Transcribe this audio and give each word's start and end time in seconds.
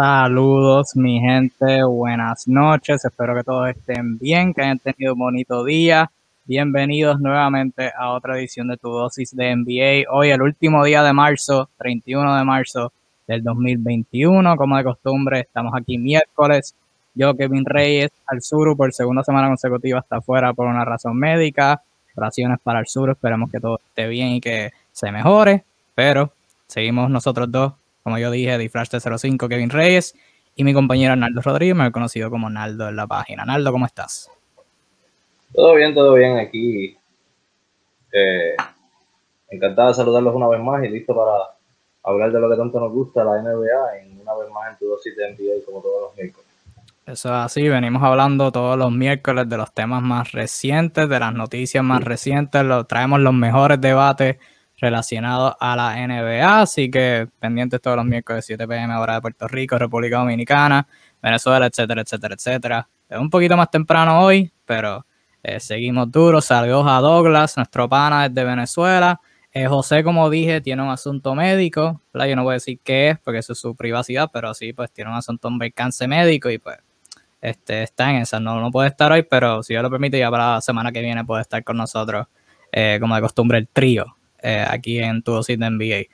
Saludos, 0.00 0.94
mi 0.94 1.18
gente, 1.18 1.82
buenas 1.82 2.46
noches. 2.46 3.04
Espero 3.04 3.34
que 3.34 3.42
todos 3.42 3.68
estén 3.70 4.16
bien, 4.16 4.54
que 4.54 4.62
hayan 4.62 4.78
tenido 4.78 5.14
un 5.14 5.18
bonito 5.18 5.64
día. 5.64 6.08
Bienvenidos 6.44 7.18
nuevamente 7.18 7.90
a 7.98 8.12
otra 8.12 8.38
edición 8.38 8.68
de 8.68 8.76
tu 8.76 8.90
dosis 8.90 9.34
de 9.34 9.56
NBA. 9.56 10.08
Hoy, 10.08 10.30
el 10.30 10.40
último 10.40 10.84
día 10.84 11.02
de 11.02 11.12
marzo, 11.12 11.68
31 11.78 12.36
de 12.36 12.44
marzo 12.44 12.92
del 13.26 13.42
2021. 13.42 14.56
Como 14.56 14.76
de 14.76 14.84
costumbre, 14.84 15.40
estamos 15.40 15.72
aquí 15.74 15.98
miércoles. 15.98 16.76
Yo, 17.16 17.34
Kevin 17.36 17.64
Reyes, 17.64 18.12
al 18.28 18.40
sur 18.40 18.76
por 18.76 18.92
segunda 18.92 19.24
semana 19.24 19.48
consecutiva, 19.48 19.98
está 19.98 20.18
afuera 20.18 20.52
por 20.52 20.68
una 20.68 20.84
razón 20.84 21.16
médica. 21.16 21.82
Oraciones 22.14 22.60
para 22.62 22.78
el 22.78 22.86
sur. 22.86 23.10
Esperemos 23.10 23.50
que 23.50 23.58
todo 23.58 23.80
esté 23.84 24.06
bien 24.06 24.28
y 24.28 24.40
que 24.40 24.70
se 24.92 25.10
mejore. 25.10 25.64
Pero 25.96 26.30
seguimos 26.68 27.10
nosotros 27.10 27.50
dos 27.50 27.72
como 28.08 28.16
yo 28.16 28.30
dije, 28.30 28.56
Diflash 28.56 28.88
05 28.88 29.50
Kevin 29.50 29.68
Reyes 29.68 30.14
y 30.56 30.64
mi 30.64 30.72
compañero 30.72 31.12
Arnaldo 31.12 31.42
Rodríguez, 31.42 31.76
me 31.76 31.88
he 31.88 31.92
conocido 31.92 32.30
como 32.30 32.48
Naldo 32.48 32.88
en 32.88 32.96
la 32.96 33.06
página. 33.06 33.44
Naldo, 33.44 33.70
¿cómo 33.70 33.84
estás? 33.84 34.30
Todo 35.52 35.74
bien, 35.74 35.94
todo 35.94 36.14
bien 36.14 36.38
aquí. 36.38 36.96
Eh, 38.10 38.56
encantado 39.50 39.88
de 39.88 39.94
saludarlos 39.94 40.34
una 40.34 40.48
vez 40.48 40.58
más 40.58 40.82
y 40.84 40.88
listo 40.88 41.14
para 41.14 41.54
hablar 42.02 42.32
de 42.32 42.40
lo 42.40 42.48
que 42.48 42.56
tanto 42.56 42.80
nos 42.80 42.90
gusta, 42.90 43.22
la 43.24 43.42
NBA, 43.42 43.98
en 43.98 44.18
una 44.22 44.34
vez 44.36 44.50
más 44.52 44.72
en 44.72 44.78
tu 44.78 44.86
dosis 44.88 45.14
de 45.14 45.30
NBA 45.30 45.66
como 45.66 45.82
todos 45.82 46.04
los 46.04 46.16
miércoles. 46.16 46.48
Eso 47.04 47.28
es 47.28 47.34
así, 47.34 47.68
venimos 47.68 48.02
hablando 48.02 48.50
todos 48.50 48.78
los 48.78 48.90
miércoles 48.90 49.46
de 49.50 49.58
los 49.58 49.74
temas 49.74 50.00
más 50.00 50.32
recientes, 50.32 51.10
de 51.10 51.20
las 51.20 51.34
noticias 51.34 51.84
más 51.84 52.02
recientes, 52.02 52.64
lo, 52.64 52.84
traemos 52.84 53.20
los 53.20 53.34
mejores 53.34 53.78
debates 53.82 54.38
relacionado 54.80 55.56
a 55.58 55.76
la 55.76 56.06
NBA, 56.06 56.60
así 56.60 56.90
que 56.90 57.28
pendientes 57.38 57.80
todos 57.80 57.96
los 57.96 58.06
miércoles 58.06 58.44
7 58.46 58.66
pm 58.66 58.94
hora 58.96 59.14
de 59.14 59.20
Puerto 59.20 59.48
Rico, 59.48 59.76
República 59.78 60.18
Dominicana, 60.18 60.86
Venezuela, 61.20 61.66
etcétera, 61.66 62.02
etcétera, 62.02 62.34
etcétera. 62.34 62.88
Es 63.08 63.18
un 63.18 63.28
poquito 63.28 63.56
más 63.56 63.70
temprano 63.70 64.20
hoy, 64.20 64.52
pero 64.64 65.04
eh, 65.42 65.58
seguimos 65.60 66.10
duros. 66.10 66.44
Saludos 66.44 66.86
a 66.88 67.00
Douglas, 67.00 67.56
nuestro 67.56 67.88
pana 67.88 68.28
desde 68.28 68.44
Venezuela. 68.44 69.20
Eh, 69.50 69.66
José, 69.66 70.04
como 70.04 70.30
dije, 70.30 70.60
tiene 70.60 70.82
un 70.82 70.90
asunto 70.90 71.34
médico, 71.34 72.02
yo 72.12 72.36
no 72.36 72.44
voy 72.44 72.52
a 72.52 72.54
decir 72.54 72.78
qué 72.84 73.10
es, 73.10 73.18
porque 73.18 73.38
eso 73.38 73.54
es 73.54 73.58
su 73.58 73.74
privacidad, 73.74 74.30
pero 74.32 74.54
sí, 74.54 74.72
pues 74.72 74.92
tiene 74.92 75.10
un 75.10 75.16
asunto, 75.16 75.48
un 75.48 75.58
percance 75.58 76.06
médico 76.06 76.50
y 76.50 76.58
pues 76.58 76.76
este, 77.40 77.82
está 77.82 78.10
en 78.10 78.16
esa. 78.18 78.38
No, 78.38 78.60
no 78.60 78.70
puede 78.70 78.88
estar 78.88 79.10
hoy, 79.10 79.22
pero 79.22 79.62
si 79.62 79.72
Dios 79.72 79.82
lo 79.82 79.90
permite, 79.90 80.18
ya 80.18 80.30
para 80.30 80.54
la 80.54 80.60
semana 80.60 80.92
que 80.92 81.00
viene 81.00 81.24
puede 81.24 81.42
estar 81.42 81.64
con 81.64 81.78
nosotros, 81.78 82.26
eh, 82.70 82.98
como 83.00 83.16
de 83.16 83.22
costumbre, 83.22 83.58
el 83.58 83.68
trío 83.68 84.17
eh, 84.42 84.64
aquí 84.68 84.98
en 84.98 85.22
tu 85.22 85.32
dosis 85.32 85.58
de 85.58 85.70
NBA. 85.70 86.06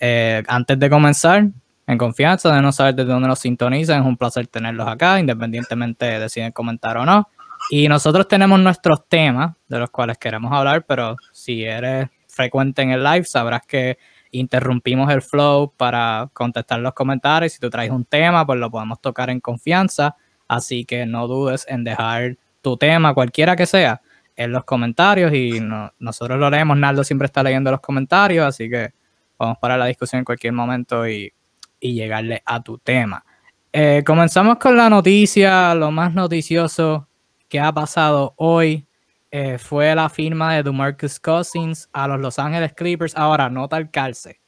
Eh, 0.00 0.42
antes 0.48 0.78
de 0.78 0.90
comenzar, 0.90 1.48
en 1.86 1.98
confianza, 1.98 2.54
de 2.54 2.62
no 2.62 2.72
saber 2.72 2.94
desde 2.94 3.12
dónde 3.12 3.28
nos 3.28 3.40
sintonizan, 3.40 4.02
es 4.02 4.06
un 4.06 4.16
placer 4.16 4.46
tenerlos 4.46 4.88
acá, 4.88 5.18
independientemente 5.18 6.18
de 6.18 6.28
si 6.28 6.52
comentar 6.52 6.96
o 6.96 7.04
no. 7.04 7.28
Y 7.70 7.88
nosotros 7.88 8.28
tenemos 8.28 8.58
nuestros 8.60 9.08
temas 9.08 9.54
de 9.68 9.78
los 9.78 9.90
cuales 9.90 10.18
queremos 10.18 10.52
hablar, 10.52 10.84
pero 10.84 11.16
si 11.32 11.64
eres 11.64 12.08
frecuente 12.28 12.82
en 12.82 12.90
el 12.90 13.04
live, 13.04 13.24
sabrás 13.24 13.62
que 13.66 13.98
interrumpimos 14.30 15.12
el 15.12 15.22
flow 15.22 15.72
para 15.76 16.28
contestar 16.32 16.80
los 16.80 16.94
comentarios. 16.94 17.52
Si 17.52 17.60
tú 17.60 17.70
traes 17.70 17.90
un 17.90 18.04
tema, 18.04 18.44
pues 18.46 18.58
lo 18.58 18.70
podemos 18.70 19.00
tocar 19.00 19.30
en 19.30 19.40
confianza. 19.40 20.16
Así 20.48 20.84
que 20.84 21.06
no 21.06 21.28
dudes 21.28 21.64
en 21.68 21.84
dejar 21.84 22.36
tu 22.60 22.76
tema, 22.76 23.14
cualquiera 23.14 23.56
que 23.56 23.66
sea, 23.66 24.01
en 24.36 24.52
los 24.52 24.64
comentarios 24.64 25.32
y 25.32 25.60
nosotros 25.98 26.38
lo 26.38 26.50
leemos. 26.50 26.76
Naldo 26.76 27.04
siempre 27.04 27.26
está 27.26 27.42
leyendo 27.42 27.70
los 27.70 27.80
comentarios, 27.80 28.46
así 28.46 28.68
que 28.68 28.92
vamos 29.38 29.58
para 29.58 29.76
la 29.76 29.86
discusión 29.86 30.20
en 30.20 30.24
cualquier 30.24 30.52
momento 30.52 31.06
y, 31.08 31.32
llegarle 31.80 32.40
a 32.46 32.62
tu 32.62 32.78
tema. 32.78 33.24
Eh, 33.72 34.04
comenzamos 34.06 34.58
con 34.58 34.76
la 34.76 34.88
noticia, 34.88 35.74
lo 35.74 35.90
más 35.90 36.14
noticioso 36.14 37.08
que 37.48 37.58
ha 37.58 37.72
pasado 37.72 38.34
hoy 38.36 38.86
eh, 39.32 39.58
fue 39.58 39.94
la 39.94 40.08
firma 40.08 40.54
de 40.54 40.62
DeMarcus 40.62 41.18
Cousins 41.18 41.88
a 41.92 42.06
los 42.06 42.20
Los 42.20 42.38
Ángeles 42.38 42.74
Clippers. 42.74 43.16
Ahora, 43.16 43.50
nota 43.50 43.78
el 43.78 43.90
calce. 43.90 44.40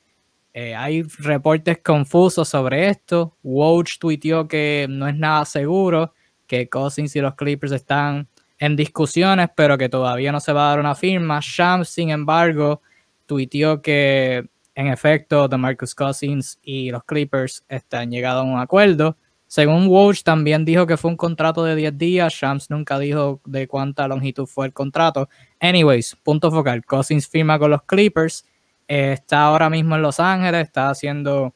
Eh, 0.52 0.74
hay 0.76 1.02
reportes 1.18 1.78
confusos 1.82 2.48
sobre 2.48 2.88
esto. 2.88 3.36
Woj 3.42 3.98
tuiteó 3.98 4.46
que 4.46 4.86
no 4.88 5.08
es 5.08 5.16
nada 5.16 5.44
seguro, 5.46 6.12
que 6.46 6.68
Cousins 6.68 7.16
y 7.16 7.20
los 7.20 7.34
Clippers 7.34 7.72
están 7.72 8.28
en 8.58 8.76
discusiones, 8.76 9.48
pero 9.54 9.76
que 9.78 9.88
todavía 9.88 10.32
no 10.32 10.40
se 10.40 10.52
va 10.52 10.66
a 10.66 10.70
dar 10.70 10.80
una 10.80 10.94
firma. 10.94 11.40
Shams, 11.42 11.88
sin 11.88 12.10
embargo, 12.10 12.80
tuiteó 13.26 13.82
que 13.82 14.46
en 14.74 14.88
efecto 14.88 15.48
de 15.48 15.56
Marcus 15.56 15.94
Cousins 15.94 16.58
y 16.62 16.90
los 16.90 17.04
Clippers 17.04 17.64
están 17.68 18.10
llegado 18.10 18.40
a 18.40 18.44
un 18.44 18.58
acuerdo. 18.58 19.16
Según 19.46 19.86
Woj 19.86 20.22
también 20.24 20.64
dijo 20.64 20.86
que 20.86 20.96
fue 20.96 21.10
un 21.10 21.16
contrato 21.16 21.64
de 21.64 21.76
10 21.76 21.96
días. 21.96 22.32
Shams 22.32 22.70
nunca 22.70 22.98
dijo 22.98 23.40
de 23.44 23.68
cuánta 23.68 24.08
longitud 24.08 24.46
fue 24.46 24.66
el 24.66 24.72
contrato. 24.72 25.28
Anyways, 25.60 26.16
punto 26.22 26.50
focal. 26.50 26.84
Cousins 26.84 27.28
firma 27.28 27.58
con 27.58 27.70
los 27.70 27.82
Clippers. 27.82 28.44
Eh, 28.88 29.12
está 29.12 29.42
ahora 29.42 29.70
mismo 29.70 29.94
en 29.94 30.02
Los 30.02 30.18
Ángeles. 30.18 30.62
Está 30.62 30.90
haciendo, 30.90 31.54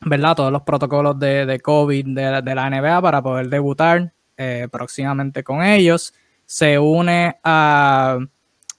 ¿verdad? 0.00 0.36
Todos 0.36 0.52
los 0.52 0.62
protocolos 0.62 1.18
de, 1.18 1.44
de 1.44 1.58
COVID 1.58 2.06
de, 2.06 2.42
de 2.42 2.54
la 2.54 2.70
NBA 2.70 3.02
para 3.02 3.20
poder 3.20 3.48
debutar 3.48 4.12
eh, 4.40 4.68
próximamente 4.70 5.42
con 5.42 5.64
ellos. 5.64 6.14
Se 6.46 6.78
une 6.78 7.36
a, 7.42 8.18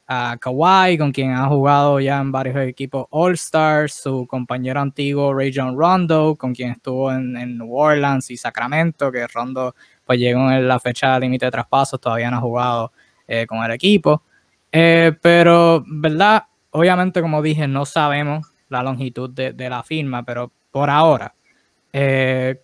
a 0.07 0.37
Kawhi, 0.39 0.97
con 0.97 1.11
quien 1.11 1.31
ha 1.33 1.47
jugado 1.47 1.99
ya 1.99 2.21
en 2.21 2.31
varios 2.31 2.55
equipos 2.55 3.07
All-Stars, 3.09 3.93
su 3.93 4.25
compañero 4.25 4.79
antiguo 4.79 5.33
Ray 5.33 5.51
John 5.53 5.77
Rondo, 5.77 6.37
con 6.37 6.55
quien 6.55 6.71
estuvo 6.71 7.11
en, 7.11 7.57
New 7.57 7.75
Orleans 7.75 8.31
y 8.31 8.37
Sacramento, 8.37 9.11
que 9.11 9.27
Rondo 9.27 9.75
pues 10.05 10.17
llegó 10.17 10.49
en 10.49 10.65
la 10.65 10.79
fecha 10.79 11.19
límite 11.19 11.47
de 11.47 11.51
traspasos, 11.51 11.99
todavía 11.99 12.31
no 12.31 12.37
ha 12.37 12.41
jugado 12.41 12.93
eh, 13.27 13.45
con 13.45 13.61
el 13.61 13.71
equipo. 13.71 14.23
Eh, 14.71 15.11
pero, 15.21 15.83
¿verdad? 15.85 16.45
Obviamente, 16.71 17.21
como 17.21 17.41
dije, 17.41 17.67
no 17.67 17.85
sabemos 17.85 18.47
la 18.69 18.81
longitud 18.81 19.29
de, 19.29 19.51
de 19.51 19.69
la 19.69 19.83
firma, 19.83 20.23
pero 20.23 20.53
por 20.71 20.89
ahora, 20.89 21.35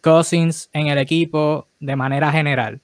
Cousins 0.01 0.69
en 0.71 0.87
el 0.87 0.97
equipo 0.97 1.67
de 1.79 1.95
manera 1.97 2.31
general 2.31 2.79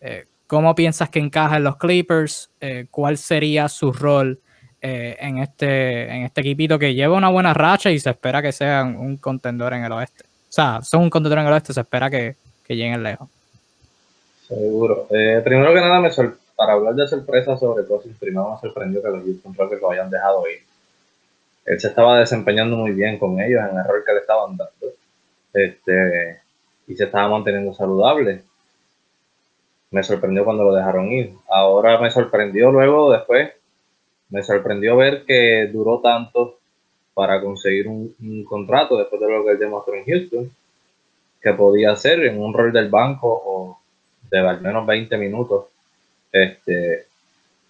eh, 0.00 0.26
¿Cómo 0.46 0.74
piensas 0.74 1.08
que 1.10 1.18
encaja 1.18 1.56
en 1.56 1.64
los 1.64 1.76
Clippers? 1.76 2.50
Eh, 2.60 2.86
¿Cuál 2.90 3.18
sería 3.18 3.68
su 3.68 3.92
rol 3.92 4.38
eh, 4.80 5.16
en, 5.18 5.38
este, 5.38 6.08
en 6.08 6.22
este 6.22 6.42
equipito 6.42 6.78
que 6.78 6.94
lleva 6.94 7.16
una 7.16 7.30
buena 7.30 7.52
racha 7.52 7.90
y 7.90 7.98
se 7.98 8.10
espera 8.10 8.40
que 8.40 8.52
sean 8.52 8.96
un 8.96 9.16
contendor 9.16 9.74
en 9.74 9.84
el 9.84 9.92
oeste? 9.92 10.24
O 10.24 10.52
sea, 10.52 10.82
son 10.82 11.02
un 11.02 11.10
contendor 11.10 11.40
en 11.40 11.46
el 11.46 11.52
oeste, 11.52 11.72
se 11.72 11.80
espera 11.80 12.08
que, 12.08 12.36
que 12.64 12.76
lleguen 12.76 13.02
lejos. 13.02 13.28
Seguro. 14.46 15.08
primero 15.08 15.74
que 15.74 15.80
nada, 15.80 15.98
me 15.98 16.10
para 16.54 16.74
hablar 16.74 16.94
de 16.94 17.08
sorpresa 17.08 17.56
sobre 17.56 17.84
Cousins, 17.84 18.16
primero 18.16 18.52
me 18.54 18.60
sorprendió 18.60 19.02
que 19.02 19.08
los 19.08 19.24
Houston 19.24 19.56
lo 19.80 19.90
hayan 19.90 20.08
dejado 20.08 20.48
ir. 20.48 20.60
Él 21.64 21.80
se 21.80 21.88
estaba 21.88 22.20
desempeñando 22.20 22.76
muy 22.76 22.92
bien 22.92 23.18
con 23.18 23.40
ellos 23.40 23.60
en 23.60 23.76
el 23.76 23.84
error 23.84 24.04
que 24.06 24.12
le 24.12 24.20
estaban 24.20 24.56
dando. 24.56 24.94
Este, 25.52 26.40
y 26.86 26.94
se 26.94 27.04
estaba 27.04 27.28
manteniendo 27.28 27.74
saludable 27.74 28.44
me 29.96 30.02
sorprendió 30.02 30.44
cuando 30.44 30.62
lo 30.62 30.74
dejaron 30.74 31.10
ir. 31.10 31.32
Ahora 31.48 31.98
me 31.98 32.10
sorprendió 32.10 32.70
luego, 32.70 33.10
después, 33.10 33.50
me 34.28 34.42
sorprendió 34.42 34.94
ver 34.94 35.24
que 35.24 35.70
duró 35.72 36.00
tanto 36.00 36.58
para 37.14 37.40
conseguir 37.40 37.88
un, 37.88 38.44
contrato 38.44 38.98
después 38.98 39.18
de 39.22 39.30
lo 39.30 39.42
que 39.42 39.52
él 39.52 39.58
demostró 39.58 39.94
en 39.94 40.04
Houston, 40.04 40.52
que 41.40 41.52
podía 41.54 41.92
hacer 41.92 42.22
en 42.26 42.38
un 42.38 42.52
rol 42.52 42.74
del 42.74 42.90
banco 42.90 43.42
o 43.42 43.78
de 44.30 44.38
al 44.38 44.60
menos 44.60 44.86
20 44.86 45.16
minutos. 45.16 45.64
Este, 46.30 47.06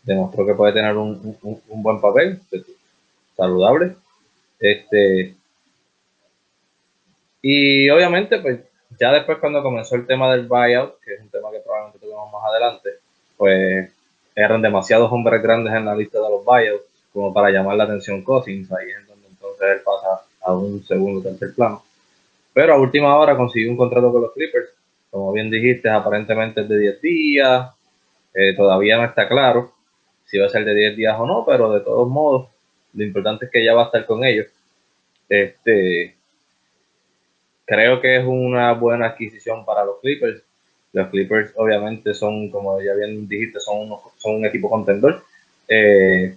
demostró 0.03 0.45
que 0.45 0.55
puede 0.55 0.73
tener 0.73 0.97
un, 0.97 1.39
buen 1.67 2.01
papel, 2.01 2.41
saludable. 3.37 3.95
Este, 4.59 5.33
y 7.41 7.89
obviamente, 7.89 8.41
pues 8.41 8.59
ya 8.99 9.13
después 9.13 9.39
cuando 9.39 9.63
comenzó 9.63 9.97
el 9.97 10.07
tema 10.07 10.33
del 10.33 10.47
buyout, 10.47 11.01
que 11.01 11.15
es 11.15 11.21
un 11.21 11.29
tema 11.29 11.46
que 11.93 11.99
tuvimos 11.99 12.33
más 12.33 12.43
adelante, 12.45 12.91
pues 13.37 13.91
eran 14.35 14.63
demasiados 14.63 15.11
hombres 15.11 15.43
grandes 15.43 15.75
en 15.75 15.85
la 15.85 15.95
lista 15.95 16.21
de 16.21 16.31
los 16.31 16.45
buyouts 16.45 16.85
como 17.13 17.33
para 17.33 17.51
llamar 17.51 17.77
la 17.77 17.85
atención 17.85 18.23
Cousins, 18.23 18.71
ahí 18.73 18.91
es 18.91 19.07
donde 19.09 19.27
entonces 19.29 19.67
él 19.71 19.81
pasa 19.85 20.23
a 20.43 20.53
un 20.55 20.85
segundo 20.85 21.23
tercer 21.23 21.55
plano. 21.55 21.83
Pero 22.53 22.75
a 22.75 22.79
última 22.79 23.17
hora 23.17 23.37
consiguió 23.37 23.71
un 23.71 23.77
contrato 23.77 24.13
con 24.13 24.23
los 24.23 24.33
Clippers, 24.33 24.69
como 25.11 25.33
bien 25.33 25.51
dijiste, 25.51 25.89
aparentemente 25.89 26.61
es 26.61 26.69
de 26.69 26.79
10 26.79 27.01
días, 27.01 27.71
eh, 28.35 28.55
todavía 28.55 28.99
no 28.99 29.05
está 29.05 29.27
claro 29.29 29.73
si 30.27 30.39
va 30.39 30.47
a 30.47 30.51
ser 30.51 30.65
de 30.65 30.75
10 30.75 30.97
días 30.97 31.17
o 31.19 31.27
no, 31.27 31.45
pero 31.47 31.73
de 31.73 31.81
todos 31.81 32.09
modos, 32.09 32.49
lo 32.93 33.05
importante 33.05 33.47
es 33.47 33.51
que 33.51 33.65
ya 33.65 33.75
va 33.75 33.85
a 33.85 33.87
estar 33.87 34.05
con 34.05 34.25
ellos. 34.25 34.47
Este, 35.29 36.17
creo 37.65 38.01
que 38.01 38.17
es 38.17 38.25
una 38.27 38.73
buena 38.73 39.07
adquisición 39.07 39.65
para 39.65 39.85
los 39.85 40.01
Clippers. 40.01 40.43
Los 40.97 41.11
Clippers 41.11 41.53
obviamente 41.57 42.15
son, 42.15 42.49
como 42.49 42.81
ya 42.81 42.95
bien 42.95 43.29
dijiste, 43.29 43.61
son, 43.61 43.91
un 44.25 44.47
equipo 44.47 44.71
contendor. 44.71 45.23
Eh, 45.69 46.35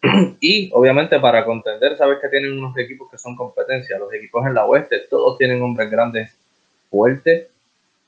y 0.40 0.70
obviamente 0.72 1.18
para 1.18 1.44
contender, 1.44 1.96
sabes 1.96 2.18
que 2.22 2.28
tienen 2.28 2.56
unos 2.56 2.78
equipos 2.78 3.10
que 3.10 3.18
son 3.18 3.34
competencia. 3.34 3.98
Los 3.98 4.14
equipos 4.14 4.46
en 4.46 4.54
la 4.54 4.64
oeste, 4.64 5.00
todos 5.10 5.36
tienen 5.38 5.60
hombres 5.60 5.90
grandes 5.90 6.30
fuertes, 6.88 7.48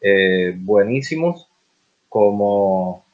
eh, 0.01 0.55
buenísimos, 0.57 1.49
como 2.09 3.05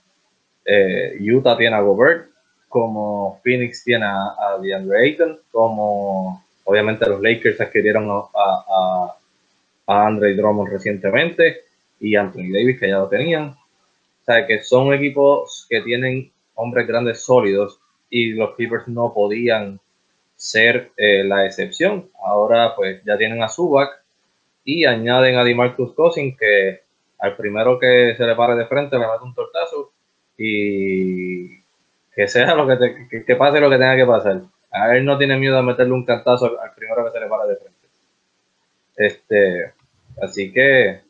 eh, 0.67 1.17
Utah 1.20 1.56
tiene 1.56 1.76
a 1.76 1.81
Gobert, 1.81 2.29
como 2.69 3.40
Phoenix 3.43 3.82
tiene 3.82 4.05
a, 4.05 4.35
a 4.38 4.58
DeAndre 4.61 5.05
Ayton, 5.05 5.40
como 5.50 6.44
obviamente 6.64 7.08
los 7.08 7.23
Lakers 7.23 7.62
adquirieron 7.62 8.11
a, 8.11 8.25
a, 8.35 9.17
a 9.87 10.06
Andre 10.06 10.35
Drummond 10.35 10.70
recientemente 10.70 11.68
y 12.00 12.17
Anthony 12.17 12.53
Davis 12.53 12.79
que 12.79 12.89
ya 12.89 12.99
lo 12.99 13.09
tenían. 13.09 13.50
O 13.50 14.25
sea 14.25 14.47
que 14.47 14.62
son 14.62 14.93
equipos 14.93 15.67
que 15.69 15.81
tienen 15.83 16.31
hombres 16.55 16.87
grandes 16.87 17.23
sólidos 17.25 17.81
y 18.11 18.33
los 18.33 18.55
Clippers 18.55 18.89
no 18.89 19.12
podían 19.12 19.81
ser 20.37 20.93
eh, 20.97 21.25
la 21.25 21.47
excepción. 21.47 22.11
Ahora 22.23 22.75
pues 22.77 23.03
ya 23.05 23.17
tienen 23.19 23.43
a 23.43 23.49
Zubac 23.49 24.03
y 24.65 24.85
añaden 24.85 25.37
a 25.37 25.45
DeMarcus 25.45 25.95
Cousins 25.95 26.37
que 26.39 26.83
al 27.19 27.37
primero 27.37 27.79
que 27.79 28.15
se 28.17 28.25
le 28.25 28.35
pare 28.37 28.55
de 28.55 28.67
frente 28.67 28.99
le 28.99 29.06
mete 29.06 29.25
un 29.25 29.35
tortazo 29.35 29.93
y 30.37 31.59
que 32.15 32.29
sea 32.29 32.55
lo 32.55 32.67
que, 32.67 33.25
que, 33.25 33.37
pase 33.37 33.61
lo 33.61 33.71
que 33.71 33.77
tenga 33.77 33.97
que 33.97 34.06
pasar. 34.06 34.43
A 34.71 34.97
él 34.97 35.05
no 35.05 35.19
tiene 35.19 35.37
miedo 35.37 35.56
de 35.56 35.62
meterle 35.62 35.93
un 35.93 36.05
cantazo 36.05 36.61
al, 36.61 36.75
primero 36.75 37.05
que 37.05 37.11
se 37.11 37.21
le 37.21 37.27
pare 37.27 37.49
de 37.49 37.56
frente. 37.56 37.89
Este, 38.97 39.73
así 40.21 40.53
que 40.53 41.00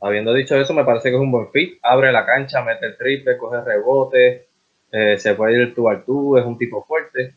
habiendo 0.00 0.32
dicho 0.32 0.56
eso, 0.56 0.74
me 0.74 0.84
parece 0.84 1.10
que 1.10 1.16
es 1.16 1.20
un 1.20 1.30
buen 1.30 1.50
fit. 1.50 1.78
Abre 1.82 2.12
la 2.12 2.26
cancha, 2.26 2.62
mete 2.62 2.86
el 2.86 2.96
triple, 2.96 3.36
coge 3.36 3.60
rebote, 3.62 4.46
eh, 4.92 5.18
se 5.18 5.34
puede 5.34 5.62
ir 5.62 5.74
tú 5.74 5.88
al 5.88 6.04
tú, 6.04 6.36
es 6.36 6.44
un 6.44 6.58
tipo 6.58 6.84
fuerte. 6.84 7.34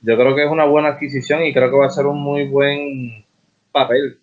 Yo 0.00 0.16
creo 0.16 0.34
que 0.34 0.44
es 0.44 0.50
una 0.50 0.64
buena 0.64 0.90
adquisición 0.90 1.44
y 1.44 1.52
creo 1.52 1.70
que 1.70 1.76
va 1.76 1.86
a 1.86 1.90
ser 1.90 2.06
un 2.06 2.20
muy 2.20 2.46
buen 2.46 3.24
papel 3.72 4.18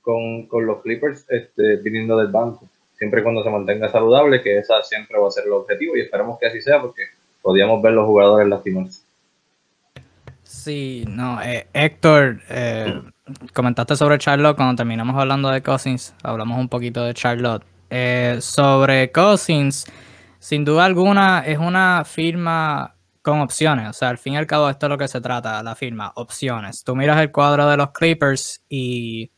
con, 0.00 0.48
los 0.64 0.82
Clippers 0.82 1.26
este, 1.28 1.76
viniendo 1.76 2.16
del 2.16 2.28
banco 2.28 2.68
siempre 2.96 3.20
y 3.20 3.22
cuando 3.22 3.42
se 3.42 3.50
mantenga 3.50 3.88
saludable, 3.88 4.42
que 4.42 4.58
esa 4.58 4.82
siempre 4.82 5.18
va 5.18 5.28
a 5.28 5.30
ser 5.30 5.44
el 5.44 5.52
objetivo 5.52 5.96
y 5.96 6.00
esperamos 6.00 6.38
que 6.38 6.46
así 6.46 6.60
sea 6.60 6.80
porque 6.80 7.02
podíamos 7.42 7.82
ver 7.82 7.92
los 7.92 8.06
jugadores 8.06 8.48
lastimarse. 8.48 9.02
Sí, 10.42 11.04
no, 11.08 11.42
eh, 11.42 11.66
Héctor, 11.72 12.40
eh, 12.48 13.02
comentaste 13.52 13.96
sobre 13.96 14.18
Charlotte 14.18 14.56
cuando 14.56 14.76
terminamos 14.76 15.16
hablando 15.16 15.48
de 15.50 15.62
Cousins, 15.62 16.14
hablamos 16.22 16.58
un 16.58 16.68
poquito 16.68 17.04
de 17.04 17.14
Charlotte. 17.14 17.64
Eh, 17.90 18.38
sobre 18.40 19.12
Cousins, 19.12 19.86
sin 20.38 20.64
duda 20.64 20.84
alguna 20.84 21.40
es 21.46 21.58
una 21.58 22.04
firma 22.04 22.94
con 23.22 23.40
opciones, 23.40 23.88
o 23.88 23.92
sea, 23.92 24.10
al 24.10 24.18
fin 24.18 24.34
y 24.34 24.36
al 24.36 24.46
cabo 24.46 24.70
esto 24.70 24.86
es 24.86 24.90
lo 24.90 24.98
que 24.98 25.08
se 25.08 25.20
trata, 25.20 25.62
la 25.62 25.74
firma, 25.74 26.12
opciones. 26.14 26.84
Tú 26.84 26.94
miras 26.94 27.20
el 27.20 27.32
cuadro 27.32 27.68
de 27.68 27.76
los 27.76 27.90
Clippers 27.90 28.62
y 28.68 29.30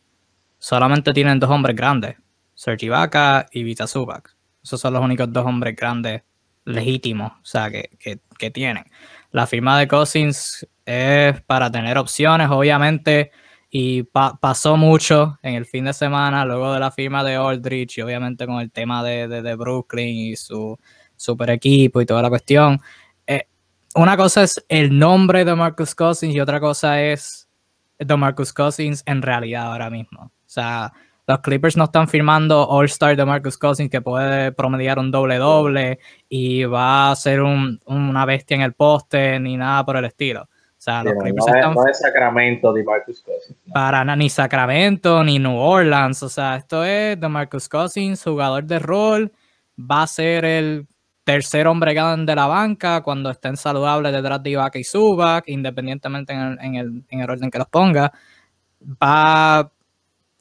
solamente 0.58 1.12
tienen 1.12 1.40
dos 1.40 1.50
hombres 1.50 1.75
grandes, 1.75 2.17
Serge 2.55 2.87
Ibaka 2.87 3.46
y 3.50 3.62
Vita 3.62 3.87
Zubac. 3.87 4.37
Esos 4.62 4.81
son 4.81 4.93
los 4.93 5.02
únicos 5.02 5.32
dos 5.32 5.46
hombres 5.46 5.75
grandes 5.75 6.23
legítimos, 6.67 7.32
o 7.32 7.44
sea, 7.44 7.70
que, 7.70 8.50
tienen. 8.52 8.85
La 9.31 9.46
firma 9.46 9.79
de 9.79 9.88
Cousins 9.88 10.67
es 10.85 11.40
para 11.43 11.70
tener 11.70 11.96
opciones, 11.96 12.49
obviamente, 12.50 13.31
y 13.70 14.03
pasó 14.03 14.76
mucho 14.76 15.38
en 15.43 15.55
el 15.55 15.67
fin 15.67 15.85
de 15.85 15.93
semana, 15.93 16.44
luego 16.44 16.73
de 16.73 16.81
la 16.81 16.91
firma 16.91 17.23
de 17.23 17.37
Aldrich, 17.37 17.99
y 17.99 18.03
obviamente 18.03 18.47
con 18.47 18.61
el 18.61 18.70
tema 18.70 19.03
de, 19.03 19.55
Brooklyn 19.56 20.09
y 20.09 20.37
su 20.37 20.79
super 21.17 21.50
equipo 21.50 22.00
y 22.00 22.06
toda 22.06 22.23
la 22.23 22.31
cuestión. 22.31 22.81
Eh, 23.26 23.47
una 23.94 24.17
cosa 24.17 24.43
es 24.43 24.65
el 24.69 24.99
nombre 24.99 25.44
de 25.44 25.55
Marcus 25.55 25.94
Cousins 25.94 26.35
y 26.35 26.41
otra 26.41 26.61
cosa 26.61 27.03
es 27.03 27.49
de 27.99 28.17
Marcus 28.17 28.53
Cousins 28.53 29.03
en 29.05 29.20
realidad 29.20 29.73
ahora 29.73 29.91
mismo. 29.91 30.23
O 30.23 30.50
sea, 30.50 30.93
los 31.26 31.41
Clippers 31.41 31.76
no 31.76 31.85
están 31.85 32.09
firmando 32.09 32.67
All-Star 32.71 33.14
de 33.14 33.26
Marcus 33.26 33.59
Cousins 33.59 33.91
que 33.91 34.00
puede 34.00 34.50
promediar 34.53 34.99
un 34.99 35.11
doble-doble 35.11 35.99
y 36.26 36.64
va 36.64 37.11
a 37.11 37.17
ser 37.17 37.43
una 37.43 38.25
bestia 38.25 38.55
en 38.55 38.62
el 38.62 38.73
poste 38.73 39.38
ni 39.38 39.59
nada 39.59 39.85
por 39.85 39.99
el 39.99 40.06
estilo. 40.06 40.49
O 40.79 40.81
sea, 40.81 41.03
los 41.03 41.15
Clippers 41.15 41.47
no, 41.47 41.55
están... 41.55 41.75
no 41.75 41.87
es 41.89 41.99
Sacramento 41.99 42.73
de 42.73 42.85
Marcus 42.85 43.21
Cousins. 43.21 43.59
Para 43.73 44.05
ni 44.15 44.31
Sacramento 44.31 45.25
ni 45.25 45.41
New 45.41 45.57
Orleans. 45.57 46.23
O 46.23 46.29
sea, 46.29 46.55
esto 46.55 46.85
es 46.85 47.19
de 47.19 47.29
Marcus 47.29 47.69
Cousins, 47.69 48.23
jugador 48.23 48.65
de 48.65 48.79
rol. 48.79 49.33
Va 49.79 50.05
a 50.05 50.07
ser 50.07 50.45
el 50.45 50.87
tercer 51.25 51.67
hombre 51.67 51.95
grande 51.95 52.31
de 52.31 52.37
la 52.37 52.47
banca 52.47 53.03
cuando 53.03 53.29
estén 53.31 53.57
saludables 53.57 54.13
detrás 54.13 54.41
de 54.41 54.51
Ibaka 54.51 54.79
y 54.79 54.85
Zubac, 54.85 55.49
independientemente 55.49 56.33
en 56.33 56.41
el, 56.41 56.59
en 56.61 56.75
el, 56.77 57.05
en 57.09 57.21
el 57.21 57.31
orden 57.31 57.51
que 57.51 57.59
los 57.59 57.69
ponga. 57.69 58.13
Va 58.81 59.71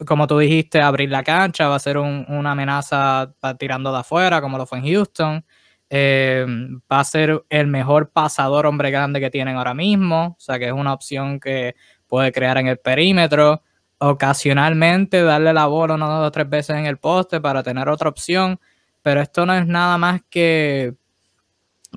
como 0.05 0.27
tú 0.27 0.37
dijiste, 0.37 0.81
abrir 0.81 1.09
la 1.09 1.23
cancha, 1.23 1.67
va 1.67 1.75
a 1.75 1.79
ser 1.79 1.97
una 1.97 2.51
amenaza 2.51 3.33
tirando 3.57 3.91
de 3.91 3.99
afuera, 3.99 4.41
como 4.41 4.57
lo 4.57 4.67
fue 4.67 4.77
en 4.77 4.85
Houston. 4.85 5.43
Eh, 5.89 6.45
va 6.91 6.99
a 6.99 7.03
ser 7.03 7.45
el 7.49 7.67
mejor 7.67 8.11
pasador 8.11 8.65
hombre 8.65 8.91
grande 8.91 9.19
que 9.21 9.29
tienen 9.29 9.55
ahora 9.55 9.73
mismo, 9.73 10.35
o 10.37 10.39
sea 10.39 10.59
que 10.59 10.67
es 10.67 10.73
una 10.73 10.93
opción 10.93 11.39
que 11.39 11.75
puede 12.07 12.31
crear 12.31 12.57
en 12.57 12.67
el 12.67 12.77
perímetro. 12.77 13.61
Ocasionalmente 13.99 15.23
darle 15.23 15.53
la 15.53 15.65
bola 15.67 15.95
una 15.95 16.07
dos 16.07 16.27
o 16.27 16.31
tres 16.31 16.49
veces 16.49 16.75
en 16.75 16.85
el 16.85 16.97
poste 16.97 17.41
para 17.41 17.63
tener 17.63 17.89
otra 17.89 18.09
opción, 18.09 18.59
pero 19.01 19.21
esto 19.21 19.45
no 19.45 19.53
es 19.53 19.65
nada 19.65 19.97
más 19.97 20.21
que 20.29 20.95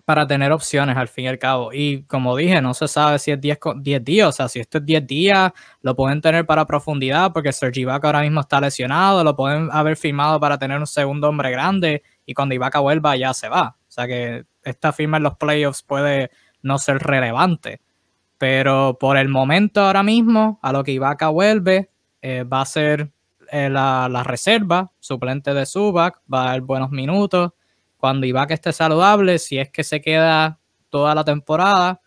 para 0.05 0.27
tener 0.27 0.53
opciones 0.53 0.97
al 0.97 1.09
fin 1.09 1.25
y 1.27 1.29
al 1.29 1.39
cabo. 1.39 1.73
Y 1.73 2.05
como 2.05 2.37
dije, 2.37 2.61
no 2.63 2.75
se 2.75 2.89
sabe 2.89 3.19
si 3.19 3.33
es 3.33 3.41
10, 3.41 3.59
10 3.77 4.05
días, 4.05 4.29
o 4.29 4.33
sea, 4.33 4.49
si 4.49 4.61
esto 4.61 4.79
es 4.79 4.87
10 4.87 5.07
días, 5.07 5.53
lo 5.83 5.95
pueden 5.97 6.21
tener 6.21 6.47
para 6.47 6.67
profundidad 6.67 7.33
porque 7.33 7.53
Sergi 7.53 7.81
Ibaka 7.83 8.09
ahora 8.09 8.23
mismo 8.23 8.41
está 8.41 8.61
lesionado, 8.61 9.25
lo 9.25 9.37
pueden 9.37 9.69
haber 9.73 9.97
firmado 9.97 10.41
para 10.41 10.59
tener 10.59 10.79
un 10.79 10.87
segundo 10.87 11.29
hombre 11.29 11.51
grande 11.51 12.03
y 12.27 12.35
cuando 12.35 12.55
Ibaka 12.55 12.81
vuelva 12.81 13.17
ya 13.17 13.35
se 13.35 13.49
va. 13.49 13.77
O 13.91 13.93
sea 13.93 14.07
que 14.07 14.45
esta 14.63 14.93
firma 14.93 15.17
en 15.17 15.25
los 15.25 15.37
playoffs 15.37 15.83
puede 15.83 16.31
no 16.63 16.79
ser 16.79 16.99
relevante. 16.99 17.81
Pero 18.39 18.97
por 19.01 19.17
el 19.17 19.29
momento 19.29 19.81
ahora 19.83 20.05
mismo, 20.05 20.61
a 20.63 20.73
lo 20.73 20.85
que 20.85 20.93
Ibaka 20.93 21.29
vuelve, 21.29 21.91
eh, 22.23 22.45
va 22.45 22.61
a 22.61 22.67
ser 22.67 23.11
eh, 23.51 23.69
la, 23.69 24.09
la, 24.09 24.23
reserva, 24.23 24.93
suplente 25.01 25.53
de 25.53 25.67
Subac, 25.67 26.23
va 26.33 26.45
a 26.45 26.51
dar 26.51 26.61
buenos 26.61 26.91
minutos 26.93 27.53
cuando 27.97 28.27
Ibaka 28.27 28.55
esté 28.55 28.73
saludable, 28.73 29.41
si 29.41 29.59
es 29.59 29.71
que 29.71 29.83
se 29.83 30.01
queda 30.01 30.61
toda 30.89 31.15
la 31.17 31.25
temporada, 31.25 32.01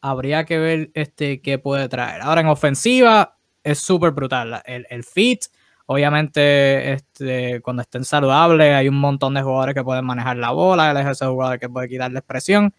habría 0.00 0.44
que 0.44 0.58
ver 0.58 0.90
este, 0.94 1.40
qué 1.40 1.58
puede 1.58 1.88
traer. 1.88 2.20
Ahora 2.20 2.40
en 2.40 2.48
ofensiva 2.48 3.36
es 3.62 3.78
súper 3.78 4.10
brutal. 4.10 4.60
El, 4.64 4.86
el, 4.90 5.04
fit, 5.04 5.44
obviamente, 5.90 6.92
este, 6.92 7.62
cuando 7.62 7.80
estén 7.82 8.04
saludables, 8.04 8.74
hay 8.74 8.88
un 8.88 9.00
montón 9.00 9.32
de 9.32 9.42
jugadores 9.42 9.74
que 9.74 9.82
pueden 9.82 10.04
manejar 10.04 10.36
la 10.36 10.50
bola. 10.50 10.90
Él 10.90 10.98
es 10.98 11.06
ese 11.06 11.24
jugador 11.26 11.58
que 11.58 11.68
puede 11.70 11.88
quitarle 11.88 12.18
expresión. 12.18 12.74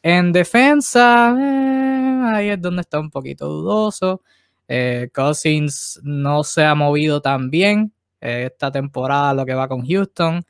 En 0.00 0.32
defensa, 0.32 1.34
eh, 1.38 2.22
ahí 2.34 2.48
es 2.50 2.62
donde 2.62 2.82
está 2.82 3.00
un 3.00 3.10
poquito 3.10 3.48
dudoso. 3.48 4.22
Eh, 4.68 5.10
Cousins 5.12 6.00
no 6.04 6.44
se 6.44 6.64
ha 6.64 6.76
movido 6.76 7.20
tan 7.20 7.50
bien 7.50 7.92
eh, 8.20 8.48
esta 8.52 8.70
temporada, 8.70 9.34
lo 9.34 9.44
que 9.44 9.54
va 9.54 9.66
con 9.66 9.84
Houston 9.84 10.44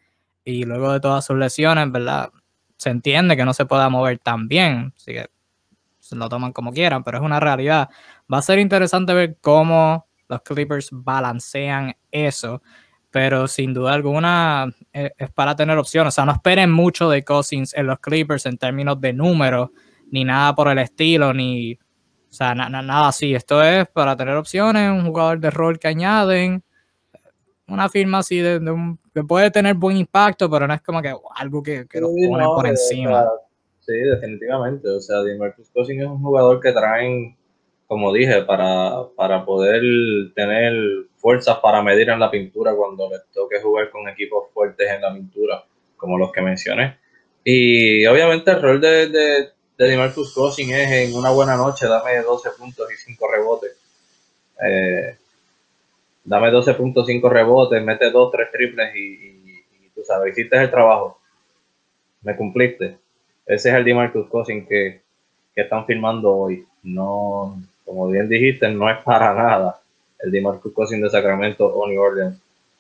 y 0.45 0.65
luego 0.65 0.93
de 0.93 1.01
todas 1.01 1.25
sus 1.25 1.37
lesiones, 1.39 1.91
¿verdad? 1.91 2.31
Se 2.77 2.91
entiende 2.91 3.39
que 3.39 3.45
no 3.47 3.55
se 3.55 3.65
pueda 3.65 3.89
mover 3.89 4.19
tan 4.19 4.49
bien, 4.49 4.93
así 4.97 5.13
que 5.13 5.31
se 5.99 6.15
lo 6.17 6.29
toman 6.29 6.53
como 6.53 6.73
quieran, 6.73 7.05
pero 7.05 7.19
es 7.19 7.25
una 7.25 7.41
realidad. 7.41 7.89
Va 8.31 8.39
a 8.39 8.43
ser 8.43 8.59
interesante 8.59 9.15
ver 9.15 9.39
cómo 9.41 10.07
los 10.33 10.43
Clippers 10.43 10.89
balancean 10.91 11.95
eso, 12.11 12.63
pero 13.11 13.47
sin 13.47 13.75
duda 13.75 13.93
alguna 13.93 14.75
eh, 14.93 15.13
es, 15.17 15.31
para 15.31 15.55
tener 15.55 15.77
opciones. 15.79 16.15
O 16.15 16.15
sea, 16.15 16.25
no 16.25 16.33
esperen 16.33 16.71
mucho 16.71 17.11
de 17.11 17.23
Cousins 17.25 17.75
en 17.75 17.87
los 17.87 17.99
Clippers 18.01 18.47
en 18.47 18.57
términos 18.57 19.01
de 19.01 19.13
números, 19.13 19.71
ni 20.11 20.25
nada 20.25 20.55
por 20.55 20.69
el 20.69 20.79
estilo, 20.79 21.33
ni. 21.33 21.75
O 21.75 22.35
sea, 22.35 22.55
nada 22.55 23.09
así. 23.09 23.35
Esto 23.35 23.63
es 23.63 23.87
para 23.89 24.17
tener 24.17 24.35
opciones, 24.37 24.91
un 24.91 25.07
jugador 25.07 25.39
de 25.39 25.51
rol 25.51 25.79
que 25.79 25.89
añaden, 25.89 26.65
una 27.69 27.91
firma 27.91 28.19
así 28.19 28.39
de, 28.39 28.59
un, 28.71 28.99
que 29.15 29.23
puede 29.23 29.51
tener 29.51 29.75
buen 29.75 29.99
impacto, 29.99 30.49
pero 30.49 30.67
no 30.67 30.73
es 30.73 30.81
como 30.81 31.03
que 31.03 31.15
algo 31.37 31.63
que, 31.63 31.87
que 31.87 31.99
sí, 31.99 32.29
pone 32.29 32.45
por 32.45 32.67
encima. 32.67 33.29
sí, 33.81 33.93
definitivamente. 33.93 34.89
O 34.89 35.01
sea, 35.01 35.21
DeMarcus 35.21 35.69
Cousins 35.71 36.03
es 36.03 36.09
un 36.09 36.23
jugador 36.23 36.61
que 36.61 36.73
traen, 36.73 37.37
como 37.87 38.13
dije, 38.13 38.43
para, 38.43 39.05
para 39.17 39.45
poder 39.45 39.83
tener 40.35 40.73
fuerzas 41.17 41.59
para 41.59 41.83
medir 41.83 42.11
en 42.11 42.19
la 42.19 42.31
pintura 42.31 42.75
cuando 42.75 43.09
les 43.11 43.25
toque 43.33 43.61
jugar 43.61 43.91
con 43.91 44.09
equipos 44.09 44.51
fuertes 44.53 44.91
en 44.91 45.03
la 45.03 45.13
pintura, 45.13 45.65
como 45.97 46.19
los 46.19 46.33
que 46.33 46.41
mencioné. 46.41 46.99
Y 47.45 48.07
obviamente 48.07 48.51
el 48.51 48.63
rol 48.63 48.81
de, 48.81 49.09
de, 49.09 49.49
de 49.79 49.87
DeMarcus 49.87 50.35
Cousins 50.35 50.73
es 50.73 50.91
en 50.91 51.15
una 51.15 51.31
buena 51.31 51.57
noche, 51.57 51.87
dame 51.87 52.21
12 52.23 52.51
puntos 52.59 52.93
y 52.93 52.97
5 52.97 53.29
rebotes. 53.31 53.77
Eh, 54.65 55.17
dame 56.25 56.51
12.5 56.51 57.31
rebotes, 57.31 57.83
mete 57.83 58.11
2, 58.11 58.31
3 58.33 58.51
triples 58.53 58.97
y, 58.97 59.63
tú 59.95 60.03
sabes, 60.05 60.33
hiciste 60.33 60.57
el 60.57 60.71
trabajo. 60.71 61.21
Me 62.23 62.37
cumpliste. 62.37 62.99
ese 63.47 63.69
es 63.71 63.75
el 63.75 63.85
DeMarcus 63.85 64.29
Cousins 64.29 64.69
que, 64.69 65.03
que 65.55 65.63
están 65.63 65.85
firmando 65.87 66.33
hoy. 66.33 66.65
No, 66.83 67.61
como 67.93 68.09
bien 68.09 68.27
dijiste, 68.27 68.71
no 68.71 68.89
es 68.89 68.97
para 69.05 69.35
nada 69.35 69.79
el 70.19 70.31
DeMarcus 70.31 70.73
Cousins 70.73 71.03
de 71.03 71.11
Sacramento 71.11 71.67
o 71.67 71.87
New. 71.87 72.03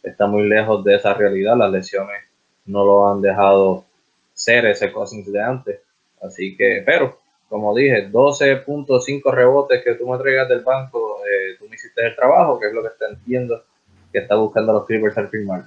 Está 0.02 0.26
muy 0.26 0.48
lejos 0.48 0.82
de 0.84 0.94
esa 0.94 1.12
realidad. 1.12 1.54
Las 1.54 1.70
lesiones 1.70 2.22
no 2.64 2.82
lo 2.82 3.12
han 3.12 3.20
dejado 3.20 3.84
ser 4.32 4.64
ese 4.64 4.90
Cousins 4.90 5.30
de 5.30 5.42
antes. 5.42 5.80
Así 6.22 6.56
que, 6.56 6.82
pero, 6.86 7.18
como 7.50 7.76
dije, 7.76 8.10
12.5 8.10 9.30
rebotes 9.34 9.84
que 9.84 9.96
tú 9.96 10.08
me 10.08 10.16
traigas 10.16 10.48
del 10.48 10.60
banco, 10.60 11.18
eh, 11.26 11.56
tú 11.58 11.68
me 11.68 11.76
hiciste 11.76 12.06
el 12.06 12.16
trabajo, 12.16 12.58
que 12.58 12.68
es 12.68 12.72
lo 12.72 12.80
que 12.80 12.88
está 12.88 13.08
entiendo 13.08 13.62
que 14.10 14.20
está 14.20 14.36
buscando 14.36 14.72
los 14.72 14.86
Clippers 14.86 15.18
al 15.18 15.28
firmar. 15.28 15.64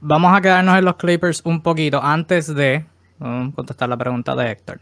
Vamos 0.00 0.32
a 0.34 0.40
quedarnos 0.40 0.78
en 0.78 0.84
los 0.86 0.96
Clippers 0.96 1.42
un 1.44 1.62
poquito 1.62 2.02
antes 2.02 2.54
de 2.54 2.86
contestar 3.18 3.90
la 3.90 3.98
pregunta 3.98 4.34
de 4.34 4.50
Héctor. 4.50 4.80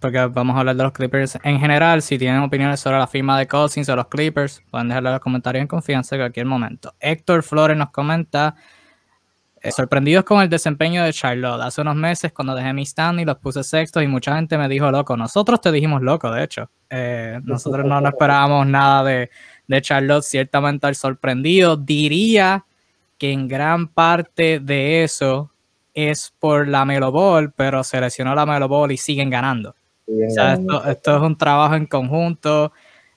Porque 0.00 0.26
vamos 0.30 0.54
a 0.54 0.60
hablar 0.60 0.76
de 0.76 0.82
los 0.82 0.92
Clippers 0.92 1.38
en 1.42 1.58
general. 1.58 2.02
Si 2.02 2.18
tienen 2.18 2.42
opiniones 2.42 2.78
sobre 2.78 2.98
la 2.98 3.06
firma 3.06 3.38
de 3.38 3.48
Cousins 3.48 3.88
o 3.88 3.96
los 3.96 4.08
Clippers, 4.08 4.62
pueden 4.70 4.88
dejarlo 4.88 5.08
en 5.08 5.14
los 5.14 5.22
comentarios 5.22 5.62
en 5.62 5.66
confianza 5.66 6.14
en 6.14 6.20
cualquier 6.20 6.44
momento. 6.44 6.94
Héctor 7.00 7.42
Flores 7.42 7.74
nos 7.74 7.88
comenta 7.88 8.54
eh, 9.62 9.72
sorprendidos 9.72 10.24
con 10.24 10.42
el 10.42 10.50
desempeño 10.50 11.02
de 11.04 11.12
Charlotte. 11.14 11.62
Hace 11.62 11.80
unos 11.80 11.96
meses, 11.96 12.34
cuando 12.34 12.54
dejé 12.54 12.74
mi 12.74 12.82
stand 12.82 13.20
y 13.20 13.24
los 13.24 13.38
puse 13.38 13.64
sextos, 13.64 14.02
y 14.02 14.06
mucha 14.06 14.36
gente 14.36 14.58
me 14.58 14.68
dijo 14.68 14.90
loco. 14.90 15.16
Nosotros 15.16 15.58
te 15.62 15.72
dijimos 15.72 16.02
loco, 16.02 16.30
de 16.30 16.44
hecho. 16.44 16.70
Eh, 16.90 17.40
nosotros 17.44 17.86
no, 17.86 18.06
esperábamos 18.06 18.66
nada 18.66 19.04
de, 19.04 19.30
de, 19.66 19.80
Charlotte. 19.80 20.22
Ciertamente 20.22 20.86
al 20.86 20.96
sorprendido. 20.96 21.78
Diría 21.78 22.66
que 23.16 23.32
en 23.32 23.48
gran 23.48 23.88
parte 23.88 24.60
de 24.60 25.02
eso 25.02 25.53
es 25.94 26.34
por 26.38 26.68
la 26.68 26.84
Melo 26.84 27.12
Ball, 27.12 27.52
pero 27.52 27.84
se 27.84 28.00
lesionó 28.00 28.34
la 28.34 28.44
Melo 28.44 28.68
Ball 28.68 28.92
y 28.92 28.96
siguen 28.96 29.30
ganando. 29.30 29.74
esto, 30.06 30.84
esto, 30.84 31.16
es 31.16 31.22
un 31.22 31.38
trabajo 31.38 31.76
en 31.76 31.86
conjunto. 31.86 32.72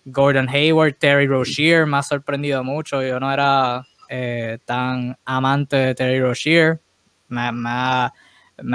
Gordon 0.05 0.47
Hayward, 0.47 0.95
Terry 0.97 1.27
Rozier 1.27 1.85
me 1.85 1.97
ha 1.97 2.03
sorprendido 2.03 2.63
mucho. 2.63 3.01
Yo 3.01 3.19
no 3.19 3.31
era 3.31 3.85
eh, 4.07 4.59
tan 4.63 5.17
amante 5.25 5.75
de 5.75 5.95
Terry 5.95 6.21
Rozier. 6.21 6.79
Me, 7.27 7.41
ha, 7.41 8.13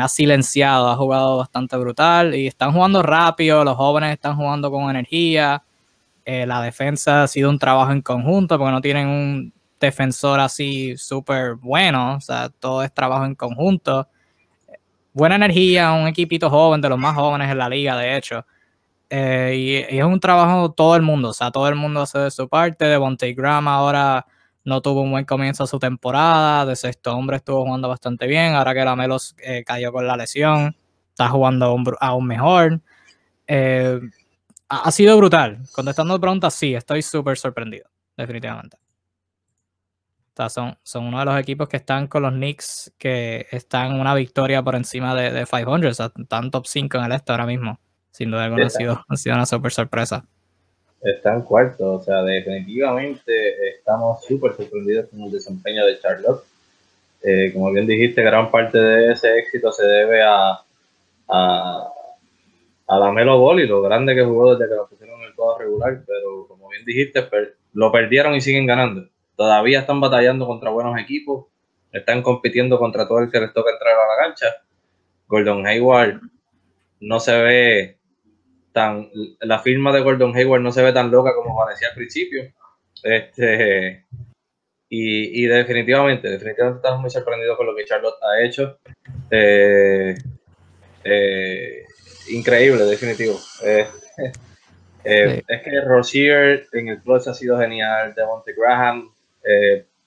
silenciado, 0.09 0.90
ha 0.90 0.97
jugado 0.97 1.38
bastante 1.38 1.76
brutal 1.76 2.35
y 2.35 2.49
están 2.49 2.73
jugando 2.73 3.02
rápido, 3.02 3.64
los 3.64 3.76
jóvenes 3.76 4.12
están 4.12 4.37
jugando 4.37 4.71
con 4.71 4.90
energía. 4.90 5.62
Eh, 6.25 6.47
la 6.47 6.61
defensa 6.61 7.23
ha 7.23 7.28
sido 7.28 7.49
un 7.49 7.59
trabajo 7.59 7.92
en 7.92 8.02
conjunto 8.02 8.59
porque 8.59 8.73
no 8.73 8.80
tienen 8.80 9.09
un 9.09 9.52
defensor 9.86 10.40
así 10.40 10.96
súper 10.96 11.54
bueno, 11.56 12.16
o 12.16 12.20
sea, 12.20 12.48
todo 12.48 12.82
es 12.82 12.92
trabajo 12.92 13.24
en 13.26 13.34
conjunto. 13.34 14.08
Buena 15.12 15.36
energía, 15.36 15.92
un 15.92 16.08
equipito 16.08 16.48
joven, 16.48 16.80
de 16.80 16.88
los 16.88 16.98
más 16.98 17.14
jóvenes 17.14 17.50
en 17.50 17.58
la 17.58 17.68
liga, 17.68 17.96
de 17.96 18.16
hecho. 18.16 18.46
Eh, 19.10 19.86
y, 19.90 19.98
es 19.98 20.04
un 20.04 20.20
trabajo 20.20 20.72
todo 20.72 20.96
el 20.96 21.02
mundo, 21.02 21.30
o 21.30 21.32
sea, 21.34 21.50
todo 21.50 21.68
el 21.68 21.74
mundo 21.74 22.00
hace 22.00 22.18
de 22.18 22.30
su 22.30 22.48
parte. 22.48 22.86
De 22.86 22.96
Bonte 22.96 23.34
Graham 23.34 23.68
ahora 23.68 24.26
no 24.64 24.80
tuvo 24.80 25.02
un 25.02 25.10
buen 25.10 25.24
comienzo 25.26 25.64
a 25.64 25.66
su 25.66 25.78
temporada. 25.78 26.64
De 26.64 26.76
sexto 26.76 27.14
hombre 27.14 27.36
estuvo 27.36 27.64
jugando 27.64 27.88
bastante 27.88 28.26
bien. 28.26 28.54
Ahora 28.54 28.74
que 28.74 28.84
la 28.84 28.96
Melos 28.96 29.36
eh, 29.42 29.64
cayó 29.66 29.92
con 29.92 30.06
la 30.06 30.16
lesión, 30.16 30.74
está 31.10 31.28
jugando 31.28 31.76
aún, 32.00 32.26
mejor. 32.26 32.80
Eh, 33.46 34.00
ha, 34.68 34.90
sido 34.90 35.16
brutal. 35.18 35.58
Contestando 35.72 36.18
preguntas, 36.20 36.54
sí, 36.54 36.74
estoy 36.74 37.02
súper 37.02 37.36
sorprendido, 37.36 37.90
definitivamente. 38.16 38.81
Son, 40.49 40.76
son 40.82 41.04
uno 41.04 41.18
de 41.18 41.25
los 41.25 41.38
equipos 41.38 41.68
que 41.68 41.76
están 41.76 42.06
con 42.06 42.22
los 42.22 42.32
Knicks, 42.32 42.92
que 42.99 43.46
están 43.50 43.99
una 43.99 44.14
victoria 44.14 44.62
por 44.62 44.75
encima 44.75 45.14
de, 45.14 45.30
de 45.30 45.44
500. 45.46 45.90
O 45.90 45.94
sea, 45.94 46.12
están 46.16 46.50
top 46.50 46.66
5 46.66 46.99
en 46.99 47.04
el 47.04 47.12
este 47.12 47.32
ahora 47.32 47.46
mismo. 47.46 47.80
Sin 48.11 48.30
duda 48.30 48.44
alguna 48.44 48.66
ha 48.66 48.70
sido, 48.70 49.04
ha 49.08 49.16
sido 49.16 49.34
una 49.37 49.46
súper 49.46 49.72
sorpresa 49.72 50.25
está 51.02 51.34
en 51.34 51.42
cuarto. 51.42 51.94
O 51.94 52.02
sea, 52.02 52.22
definitivamente 52.22 53.68
estamos 53.68 54.25
súper 54.25 54.54
sorprendidos 54.54 55.08
con 55.08 55.22
el 55.22 55.32
desempeño 55.32 55.84
de 55.84 55.99
Charlotte. 55.99 56.44
Eh, 57.22 57.52
como 57.52 57.70
bien 57.72 57.87
dijiste, 57.87 58.22
gran 58.22 58.50
parte 58.50 58.78
de 58.78 59.12
ese 59.12 59.38
éxito 59.38 59.72
se 59.72 59.84
debe 59.87 60.22
a, 60.22 60.61
a, 61.28 61.92
a 62.88 62.99
la 62.99 63.12
Melo 63.12 63.38
Ball 63.38 63.61
y 63.61 63.66
lo 63.66 63.80
grande 63.82 64.14
que 64.14 64.25
jugó 64.25 64.54
desde 64.54 64.70
que 64.70 64.76
lo 64.76 64.88
pusieron 64.88 65.20
en 65.20 65.28
el 65.28 65.34
juego 65.34 65.58
regular. 65.58 66.02
Pero 66.06 66.46
como 66.49 66.68
bien 66.68 66.84
dijiste, 66.84 67.28
lo 67.75 67.92
perdieron 67.92 68.34
y 68.34 68.40
siguen 68.40 68.66
ganando. 68.66 69.08
Todavía 69.36 69.80
están 69.80 70.00
batallando 70.00 70.46
contra 70.46 70.70
buenos 70.70 70.98
equipos. 70.98 71.46
Están 71.90 72.22
compitiendo 72.22 72.78
contra 72.78 73.06
todo 73.06 73.20
el 73.20 73.30
que 73.30 73.40
les 73.40 73.52
toca 73.52 73.72
entrar 73.72 73.94
a 73.94 74.08
la 74.08 74.26
cancha. 74.26 74.46
Gordon 75.26 75.66
Hayward 75.66 76.20
no 77.00 77.20
se 77.20 77.42
ve 77.42 77.98
tan, 78.72 79.10
la 79.40 79.58
firma 79.58 79.92
de 79.92 80.00
Gordon 80.00 80.36
Hayward 80.36 80.62
no 80.62 80.72
se 80.72 80.82
ve 80.82 80.92
tan 80.92 81.10
loca 81.10 81.34
como 81.34 81.56
parecía 81.56 81.88
al 81.88 81.94
principio. 81.94 82.52
Este, 83.02 84.04
y, 84.88 85.46
definitivamente, 85.46 86.28
definitivamente 86.28 86.76
estamos 86.76 87.00
muy 87.00 87.10
sorprendidos 87.10 87.56
con 87.56 87.66
lo 87.66 87.74
que 87.74 87.86
Charlotte 87.86 88.22
ha 88.22 88.44
hecho. 88.44 88.78
Eh, 89.30 90.14
eh, 91.02 91.84
increíble, 92.28 92.84
definitivo. 92.84 93.38
Eh, 93.64 93.86
es 95.48 95.62
que 95.62 95.80
Rozier 95.80 96.66
en 96.72 96.88
el 96.88 97.00
plus 97.00 97.26
ha 97.26 97.34
sido 97.34 97.58
genial. 97.58 98.14
Devontae 98.14 98.54
Graham 98.54 99.12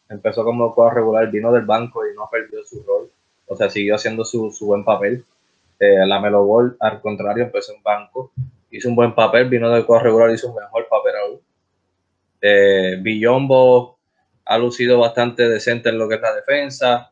empezó 0.09 0.43
como 0.43 0.71
jugador 0.71 0.95
regular, 0.95 1.31
vino 1.31 1.51
del 1.51 1.65
banco 1.65 2.05
y 2.05 2.15
no 2.15 2.29
perdió 2.31 2.63
su 2.65 2.83
rol. 2.83 3.09
O 3.47 3.55
sea, 3.55 3.69
siguió 3.69 3.95
haciendo 3.95 4.25
su, 4.25 4.51
su 4.51 4.65
buen 4.65 4.83
papel. 4.83 5.23
la 5.79 6.19
Melo 6.19 6.45
Ball, 6.45 6.77
al 6.79 7.01
contrario, 7.01 7.43
empezó 7.45 7.73
en 7.73 7.83
banco 7.83 8.31
hizo 8.75 8.89
un 8.89 8.95
buen 8.95 9.15
papel, 9.15 9.49
vino 9.49 9.69
del 9.69 9.85
cuadro 9.85 10.05
regular, 10.05 10.31
hizo 10.31 10.49
un 10.49 10.55
mejor 10.55 10.87
papel 10.89 11.13
aún. 11.15 11.41
Eh, 12.41 12.97
Villombo 13.01 13.97
ha 14.45 14.57
lucido 14.57 14.99
bastante 14.99 15.47
decente 15.47 15.89
en 15.89 15.97
lo 15.97 16.07
que 16.07 16.15
es 16.15 16.21
la 16.21 16.35
defensa. 16.35 17.11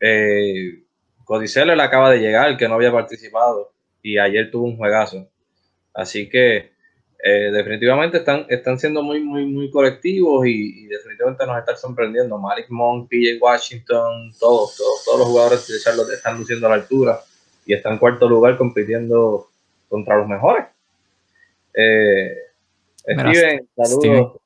Eh, 0.00 0.82
le 1.28 1.82
acaba 1.82 2.10
de 2.10 2.18
llegar, 2.18 2.56
que 2.56 2.68
no 2.68 2.74
había 2.74 2.92
participado, 2.92 3.72
y 4.02 4.18
ayer 4.18 4.50
tuvo 4.50 4.66
un 4.66 4.76
juegazo. 4.76 5.28
Así 5.92 6.28
que 6.28 6.72
eh, 7.26 7.50
definitivamente 7.50 8.18
están, 8.18 8.44
están 8.50 8.78
siendo 8.78 9.02
muy, 9.02 9.18
muy, 9.20 9.46
muy 9.46 9.70
colectivos 9.70 10.46
y, 10.46 10.86
definitivamente 10.86 11.46
nos 11.46 11.58
están 11.58 11.78
sorprendiendo. 11.78 12.36
Malik 12.36 12.66
Monk, 12.68 13.08
PJ 13.08 13.38
Washington, 13.40 14.30
todos, 14.38 14.76
todos, 14.76 15.04
todos 15.06 15.20
los 15.20 15.28
jugadores 15.28 15.66
de 15.66 15.80
Charlotte 15.82 16.12
están 16.12 16.36
luciendo 16.36 16.66
a 16.66 16.70
la 16.70 16.76
altura 16.76 17.18
y 17.64 17.72
están 17.72 17.94
en 17.94 17.98
cuarto 17.98 18.28
lugar 18.28 18.58
compitiendo 18.58 19.48
contra 19.88 20.18
los 20.18 20.28
mejores. 20.28 20.66
Eh, 21.72 22.36
Steven, 22.98 23.68
saludos. 23.74 24.40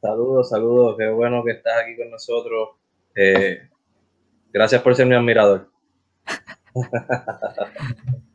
Saludos, 0.00 0.48
saludos. 0.48 0.96
Qué 0.96 1.10
bueno 1.10 1.44
que 1.44 1.52
estás 1.52 1.82
aquí 1.82 1.98
con 1.98 2.10
nosotros. 2.10 2.70
Eh, 3.14 3.68
gracias 4.50 4.80
por 4.80 4.96
ser 4.96 5.04
mi 5.04 5.16
admirador. 5.16 5.68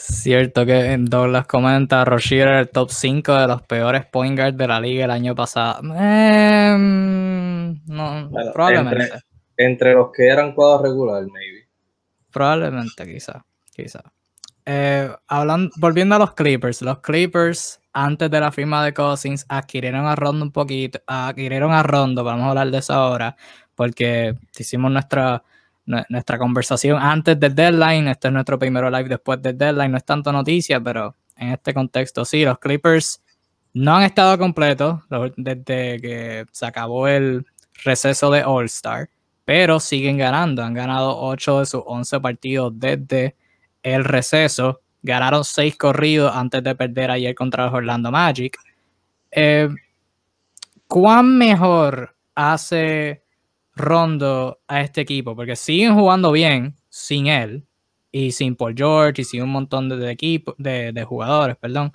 Cierto 0.00 0.64
que 0.64 0.92
en 0.92 1.06
Douglas 1.06 1.46
comenta 1.46 2.04
Rozier 2.04 2.48
el 2.48 2.68
top 2.68 2.88
5 2.90 3.34
de 3.34 3.48
los 3.48 3.62
peores 3.62 4.06
point 4.06 4.38
guards 4.38 4.56
de 4.56 4.68
la 4.68 4.80
liga 4.80 5.04
el 5.06 5.10
año 5.10 5.34
pasado. 5.34 5.80
Em, 5.96 7.84
no, 7.84 8.30
probablemente. 8.54 9.10
Entre, 9.56 9.94
los 9.94 10.12
que 10.12 10.28
eran 10.28 10.52
cuadros 10.52 10.82
regular, 10.82 11.22
maybe. 11.24 11.68
Probablemente, 12.30 13.12
quizá, 13.12 13.44
quizá. 13.74 14.00
Eh, 14.64 15.10
hablando, 15.26 15.70
volviendo 15.78 16.14
a 16.14 16.18
los 16.20 16.34
Clippers, 16.34 16.80
los 16.82 17.00
Clippers 17.00 17.80
antes 17.92 18.30
de 18.30 18.38
la 18.38 18.52
firma 18.52 18.84
de 18.84 18.94
Cousins 18.94 19.44
adquirieron 19.48 20.06
a 20.06 20.14
Rondo 20.14 20.44
un 20.44 20.52
poquito, 20.52 21.00
adquirieron 21.08 21.72
a 21.72 21.82
Rondo, 21.82 22.22
vamos 22.22 22.46
a 22.46 22.50
hablar 22.50 22.70
de 22.70 22.78
eso 22.78 22.92
ahora, 22.92 23.36
porque 23.74 24.36
hicimos 24.56 24.92
nuestra, 24.92 25.42
nuestra 26.08 26.38
conversación 26.38 27.00
antes 27.00 27.38
del 27.40 27.54
deadline, 27.54 28.08
este 28.08 28.28
es 28.28 28.34
nuestro 28.34 28.58
primero 28.58 28.90
live 28.90 29.08
después 29.08 29.40
del 29.40 29.56
deadline, 29.56 29.90
no 29.90 29.96
es 29.96 30.04
tanto 30.04 30.30
noticia, 30.30 30.80
pero 30.80 31.14
en 31.36 31.48
este 31.48 31.72
contexto 31.72 32.24
sí, 32.24 32.44
los 32.44 32.58
Clippers 32.58 33.22
no 33.72 33.96
han 33.96 34.02
estado 34.02 34.36
completos 34.38 35.00
desde 35.36 36.00
que 36.00 36.46
se 36.52 36.66
acabó 36.66 37.08
el 37.08 37.46
receso 37.84 38.30
de 38.30 38.44
All 38.44 38.66
Star, 38.66 39.08
pero 39.44 39.80
siguen 39.80 40.18
ganando, 40.18 40.62
han 40.62 40.74
ganado 40.74 41.16
8 41.18 41.60
de 41.60 41.66
sus 41.66 41.82
11 41.86 42.20
partidos 42.20 42.72
desde 42.76 43.36
el 43.82 44.04
receso. 44.04 44.80
Ganaron 45.02 45.44
seis 45.44 45.76
corridos 45.76 46.34
antes 46.34 46.62
de 46.62 46.74
perder 46.74 47.10
ayer 47.10 47.34
contra 47.34 47.66
los 47.66 47.74
Orlando 47.74 48.10
Magic. 48.10 48.58
Eh, 49.30 49.68
¿Cuán 50.86 51.38
mejor 51.38 52.14
hace 52.34 53.22
Rondo 53.78 54.60
a 54.68 54.82
este 54.82 55.00
equipo? 55.00 55.34
Porque 55.34 55.56
siguen 55.56 55.94
jugando 55.94 56.32
bien 56.32 56.74
sin 56.88 57.28
él 57.28 57.64
y 58.12 58.32
sin 58.32 58.56
Paul 58.56 58.74
George 58.76 59.22
y 59.22 59.24
sin 59.24 59.42
un 59.42 59.50
montón 59.50 59.88
de, 59.88 60.10
equipo, 60.10 60.54
de, 60.58 61.04
jugadores, 61.04 61.56
perdón. 61.56 61.92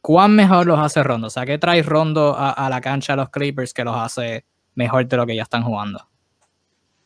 ¿Cuán 0.00 0.34
mejor 0.34 0.66
los 0.66 0.78
hace 0.78 1.02
Rondo? 1.02 1.26
O 1.26 1.30
sea, 1.30 1.44
¿qué 1.44 1.58
trae 1.58 1.82
Rondo 1.82 2.34
a, 2.36 2.68
la 2.70 2.80
cancha 2.80 3.12
a 3.12 3.16
los 3.16 3.30
Clippers 3.30 3.74
que 3.74 3.84
los 3.84 3.96
hace 3.96 4.44
mejor 4.74 5.06
de 5.06 5.16
lo 5.16 5.26
que 5.26 5.36
ya 5.36 5.42
están 5.42 5.62
jugando? 5.62 6.06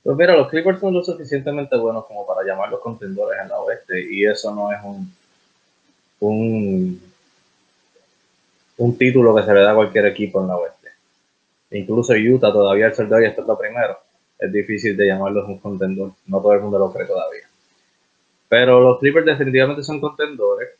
Pues 0.02 0.16
mira, 0.16 0.37
los 0.37 0.49
Clippers 0.49 0.81
son 0.81 0.95
lo 0.95 1.02
suficientemente 1.02 1.76
buenos 1.76 2.04
como 2.07 2.26
para 2.26 2.47
llamarlos 2.47 2.81
contendores 2.81 3.40
en 3.43 3.49
la 3.49 3.59
oeste 3.59 4.07
y 4.12 4.25
eso 4.25 4.54
no 4.54 4.71
es 4.71 4.78
un, 4.85 5.12
un, 6.21 7.02
un 8.76 8.99
título 8.99 9.35
que 9.35 9.43
se 9.43 9.52
le 9.52 9.61
da 9.61 9.73
a 9.73 9.75
cualquier 9.75 10.07
equipo 10.07 10.40
en 10.40 10.49
la 10.49 10.57
oeste. 10.57 10.88
Incluso 11.71 12.12
Utah 12.12 12.52
todavía 12.52 12.87
el 12.87 12.95
soldado 12.95 13.23
y 13.23 13.26
está 13.26 13.43
primero. 13.59 13.99
Es 14.38 14.52
difícil 14.52 14.96
de 14.96 15.06
llamarlos 15.06 15.48
un 15.48 15.58
contendor. 15.58 16.12
No 16.26 16.40
todo 16.40 16.52
el 16.54 16.60
mundo 16.60 16.78
lo 16.78 16.92
cree 16.92 17.06
todavía. 17.06 17.48
Pero 18.48 18.80
los 18.80 18.98
Clippers 18.98 19.26
definitivamente 19.26 19.82
son 19.82 20.00
contendores. 20.00 20.70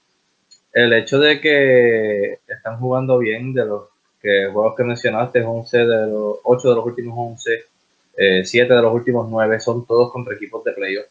El 0.73 0.92
hecho 0.92 1.18
de 1.18 1.40
que 1.40 2.40
están 2.46 2.78
jugando 2.78 3.18
bien 3.18 3.52
de 3.52 3.64
los 3.64 3.84
que 4.20 4.49
juegos 4.52 4.75
que 4.76 4.84
mencionaste, 4.84 5.42
11 5.42 5.78
de 5.78 6.06
los 6.08 6.38
8 6.42 6.68
de 6.70 6.75
los 6.75 6.87
últimos 6.87 7.14
11 7.16 7.64
eh, 8.16 8.44
siete 8.44 8.75
de 8.75 8.82
los 8.82 8.94
últimos 8.94 9.28
nueve 9.28 9.58
son 9.58 9.87
todos 9.87 10.12
contra 10.12 10.34
equipos 10.34 10.62
de 10.64 10.73
playoff. 10.73 11.06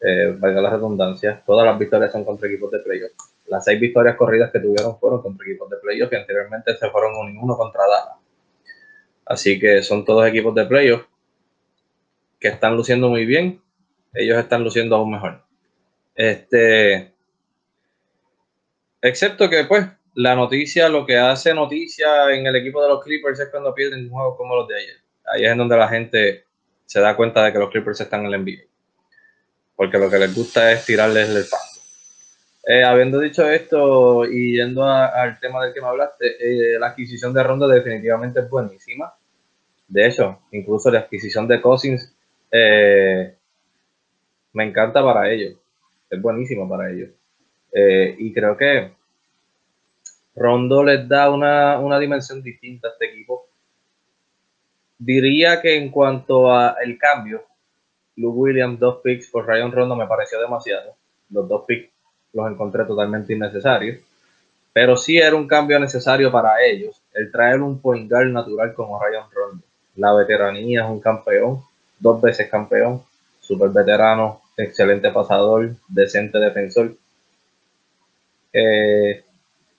Eh, 0.00 0.34
valga 0.38 0.60
la 0.62 0.70
redundancia, 0.70 1.42
todas 1.44 1.66
las 1.66 1.78
victorias 1.78 2.12
son 2.12 2.24
contra 2.24 2.48
equipos 2.48 2.70
de 2.70 2.78
playoff. 2.78 3.10
Las 3.46 3.64
seis 3.64 3.80
victorias 3.80 4.16
corridas 4.16 4.50
que 4.50 4.60
tuvieron 4.60 4.98
fueron 4.98 5.22
contra 5.22 5.46
equipos 5.46 5.68
de 5.68 5.76
playoff 5.76 6.12
y 6.12 6.16
anteriormente 6.16 6.76
se 6.76 6.88
fueron 6.90 7.14
uno 7.16 7.30
y 7.30 7.36
uno 7.36 7.56
contra 7.56 7.82
Dallas. 7.82 8.16
Así 9.26 9.58
que 9.58 9.82
son 9.82 10.04
todos 10.04 10.26
equipos 10.26 10.54
de 10.54 10.64
playoff 10.64 11.02
que 12.38 12.48
están 12.48 12.76
luciendo 12.76 13.08
muy 13.08 13.24
bien. 13.24 13.62
Ellos 14.14 14.38
están 14.38 14.64
luciendo 14.64 14.96
aún 14.96 15.12
mejor. 15.12 15.44
Este, 16.14 17.12
excepto 19.02 19.48
que, 19.48 19.64
pues, 19.64 19.86
la 20.14 20.34
noticia, 20.34 20.88
lo 20.88 21.06
que 21.06 21.16
hace 21.16 21.54
noticia 21.54 22.32
en 22.32 22.46
el 22.46 22.56
equipo 22.56 22.82
de 22.82 22.88
los 22.88 23.02
Clippers 23.04 23.38
es 23.40 23.48
cuando 23.50 23.74
pierden 23.74 24.10
juegos 24.10 24.36
como 24.36 24.56
los 24.56 24.68
de 24.68 24.76
ayer 24.76 25.08
ahí 25.32 25.44
es 25.44 25.52
en 25.52 25.58
donde 25.58 25.76
la 25.76 25.88
gente 25.88 26.44
se 26.86 27.00
da 27.00 27.16
cuenta 27.16 27.44
de 27.44 27.52
que 27.52 27.58
los 27.58 27.70
Clippers 27.70 28.00
están 28.00 28.24
en 28.24 28.32
el 28.32 28.42
NBA. 28.42 28.62
Porque 29.76 29.98
lo 29.98 30.10
que 30.10 30.18
les 30.18 30.34
gusta 30.34 30.72
es 30.72 30.84
tirarles 30.84 31.28
el 31.28 31.44
paso. 31.48 31.80
Eh, 32.66 32.84
habiendo 32.84 33.18
dicho 33.20 33.48
esto 33.48 34.24
y 34.26 34.56
yendo 34.56 34.84
al 34.84 35.38
tema 35.40 35.64
del 35.64 35.72
que 35.72 35.80
me 35.80 35.86
hablaste, 35.86 36.26
eh, 36.38 36.78
la 36.78 36.88
adquisición 36.88 37.32
de 37.32 37.42
Ronda 37.42 37.66
definitivamente 37.66 38.40
es 38.40 38.50
buenísima. 38.50 39.14
De 39.86 40.06
hecho, 40.06 40.40
incluso 40.52 40.90
la 40.90 41.00
adquisición 41.00 41.48
de 41.48 41.60
Cousins 41.60 42.14
eh, 42.50 43.34
me 44.52 44.64
encanta 44.64 45.02
para 45.02 45.30
ellos. 45.30 45.56
Es 46.10 46.20
buenísimo 46.20 46.68
para 46.68 46.90
ellos. 46.90 47.10
y 47.72 48.32
creo 48.32 48.56
que 48.56 48.92
Rondo 50.34 50.82
les 50.82 51.06
da 51.08 51.30
una, 51.30 51.78
una 51.78 51.98
dimensión 51.98 52.42
distinta 52.42 52.88
a 52.88 52.92
este 52.92 53.06
equipo 53.06 53.48
Diría 54.98 55.60
que 55.60 55.76
en 55.76 55.90
cuanto 55.90 56.52
a 56.52 56.76
el 56.82 56.98
cambio, 56.98 57.44
Luke 58.16 58.36
Williams, 58.36 58.80
dos 58.80 58.96
picks 59.00 59.30
por 59.30 59.46
Ryan 59.46 59.70
Rondo 59.70 59.94
me 59.94 60.08
pareció 60.08 60.40
demasiado. 60.40 60.96
Los 61.30 61.48
dos 61.48 61.64
picks 61.68 61.92
los 62.32 62.50
encontré 62.50 62.84
totalmente 62.84 63.32
innecesarios. 63.32 63.98
Pero 64.72 64.96
sí 64.96 65.16
era 65.16 65.36
un 65.36 65.46
cambio 65.46 65.78
necesario 65.78 66.32
para 66.32 66.62
ellos, 66.64 67.00
el 67.14 67.30
traer 67.30 67.62
un 67.62 67.80
point 67.80 68.10
guard 68.10 68.28
natural 68.28 68.74
como 68.74 69.00
Ryan 69.00 69.30
Rondo. 69.32 69.64
La 69.94 70.12
veteranía 70.14 70.82
es 70.82 70.90
un 70.90 71.00
campeón, 71.00 71.62
dos 71.98 72.20
veces 72.20 72.50
campeón, 72.50 73.02
super 73.40 73.70
veterano, 73.70 74.42
excelente 74.56 75.10
pasador, 75.10 75.70
decente 75.88 76.38
defensor. 76.38 76.94
Eh, 78.52 79.24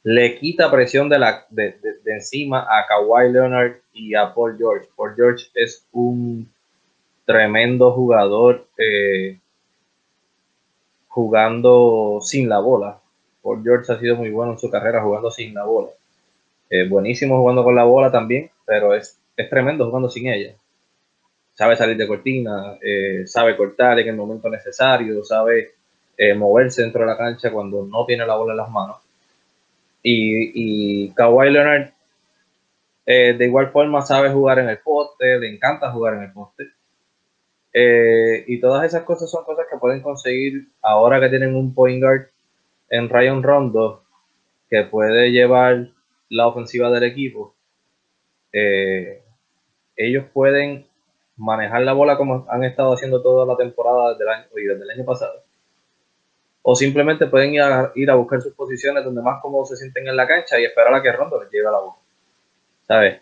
le 0.03 0.39
quita 0.39 0.71
presión 0.71 1.09
de, 1.09 1.19
la, 1.19 1.45
de, 1.49 1.75
encima 2.05 2.61
a 2.61 2.85
Kawhi 2.87 3.31
Leonard 3.31 3.77
y 3.93 4.15
a 4.15 4.33
Paul 4.33 4.57
George. 4.57 4.87
Paul 4.95 5.15
George 5.15 5.47
es 5.53 5.85
un 5.91 6.49
tremendo 7.25 7.91
jugador 7.91 8.65
eh, 8.77 9.37
jugando 11.07 12.19
sin 12.21 12.47
la 12.49 12.59
bola. 12.59 12.99
Paul 13.41 13.61
George 13.63 13.91
ha 13.91 13.99
sido 13.99 14.15
muy 14.15 14.29
bueno 14.29 14.53
en 14.53 14.59
su 14.59 14.69
carrera 14.69 15.03
jugando 15.03 15.29
sin 15.29 15.53
la 15.53 15.65
bola. 15.65 15.89
Eh, 16.69 16.87
buenísimo 16.87 17.39
jugando 17.39 17.63
con 17.63 17.75
la 17.75 17.83
bola 17.83 18.11
también, 18.11 18.49
pero 18.65 18.93
es, 18.93 19.19
es 19.35 19.49
tremendo 19.49 19.85
jugando 19.87 20.09
sin 20.09 20.27
ella. 20.27 20.55
Sabe 21.59 21.75
salir 21.75 21.97
de 21.97 22.07
cortina, 22.07 22.77
eh, 22.81 23.27
sabe 23.27 23.57
cortar 23.57 23.99
en 23.99 24.07
el 24.07 24.15
momento 24.15 24.49
necesario, 24.49 25.23
sabe 25.25 25.73
moverse 26.35 26.81
dentro 26.81 27.01
de 27.01 27.07
la 27.07 27.17
cancha 27.17 27.49
cuando 27.49 27.85
no 27.85 28.05
tiene 28.05 28.25
la 28.25 28.35
bola 28.35 28.51
en 28.51 28.57
las 28.57 28.69
manos 28.69 28.97
y, 30.03 31.05
y 31.05 31.11
Kawhi 31.11 31.51
Leonard 31.51 31.91
eh, 33.05 33.33
de 33.37 33.45
igual 33.45 33.71
forma 33.71 34.01
sabe 34.01 34.29
jugar 34.29 34.59
en 34.59 34.69
el 34.69 34.77
poste, 34.79 35.39
le 35.39 35.49
encanta 35.51 35.91
jugar 35.91 36.13
en 36.15 36.23
el 36.23 36.31
poste. 36.31 36.65
Eh, 37.73 38.43
y 38.47 38.59
todas 38.59 38.85
esas 38.85 39.03
cosas 39.03 39.29
son 39.31 39.43
cosas 39.45 39.65
que 39.69 39.77
pueden 39.77 40.01
conseguir 40.01 40.67
ahora 40.81 41.19
que 41.19 41.29
tienen 41.29 41.55
un 41.55 41.73
point 41.73 42.01
guard 42.01 42.27
en 42.89 43.09
Ryan 43.09 43.43
Rondo 43.43 44.03
que 44.69 44.83
puede 44.83 45.31
llevar 45.31 45.89
la 46.29 46.47
ofensiva 46.47 46.91
del 46.91 47.03
equipo. 47.03 47.55
Eh, 48.53 49.23
ellos 49.95 50.25
pueden 50.31 50.85
manejar 51.39 51.81
la 51.81 51.93
bola 51.93 52.17
como 52.17 52.45
han 52.49 52.63
estado 52.63 52.93
haciendo 52.93 53.21
toda 53.21 53.45
la 53.45 53.57
temporada 53.57 54.15
del 54.15 54.29
año, 54.29 54.45
y 54.55 54.63
desde 54.65 54.83
el 54.83 54.91
año 54.91 55.05
pasado 55.05 55.41
o 56.61 56.75
simplemente 56.75 57.27
pueden 57.27 57.53
ir 57.53 57.61
a, 57.61 57.91
ir 57.95 58.11
a 58.11 58.15
buscar 58.15 58.41
sus 58.41 58.53
posiciones 58.53 59.03
donde 59.03 59.21
más 59.21 59.41
cómodos 59.41 59.69
se 59.69 59.77
sienten 59.77 60.07
en 60.07 60.15
la 60.15 60.27
cancha 60.27 60.59
y 60.59 60.65
esperar 60.65 60.93
a 60.93 61.01
que 61.01 61.11
Rondo 61.11 61.41
les 61.41 61.51
llegue 61.51 61.67
a 61.67 61.71
la 61.71 61.79
bola. 61.79 61.95
¿Sabes? 62.87 63.21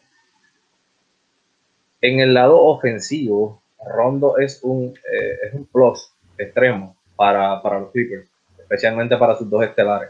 En 2.02 2.20
el 2.20 2.34
lado 2.34 2.62
ofensivo, 2.62 3.62
Rondo 3.86 4.38
es 4.38 4.62
un, 4.64 4.94
eh, 5.12 5.38
es 5.44 5.54
un 5.54 5.66
plus 5.66 6.12
extremo 6.38 6.96
para, 7.16 7.62
los 7.80 7.92
Clippers, 7.92 8.28
especialmente 8.60 9.18
para 9.18 9.36
sus 9.36 9.50
dos 9.50 9.64
estelares 9.64 10.10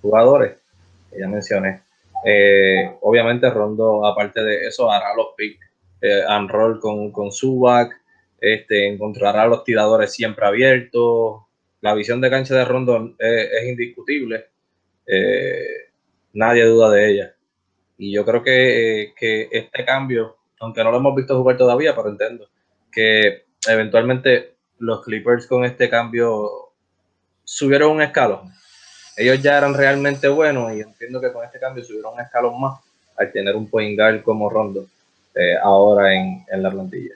jugadores 0.00 0.56
que 1.10 1.20
ya 1.20 1.28
mencioné. 1.28 1.82
Eh, 2.24 2.96
obviamente 3.02 3.48
Rondo, 3.50 4.06
aparte 4.06 4.42
de 4.42 4.66
eso, 4.66 4.90
hará 4.90 5.14
los 5.14 5.28
picks 5.36 5.67
eh, 6.00 6.22
roll 6.48 6.80
con, 6.80 7.12
con 7.12 7.32
Zubac, 7.32 7.92
este, 8.40 8.88
encontrará 8.88 9.46
los 9.46 9.64
tiradores 9.64 10.12
siempre 10.12 10.46
abiertos, 10.46 11.42
la 11.80 11.94
visión 11.94 12.20
de 12.20 12.30
cancha 12.30 12.54
de 12.56 12.64
Rondon 12.64 13.16
es, 13.18 13.68
indiscutible. 13.68 14.46
Eh, 15.06 15.90
nadie 16.32 16.64
duda 16.64 16.90
de 16.90 17.10
ella. 17.10 17.34
Y 17.96 18.12
yo 18.12 18.24
creo 18.24 18.42
que, 18.42 19.12
este 19.20 19.84
cambio, 19.84 20.36
aunque 20.60 20.82
no 20.82 20.90
lo 20.90 20.98
hemos 20.98 21.14
visto 21.14 21.36
jugar 21.38 21.56
todavía, 21.56 21.94
pero 21.94 22.08
entiendo 22.08 22.48
que 22.90 23.44
eventualmente 23.68 24.54
los 24.78 25.04
Clippers 25.04 25.46
con 25.46 25.64
este 25.64 25.88
cambio 25.88 26.72
subieron 27.44 27.92
un 27.92 28.02
escalón. 28.02 28.52
Ellos 29.16 29.42
ya 29.42 29.58
eran 29.58 29.74
realmente 29.74 30.28
buenos 30.28 30.72
y 30.72 30.80
entiendo 30.80 31.20
que 31.20 31.32
con 31.32 31.44
este 31.44 31.58
cambio 31.58 31.82
subieron 31.82 32.14
un 32.14 32.20
escalón 32.20 32.60
más 32.60 32.80
al 33.16 33.32
tener 33.32 33.56
un 33.56 33.68
point 33.68 33.98
guard 33.98 34.22
como 34.22 34.48
Rondo 34.48 34.86
eh, 35.38 35.56
ahora 35.62 36.14
en 36.14 36.44
la 36.62 36.70
plantilla. 36.70 37.14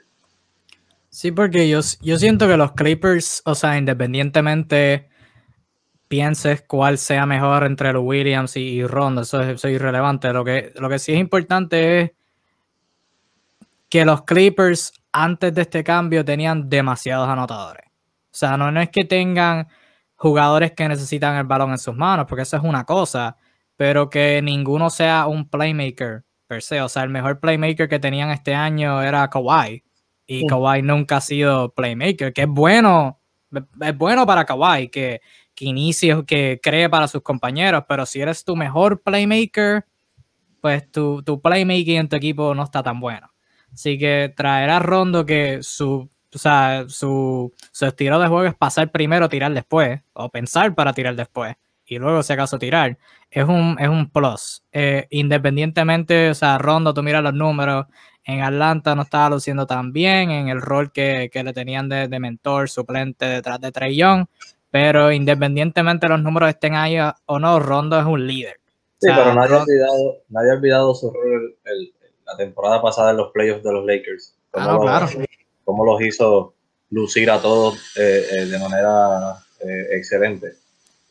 Sí, 1.13 1.31
porque 1.31 1.69
yo, 1.69 1.79
yo 2.01 2.17
siento 2.17 2.47
que 2.47 2.57
los 2.57 2.71
Clippers, 2.71 3.43
o 3.45 3.53
sea, 3.53 3.77
independientemente 3.77 5.09
pienses 6.07 6.63
cuál 6.63 6.97
sea 6.97 7.27
mejor 7.27 7.65
entre 7.65 7.93
los 7.93 8.01
Williams 8.03 8.57
y, 8.57 8.83
Rondo, 8.87 9.21
eso 9.21 9.43
es, 9.43 9.63
irrelevante. 9.63 10.33
Lo 10.33 10.43
que, 10.43 10.73
lo 10.75 10.89
que 10.89 10.97
sí 10.97 11.13
es 11.13 11.19
importante 11.19 12.01
es 12.01 12.11
que 13.89 14.05
los 14.05 14.23
Clippers 14.23 14.91
antes 15.11 15.53
de 15.53 15.61
este 15.61 15.83
cambio 15.83 16.25
tenían 16.25 16.67
demasiados 16.67 17.29
anotadores. 17.29 17.85
O 17.85 18.35
sea, 18.35 18.57
no, 18.57 18.71
no 18.71 18.81
es 18.81 18.89
que 18.89 19.05
tengan 19.05 19.67
jugadores 20.15 20.71
que 20.71 20.87
necesitan 20.87 21.35
el 21.35 21.43
balón 21.43 21.69
en 21.69 21.77
sus 21.77 21.95
manos, 21.95 22.25
porque 22.27 22.41
eso 22.41 22.57
es 22.57 22.63
una 22.63 22.85
cosa, 22.85 23.37
pero 23.77 24.09
que 24.09 24.41
ninguno 24.41 24.89
sea 24.89 25.27
un 25.27 25.47
playmaker 25.47 26.23
per 26.47 26.61
se. 26.61 26.81
O 26.81 26.89
sea, 26.89 27.03
el 27.03 27.09
mejor 27.09 27.39
playmaker 27.39 27.87
que 27.87 27.99
tenían 27.99 28.29
este 28.29 28.55
año 28.55 29.01
era 29.01 29.29
Kawhi. 29.29 29.83
Y 30.25 30.47
Kawhi 30.47 30.81
nunca 30.81 31.17
ha 31.17 31.21
sido 31.21 31.73
playmaker, 31.73 32.31
que 32.33 32.43
es 32.43 32.47
bueno, 32.47 33.19
es 33.81 33.97
bueno 33.97 34.25
para 34.25 34.45
Kawhi, 34.45 34.87
que, 34.87 35.21
que 35.53 35.65
inicie, 35.65 36.23
que 36.25 36.59
cree 36.61 36.89
para 36.89 37.07
sus 37.07 37.21
compañeros, 37.21 37.83
pero 37.87 38.05
si 38.05 38.21
eres 38.21 38.43
tu 38.43 38.55
mejor 38.55 39.01
playmaker, 39.01 39.85
pues 40.61 40.89
tu, 40.91 41.21
tu 41.23 41.41
playmaking 41.41 41.97
en 41.97 42.09
tu 42.09 42.15
equipo 42.15 42.55
no 42.55 42.63
está 42.63 42.81
tan 42.81 42.99
bueno. 42.99 43.33
Así 43.73 43.97
que 43.97 44.33
traerá 44.35 44.79
Rondo 44.79 45.25
que 45.25 45.61
su, 45.61 46.09
o 46.33 46.37
sea, 46.37 46.85
su, 46.87 47.53
su 47.71 47.85
estilo 47.85 48.19
de 48.19 48.27
juego 48.27 48.45
es 48.45 48.55
pasar 48.55 48.91
primero, 48.91 49.29
tirar 49.29 49.53
después, 49.53 50.01
o 50.13 50.29
pensar 50.29 50.73
para 50.73 50.93
tirar 50.93 51.15
después, 51.15 51.55
y 51.93 51.99
luego 51.99 52.23
si 52.23 52.33
acaso 52.33 52.57
tirar, 52.57 52.97
es 53.29 53.45
un, 53.45 53.77
es 53.79 53.87
un 53.87 54.09
plus. 54.09 54.63
Eh, 54.71 55.07
independientemente, 55.09 56.29
o 56.29 56.33
sea, 56.33 56.57
Rondo, 56.57 56.93
tú 56.93 57.03
miras 57.03 57.23
los 57.23 57.33
números, 57.33 57.85
en 58.23 58.41
Atlanta 58.41 58.95
no 58.95 59.03
estaba 59.03 59.29
luciendo 59.29 59.67
tan 59.67 59.91
bien 59.91 60.31
en 60.31 60.47
el 60.47 60.61
rol 60.61 60.91
que, 60.91 61.29
le 61.33 61.53
tenían 61.53 61.89
de, 61.89 62.07
mentor 62.19 62.69
suplente 62.69 63.25
detrás 63.25 63.59
de 63.59 63.71
Trey 63.71 63.95
Young, 63.95 64.25
pero 64.71 65.11
independientemente 65.11 66.07
de 66.07 66.13
los 66.13 66.21
números 66.21 66.49
estén 66.49 66.75
ahí 66.75 66.97
o 67.25 67.39
no, 67.39 67.59
Rondo 67.59 67.99
es 67.99 68.05
un 68.05 68.25
líder. 68.25 68.59
Sí, 68.99 69.09
pero 69.13 69.33
nadie, 69.33 69.55
ha 69.55 69.61
olvidado, 69.61 70.17
nadie 70.29 70.51
ha 70.51 70.53
olvidado 70.53 70.95
su 70.95 71.11
rol 71.11 71.57
la 72.25 72.37
temporada 72.37 72.81
pasada 72.81 73.11
en 73.11 73.17
los 73.17 73.31
playoffs 73.33 73.63
de 73.63 73.73
los 73.73 73.85
Lakers. 73.85 74.35
Ah, 74.53 74.77
claro. 74.81 75.07
cómo 75.65 75.85
los 75.85 76.01
hizo 76.01 76.53
lucir 76.89 77.29
a 77.29 77.41
todos 77.41 77.77
eh, 77.97 78.45
de 78.45 78.59
manera 78.59 79.35
excelente. 79.91 80.62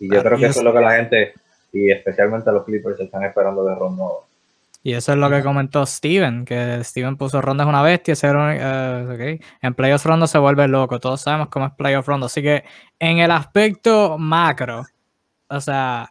Y 0.03 0.13
yo 0.13 0.23
creo 0.23 0.39
que 0.39 0.47
eso 0.47 0.61
es 0.61 0.65
lo 0.65 0.73
que 0.73 0.81
la 0.81 0.97
gente, 0.97 1.33
y 1.73 1.91
especialmente 1.91 2.51
los 2.51 2.65
Clippers, 2.65 2.99
están 3.01 3.23
esperando 3.25 3.65
de 3.65 3.75
Rondo 3.75 4.27
y 4.85 4.95
eso 4.95 5.13
es 5.13 5.19
lo 5.19 5.31
que 5.31 5.45
comentó 5.45 5.87
Steven, 5.87 6.45
que 6.45 6.83
Steven 6.83 7.17
puso 7.17 7.41
Rondo 7.41 7.63
es 7.63 7.69
una 7.69 7.83
bestia, 7.83 8.15
uh, 8.15 9.13
en 9.63 9.75
Playoff 9.75 10.05
Rondo 10.05 10.27
se 10.27 10.39
vuelve 10.39 10.67
loco, 10.67 10.99
todos 10.99 11.21
sabemos 11.21 11.49
cómo 11.51 11.67
es 11.67 11.73
Playoff 11.75 12.09
Rondo, 12.09 12.27
así 12.27 12.43
que 12.43 12.65
en 12.99 13.19
el 13.19 13.31
aspecto 13.31 14.19
macro, 14.19 14.85
o 15.49 15.61
sea, 15.61 16.11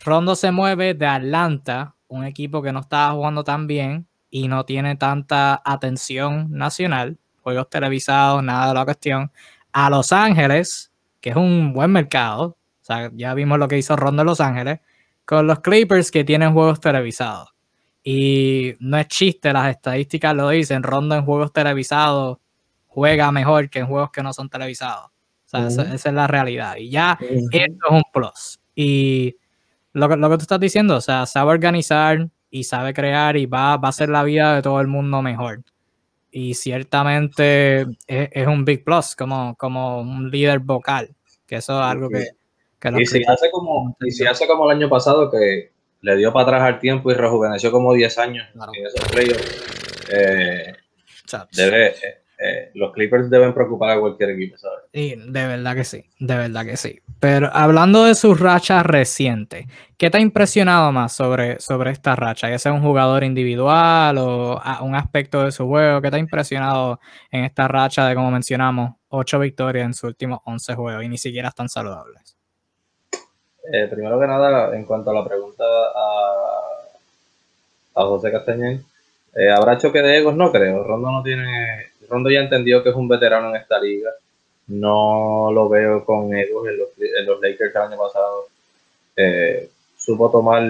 Rondo 0.00 0.34
se 0.34 0.50
mueve 0.50 0.94
de 0.94 1.06
Atlanta, 1.06 1.94
un 2.08 2.24
equipo 2.24 2.60
que 2.60 2.72
no 2.72 2.80
estaba 2.80 3.12
jugando 3.12 3.44
tan 3.44 3.68
bien 3.68 4.08
y 4.30 4.48
no 4.48 4.64
tiene 4.64 4.96
tanta 4.96 5.62
atención 5.64 6.50
nacional, 6.50 7.18
juegos 7.42 7.70
televisados, 7.70 8.42
nada 8.42 8.68
de 8.68 8.74
la 8.74 8.84
cuestión, 8.84 9.30
a 9.72 9.90
Los 9.90 10.10
Ángeles, 10.12 10.90
que 11.20 11.30
es 11.30 11.36
un 11.36 11.72
buen 11.72 11.92
mercado, 11.92 12.57
sea, 12.92 13.10
ya 13.14 13.34
vimos 13.34 13.58
lo 13.58 13.68
que 13.68 13.78
hizo 13.78 13.96
Rondo 13.96 14.22
en 14.22 14.26
Los 14.26 14.40
Ángeles, 14.40 14.80
con 15.24 15.46
los 15.46 15.60
Clippers 15.60 16.10
que 16.10 16.24
tienen 16.24 16.52
juegos 16.52 16.80
televisados. 16.80 17.50
Y 18.02 18.74
no 18.80 18.96
es 18.98 19.08
chiste, 19.08 19.52
las 19.52 19.70
estadísticas 19.70 20.34
lo 20.34 20.48
dicen, 20.48 20.82
Rondo 20.82 21.14
en 21.14 21.24
juegos 21.24 21.52
televisados 21.52 22.38
juega 22.86 23.30
mejor 23.30 23.68
que 23.68 23.80
en 23.80 23.86
juegos 23.86 24.10
que 24.10 24.22
no 24.22 24.32
son 24.32 24.48
televisados. 24.48 25.06
O 25.06 25.48
sea, 25.50 25.66
esa, 25.66 25.94
es 25.94 26.04
la 26.14 26.26
realidad. 26.26 26.76
Y 26.76 26.90
ya 26.90 27.18
esto 27.20 27.86
es 27.86 27.90
un 27.90 28.02
plus. 28.12 28.60
Y 28.74 29.36
lo, 29.92 30.08
lo, 30.16 30.30
que 30.30 30.36
tú 30.36 30.42
estás 30.42 30.60
diciendo, 30.60 30.96
o 30.96 31.00
sea, 31.00 31.26
sabe 31.26 31.50
organizar 31.50 32.28
y 32.50 32.64
sabe 32.64 32.94
crear 32.94 33.36
y 33.36 33.46
va, 33.46 33.76
va 33.76 33.88
a 33.88 33.90
hacer 33.90 34.08
la 34.08 34.24
vida 34.24 34.54
de 34.54 34.62
todo 34.62 34.80
el 34.80 34.86
mundo 34.86 35.22
mejor. 35.22 35.62
Y 36.30 36.54
ciertamente 36.54 37.86
es, 38.06 38.46
un 38.46 38.64
big 38.64 38.84
plus 38.84 39.16
como, 39.16 39.54
como 39.56 40.00
un 40.00 40.30
líder 40.30 40.58
vocal, 40.58 41.14
que 41.46 41.56
eso 41.56 41.78
es 41.80 41.86
algo 41.86 42.08
que... 42.08 42.37
y, 42.98 43.06
si 43.06 43.22
hace 43.26 43.50
como, 43.50 43.96
y 44.00 44.10
si 44.10 44.26
hace 44.26 44.46
como 44.46 44.70
el 44.70 44.76
año 44.76 44.88
pasado 44.88 45.30
que 45.30 45.72
le 46.00 46.16
dio 46.16 46.32
para 46.32 46.44
atrás 46.44 46.62
al 46.62 46.78
tiempo 46.78 47.10
y 47.10 47.14
rejuveneció 47.14 47.70
como 47.70 47.92
10 47.92 48.18
años 48.18 48.46
en 48.54 48.86
esos 48.86 49.08
playoffs. 49.08 50.08
Eh, 50.10 50.74
debe, 51.52 51.88
eh, 51.88 52.22
eh, 52.40 52.70
los 52.74 52.92
Clippers 52.92 53.28
deben 53.28 53.52
preocupar 53.52 53.90
a 53.90 54.00
cualquier 54.00 54.30
equipo, 54.30 54.56
¿sabes? 54.56 54.78
Sí, 54.92 55.16
de 55.16 55.46
verdad 55.46 55.74
que 55.74 55.84
sí, 55.84 56.04
de 56.20 56.36
verdad 56.36 56.64
que 56.64 56.76
sí. 56.76 57.00
Pero 57.18 57.50
hablando 57.52 58.04
de 58.04 58.14
sus 58.14 58.38
rachas 58.38 58.86
recientes, 58.86 59.66
¿qué 59.96 60.08
te 60.08 60.18
ha 60.18 60.20
impresionado 60.20 60.92
más 60.92 61.12
sobre, 61.12 61.58
sobre 61.58 61.90
esta 61.90 62.14
racha? 62.14 62.48
¿Ya 62.48 62.58
sea 62.60 62.72
un 62.72 62.80
jugador 62.80 63.24
individual 63.24 64.18
o 64.18 64.62
un 64.82 64.94
aspecto 64.94 65.44
de 65.44 65.50
su 65.50 65.66
juego? 65.66 66.00
¿Qué 66.00 66.10
te 66.10 66.16
ha 66.16 66.20
impresionado 66.20 67.00
en 67.32 67.44
esta 67.44 67.66
racha 67.66 68.06
de, 68.06 68.14
como 68.14 68.30
mencionamos, 68.30 68.94
8 69.08 69.40
victorias 69.40 69.86
en 69.86 69.94
sus 69.94 70.04
últimos 70.04 70.38
11 70.44 70.74
juegos 70.76 71.04
y 71.04 71.08
ni 71.08 71.18
siquiera 71.18 71.48
están 71.48 71.68
saludables? 71.68 72.37
Eh, 73.70 73.86
primero 73.90 74.18
que 74.18 74.26
nada, 74.26 74.74
en 74.74 74.84
cuanto 74.84 75.10
a 75.10 75.14
la 75.14 75.24
pregunta 75.24 75.64
a, 75.64 76.60
a 77.96 78.02
José 78.02 78.30
Castañén, 78.32 78.82
eh, 79.34 79.50
¿habrá 79.50 79.76
choque 79.76 80.00
de 80.00 80.18
egos? 80.18 80.34
No 80.34 80.50
creo. 80.50 80.84
Rondo 80.84 81.10
no 81.10 81.22
tiene. 81.22 81.88
Rondo 82.08 82.30
ya 82.30 82.40
entendió 82.40 82.82
que 82.82 82.90
es 82.90 82.96
un 82.96 83.08
veterano 83.08 83.50
en 83.50 83.56
esta 83.56 83.78
liga. 83.78 84.10
No 84.68 85.50
lo 85.52 85.68
veo 85.68 86.04
con 86.04 86.34
egos 86.34 86.66
en 86.68 86.78
los, 86.78 86.88
en 86.98 87.26
los 87.26 87.40
Lakers 87.40 87.74
el 87.74 87.82
año 87.82 87.98
pasado. 87.98 88.46
Eh, 89.16 89.70
supo 89.96 90.30
tomar, 90.30 90.62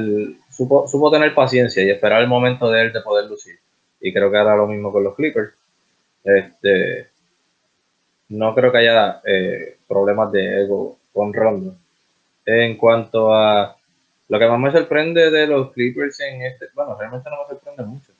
supo, 0.50 0.88
supo 0.88 1.10
tener 1.10 1.34
paciencia 1.34 1.84
y 1.84 1.90
esperar 1.90 2.22
el 2.22 2.28
momento 2.28 2.70
de 2.70 2.82
él 2.82 2.92
de 2.92 3.02
poder 3.02 3.26
lucir. 3.26 3.58
Y 4.00 4.12
creo 4.12 4.30
que 4.30 4.38
hará 4.38 4.56
lo 4.56 4.66
mismo 4.66 4.92
con 4.92 5.04
los 5.04 5.14
Clippers. 5.14 5.52
Este, 6.24 7.08
no 8.30 8.54
creo 8.54 8.72
que 8.72 8.78
haya 8.78 9.22
problemas 9.88 10.32
de 10.32 10.62
ego 10.62 10.98
con 11.12 11.32
Rondo 11.32 11.76
en 12.48 12.78
cuanto 12.78 13.34
a 13.34 13.76
lo 14.28 14.38
que 14.38 14.48
más 14.48 14.58
me 14.58 14.72
sorprende 14.72 15.30
de 15.30 15.46
los 15.46 15.70
Clippers 15.72 16.18
en 16.20 16.42
este, 16.42 16.68
bueno, 16.74 16.96
realmente 16.98 17.28
no 17.28 17.36
me 17.42 17.48
sorprende 17.48 17.82
mucho. 17.82 18.12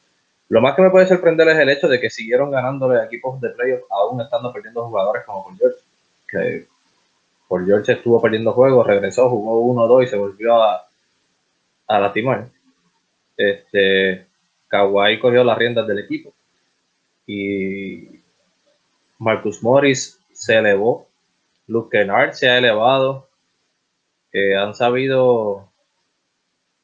Lo 0.51 0.61
más 0.61 0.75
que 0.75 0.83
me 0.83 0.91
puede 0.91 1.07
sorprender 1.07 1.49
es 1.49 1.59
el 1.59 1.71
hecho 1.71 1.89
de 1.89 1.99
que 1.99 2.11
siguieron 2.11 2.51
ganándole 2.51 3.01
a 3.01 3.05
equipos 3.05 3.41
de 3.41 3.51
playoffs 3.51 3.85
aún 3.91 4.21
estando 4.21 4.53
perdiendo 4.53 4.87
jugadores 4.87 5.25
como 5.25 5.45
Paul 5.45 5.57
George. 5.59 5.79
Que 6.29 6.67
George 7.67 7.93
estuvo 7.93 8.21
perdiendo 8.21 8.53
juegos, 8.53 8.87
regresó, 8.87 9.31
jugó 9.31 9.63
1-2 9.63 10.05
y 10.05 10.07
se 10.09 10.17
volvió 10.17 10.63
a, 10.63 10.87
a 11.87 11.99
lastimar. 11.99 12.49
Este, 13.37 14.27
Kawhi 14.69 15.19
cogió 15.21 15.43
las 15.43 15.57
riendas 15.57 15.87
del 15.87 16.01
equipo. 16.01 16.35
Y 17.27 18.21
Marcus 19.19 19.63
Morris 19.63 20.19
se 20.33 20.57
elevó. 20.57 21.07
Luke 21.67 21.97
Kennard 21.97 22.35
se 22.35 22.49
ha 22.49 22.59
elevado 22.59 23.28
han 24.57 24.75
sabido, 24.75 25.69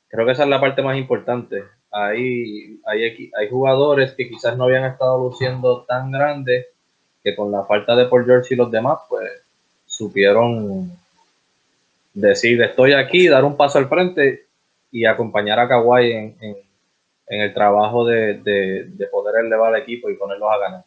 creo 0.08 0.26
que 0.26 0.32
esa 0.32 0.44
es 0.44 0.48
la 0.48 0.60
parte 0.60 0.82
más 0.82 0.96
importante. 0.96 1.64
Hay, 1.90 2.80
hay, 2.86 3.30
hay 3.38 3.50
jugadores 3.50 4.12
que 4.12 4.28
quizás 4.28 4.56
no 4.56 4.64
habían 4.64 4.84
estado 4.84 5.18
luciendo 5.18 5.82
tan 5.82 6.10
grandes 6.10 6.66
que 7.22 7.34
con 7.34 7.50
la 7.50 7.64
falta 7.64 7.96
de 7.96 8.06
Paul 8.06 8.26
George 8.26 8.54
y 8.54 8.56
los 8.56 8.70
demás, 8.70 8.98
pues 9.08 9.30
supieron 9.86 10.90
decir 12.12 12.60
estoy 12.62 12.92
aquí, 12.92 13.28
dar 13.28 13.44
un 13.44 13.56
paso 13.56 13.78
al 13.78 13.88
frente 13.88 14.46
y 14.92 15.04
acompañar 15.06 15.58
a 15.58 15.68
Kawhi 15.68 16.12
en, 16.12 16.36
en, 16.40 16.56
el 17.26 17.52
trabajo 17.54 18.06
de, 18.06 18.34
de, 18.34 19.06
poder 19.10 19.44
elevar 19.44 19.74
al 19.74 19.80
equipo 19.80 20.10
y 20.10 20.14
ponerlos 20.14 20.48
a 20.52 20.58
ganar. 20.58 20.84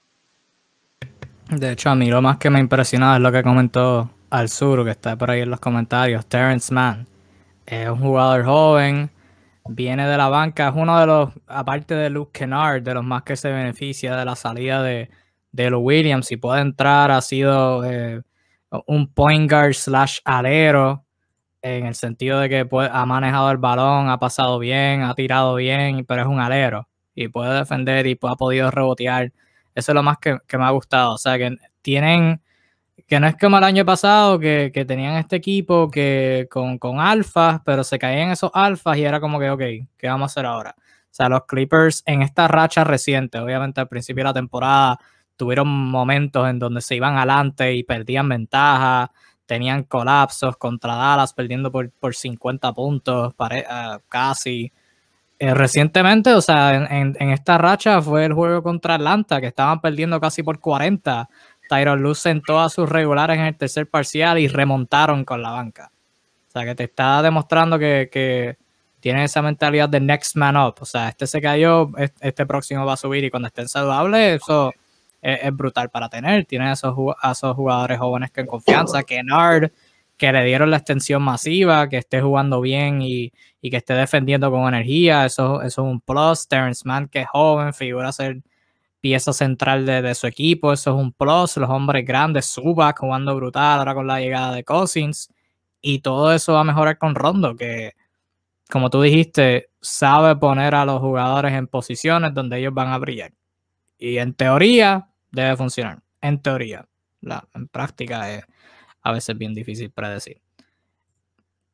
De 1.49 1.71
hecho, 1.71 1.89
a 1.89 1.95
mí 1.95 2.09
lo 2.09 2.21
más 2.21 2.37
que 2.37 2.49
me 2.49 2.59
impresionado 2.59 3.15
es 3.15 3.21
lo 3.21 3.31
que 3.31 3.43
comentó 3.43 4.09
al 4.29 4.49
sur, 4.49 4.83
que 4.83 4.91
está 4.91 5.15
por 5.17 5.31
ahí 5.31 5.41
en 5.41 5.49
los 5.49 5.59
comentarios, 5.59 6.25
Terrence 6.25 6.73
Mann. 6.73 7.07
Es 7.65 7.89
un 7.89 7.99
jugador 7.99 8.45
joven, 8.45 9.09
viene 9.69 10.07
de 10.07 10.17
la 10.17 10.29
banca, 10.29 10.69
es 10.69 10.73
uno 10.75 10.99
de 10.99 11.05
los, 11.05 11.29
aparte 11.47 11.95
de 11.95 12.09
Luke 12.09 12.31
Kennard, 12.33 12.81
de 12.81 12.93
los 12.93 13.03
más 13.03 13.23
que 13.23 13.35
se 13.35 13.51
beneficia 13.51 14.15
de 14.15 14.25
la 14.25 14.35
salida 14.35 14.81
de, 14.83 15.09
de 15.51 15.69
los 15.69 15.81
Williams. 15.83 16.31
Y 16.31 16.37
puede 16.37 16.61
entrar, 16.61 17.11
ha 17.11 17.21
sido 17.21 17.83
eh, 17.85 18.21
un 18.85 19.07
point 19.13 19.49
guard 19.49 19.73
slash 19.73 20.19
alero, 20.25 21.03
en 21.61 21.85
el 21.85 21.95
sentido 21.95 22.39
de 22.39 22.49
que 22.49 22.67
ha 22.91 23.05
manejado 23.05 23.51
el 23.51 23.57
balón, 23.57 24.09
ha 24.09 24.19
pasado 24.19 24.59
bien, 24.59 25.01
ha 25.03 25.13
tirado 25.15 25.55
bien, 25.55 26.05
pero 26.05 26.21
es 26.21 26.27
un 26.27 26.39
alero. 26.39 26.87
Y 27.15 27.29
puede 27.29 27.53
defender 27.57 28.05
y 28.07 28.17
ha 28.21 28.35
podido 28.35 28.69
rebotear. 28.71 29.31
Eso 29.75 29.91
es 29.91 29.95
lo 29.95 30.03
más 30.03 30.17
que, 30.19 30.37
que 30.47 30.57
me 30.57 30.65
ha 30.65 30.69
gustado. 30.69 31.13
O 31.15 31.17
sea, 31.17 31.37
que 31.37 31.57
tienen 31.81 32.41
que 33.07 33.19
no 33.21 33.27
es 33.27 33.37
como 33.37 33.57
el 33.57 33.63
año 33.63 33.85
pasado 33.85 34.37
que, 34.37 34.71
tenían 34.85 35.15
este 35.15 35.37
equipo 35.37 35.89
que 35.89 36.47
con, 36.51 36.77
con 36.77 36.99
alfas, 36.99 37.61
pero 37.63 37.83
se 37.83 37.97
caían 37.97 38.31
esos 38.31 38.51
alfas 38.53 38.97
y 38.97 39.05
era 39.05 39.21
como 39.21 39.39
que, 39.39 39.49
ok, 39.49 39.61
¿qué 39.97 40.07
vamos 40.07 40.23
a 40.23 40.31
hacer 40.33 40.45
ahora? 40.45 40.75
O 40.77 40.83
sea, 41.17 41.29
los 41.29 41.45
Clippers 41.45 42.03
en 42.05 42.21
esta 42.21 42.47
racha 42.47 42.83
reciente, 42.83 43.39
obviamente 43.39 43.79
al 43.79 43.87
principio 43.87 44.21
de 44.21 44.29
la 44.29 44.33
temporada, 44.33 44.99
tuvieron 45.37 45.67
momentos 45.67 46.49
en 46.49 46.59
donde 46.59 46.81
se 46.81 46.95
iban 46.95 47.17
adelante 47.17 47.73
y 47.73 47.83
perdían 47.83 48.27
ventaja, 48.27 49.11
tenían 49.45 49.83
colapsos 49.83 50.57
contra 50.57 50.95
Dallas, 50.95 51.33
perdiendo 51.33 51.71
por, 51.71 51.89
por 51.91 52.13
50 52.13 52.73
puntos, 52.73 53.33
eh, 53.51 53.65
casi. 54.09 54.73
Eh, 55.39 55.53
recientemente, 55.53 56.33
o 56.33 56.41
sea, 56.41 56.75
en, 56.75 57.15
en, 57.19 57.29
esta 57.29 57.59
racha 57.59 58.01
fue 58.01 58.25
el 58.25 58.33
juego 58.33 58.63
contra 58.63 58.95
Atlanta, 58.95 59.39
que 59.39 59.47
estaban 59.47 59.79
perdiendo 59.79 60.19
casi 60.19 60.41
por 60.41 60.59
40 60.59 61.29
Tyron 61.67 62.01
Luz 62.01 62.19
sentó 62.19 62.59
a 62.59 62.69
sus 62.69 62.89
regulares 62.89 63.37
en 63.37 63.45
el 63.45 63.57
tercer 63.57 63.89
parcial 63.89 64.39
y 64.39 64.47
remontaron 64.47 65.25
con 65.25 65.41
la 65.41 65.51
banca. 65.51 65.91
O 66.47 66.51
sea, 66.51 66.65
que 66.65 66.75
te 66.75 66.85
está 66.85 67.21
demostrando 67.21 67.77
que, 67.77 68.57
tiene 68.99 69.23
esa 69.23 69.41
mentalidad 69.41 69.87
de 69.87 69.99
next 69.99 70.35
man 70.35 70.57
up. 70.57 70.75
O 70.81 70.85
sea, 70.85 71.09
este 71.09 71.27
se 71.27 71.39
cayó, 71.39 71.91
este 72.19 72.45
próximo 72.45 72.85
va 72.85 72.93
a 72.93 72.97
subir 72.97 73.23
y 73.23 73.29
cuando 73.29 73.47
estén 73.47 73.69
saludables, 73.69 74.41
eso 74.41 74.73
es, 75.21 75.55
brutal 75.55 75.89
para 75.89 76.09
tener. 76.09 76.45
Tiene 76.45 76.69
a 76.69 76.73
esos, 76.73 76.95
esos 77.31 77.55
jugadores 77.55 77.99
jóvenes 77.99 78.31
que 78.31 78.41
en 78.41 78.47
confianza, 78.47 79.03
que 79.03 79.21
Nard, 79.23 79.71
que 80.17 80.31
le 80.31 80.43
dieron 80.43 80.71
la 80.71 80.77
extensión 80.77 81.21
masiva, 81.21 81.87
que 81.87 81.97
esté 81.97 82.21
jugando 82.21 82.59
bien 82.59 83.01
y, 83.01 83.31
que 83.61 83.77
esté 83.77 83.93
defendiendo 83.93 84.49
con 84.49 84.67
energía. 84.67 85.25
Eso, 85.25 85.61
eso 85.61 85.81
es 85.83 85.87
un 85.89 86.01
plus. 86.01 86.47
Terrence 86.47 86.81
Mann, 86.85 87.07
que 87.07 87.21
es 87.21 87.27
joven, 87.27 87.73
figura 87.73 88.11
ser 88.11 88.41
pieza 89.01 89.33
central 89.33 89.85
de, 89.85 90.15
su 90.15 90.27
equipo, 90.27 90.73
eso 90.73 90.91
es 90.91 91.01
un 91.01 91.11
plus, 91.11 91.57
los 91.57 91.69
hombres 91.69 92.05
grandes, 92.05 92.45
suba 92.45 92.93
jugando 92.97 93.35
brutal, 93.35 93.79
ahora 93.79 93.93
con 93.93 94.07
la 94.07 94.19
llegada 94.19 94.53
de 94.53 94.63
Cousins, 94.63 95.33
y 95.81 95.99
todo 95.99 96.33
eso 96.33 96.53
va 96.53 96.61
a 96.61 96.63
mejorar 96.63 96.97
con 96.97 97.15
Rondo, 97.15 97.55
que 97.55 97.93
como 98.69 98.89
tú 98.89 99.01
dijiste, 99.01 99.69
sabe 99.81 100.35
poner 100.35 100.75
a 100.75 100.85
los 100.85 100.99
jugadores 100.99 101.53
en 101.53 101.67
posiciones 101.67 102.33
donde 102.33 102.59
ellos 102.59 102.73
van 102.73 102.89
a 102.89 102.97
brillar. 102.97 103.31
Y 103.97 104.17
en 104.17 104.33
teoría 104.33 105.09
debe 105.31 105.55
funcionar, 105.55 106.01
en 106.21 106.41
teoría. 106.41 106.87
La, 107.21 107.47
en 107.53 107.67
práctica 107.67 108.33
es 108.33 108.43
a 109.01 109.11
veces 109.11 109.37
bien 109.37 109.53
difícil 109.53 109.89
predecir. 109.91 110.41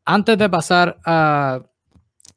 Antes 0.06 0.38
de 0.38 0.50
pasar 0.50 1.00
a 1.06 1.62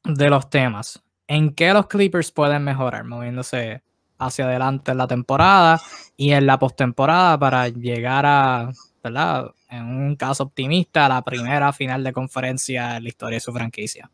de 0.05 0.31
los 0.31 0.49
temas, 0.49 1.03
¿en 1.27 1.55
qué 1.55 1.73
los 1.73 1.87
Clippers 1.89 2.31
pueden 2.31 2.65
mejorar 2.65 3.05
moviéndose 3.05 3.83
hacia 4.19 4.47
adelante 4.47 4.93
en 4.93 4.99
la 4.99 5.07
temporada 5.07 5.81
y 6.17 6.33
en 6.33 6.47
la 6.47 6.59
postemporada 6.59 7.39
para 7.39 7.69
llegar 7.69 8.25
a, 8.27 8.71
¿verdad? 9.03 9.51
En 9.71 9.85
un 9.85 10.17
caso 10.17 10.45
optimista, 10.45 11.07
a 11.07 11.09
la 11.09 11.23
primera 11.23 11.73
final 11.73 12.05
de 12.05 12.13
conferencia 12.13 12.97
en 12.97 13.03
la 13.05 13.09
historia 13.09 13.37
de 13.37 13.41
su 13.41 13.53
franquicia. 13.53 14.11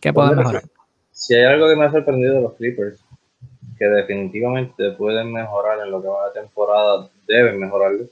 ¿Qué 0.00 0.12
puede 0.12 0.36
mejorar? 0.36 0.62
Si 1.10 1.34
hay 1.34 1.44
algo 1.44 1.68
que 1.68 1.76
me 1.76 1.84
ha 1.84 1.90
sorprendido 1.90 2.34
de 2.34 2.42
los 2.42 2.54
Clippers, 2.54 3.00
que 3.78 3.86
definitivamente 3.86 4.90
pueden 4.92 5.32
mejorar 5.32 5.80
en 5.80 5.90
lo 5.90 6.00
que 6.02 6.08
va 6.08 6.26
la 6.26 6.32
temporada, 6.32 7.08
deben 7.26 7.58
mejorarlo, 7.58 8.04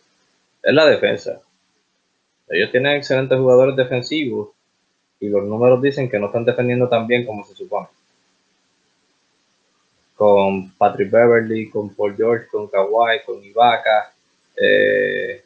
es 0.62 0.74
la 0.74 0.86
defensa. 0.86 1.40
Ellos 2.48 2.70
tienen 2.70 2.96
excelentes 2.96 3.38
jugadores 3.38 3.76
defensivos 3.76 4.50
y 5.20 5.28
los 5.28 5.44
números 5.44 5.80
dicen 5.80 6.10
que 6.10 6.18
no 6.18 6.26
están 6.26 6.44
defendiendo 6.44 6.88
tan 6.88 7.06
bien 7.06 7.24
como 7.24 7.44
se 7.44 7.54
supone. 7.54 7.88
Con 10.14 10.70
Patrick 10.72 11.10
Beverly, 11.10 11.70
con 11.70 11.94
Paul 11.94 12.16
George, 12.16 12.46
con 12.50 12.68
Kawhi, 12.68 13.20
con 13.24 13.42
Ibaka. 13.42 14.12
Eh, 14.56 15.42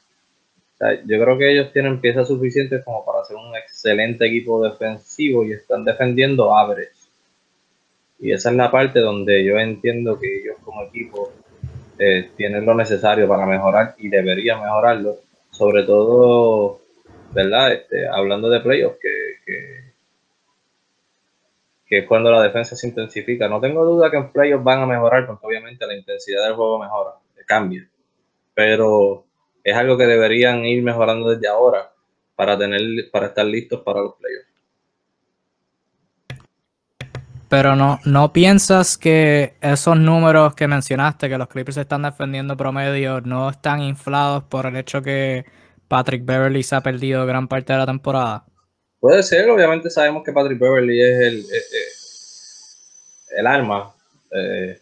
yo 1.07 1.21
creo 1.21 1.39
que 1.39 1.53
ellos 1.53 1.73
tienen 1.73 2.01
piezas 2.01 2.29
suficientes 2.29 2.85
como 2.85 3.05
para 3.05 3.23
hacer 3.23 3.37
un 3.37 3.57
excelente 3.57 4.27
equipo 4.27 4.63
defensivo 4.63 5.45
y 5.45 5.53
están 5.53 5.85
defendiendo 5.85 6.57
average. 6.57 6.91
Y 8.19 8.33
esa 8.33 8.51
es 8.51 8.57
la 8.57 8.71
parte 8.71 9.01
donde 9.01 9.45
yo 9.45 9.59
entiendo 9.59 10.19
que 10.19 10.41
ellos 10.41 10.57
como 10.65 10.83
equipo 10.83 11.33
eh, 11.99 12.31
tienen 12.37 12.67
lo 12.67 12.75
necesario 12.75 13.27
para 13.29 13.47
mejorar 13.47 13.95
y 13.99 14.09
deberían 14.09 14.61
mejorarlo. 14.63 15.17
Sobre 15.51 15.85
todo 15.85 16.81
¿verdad? 17.33 17.73
Este, 17.73 18.09
hablando 18.09 18.49
de 18.49 18.61
playoffs, 18.61 18.99
que, 19.01 19.11
que, 19.45 19.86
es 21.89 22.07
cuando 22.07 22.31
la 22.31 22.43
defensa 22.43 22.75
se 22.77 22.89
intensifica. 22.89 23.49
No 23.49 23.61
tengo 23.61 23.85
duda 23.85 24.11
que 24.11 24.17
en 24.17 24.33
playoffs 24.33 24.65
van 24.65 24.83
a 24.83 24.87
mejorar, 24.87 25.27
porque 25.27 25.47
obviamente 25.47 25.87
la 25.87 25.95
intensidad 25.95 26.45
del 26.45 26.55
juego 26.55 26.79
mejora, 26.79 27.13
cambia. 27.47 27.89
Pero 28.55 29.25
es 29.63 29.77
algo 29.77 29.97
que 29.97 30.07
deberían 30.07 30.65
ir 30.65 30.83
mejorando 30.83 31.31
desde 31.31 31.49
ahora 31.49 31.93
para 32.35 32.59
tener, 32.59 32.81
para 33.13 33.27
estar 33.29 33.47
listos 33.47 33.81
para 33.83 34.01
los 34.01 34.15
playoffs. 34.15 34.47
Pero 37.49 37.77
no, 37.77 38.01
no 38.05 38.33
piensas 38.33 38.99
que 38.99 39.55
esos 39.61 39.97
números 39.97 40.55
que 40.57 40.67
mencionaste, 40.67 41.29
que 41.29 41.39
los 41.39 41.47
Clippers 41.47 41.77
están 41.77 42.03
defendiendo 42.03 42.57
promedio, 42.57 43.21
no 43.21 43.51
están 43.51 43.83
inflados 43.83 44.43
por 44.45 44.67
el 44.67 44.77
hecho 44.77 45.01
que 45.01 45.45
Patrick 45.87 46.25
Beverly 46.25 46.65
se 46.65 46.75
ha 46.75 46.81
perdido 46.81 47.25
gran 47.27 47.47
parte 47.47 47.73
de 47.73 47.79
la 47.79 47.87
temporada? 47.87 48.45
Puede 49.07 49.23
ser, 49.23 49.49
obviamente 49.49 49.89
sabemos 49.89 50.25
que 50.25 50.33
Patrick 50.33 50.59
Beverly 50.59 51.01
es 51.01 51.21
el, 51.21 51.39
eh, 51.39 51.59
eh, 51.59 53.39
el, 53.39 53.47
arma, 53.47 53.95
eh, 54.33 54.81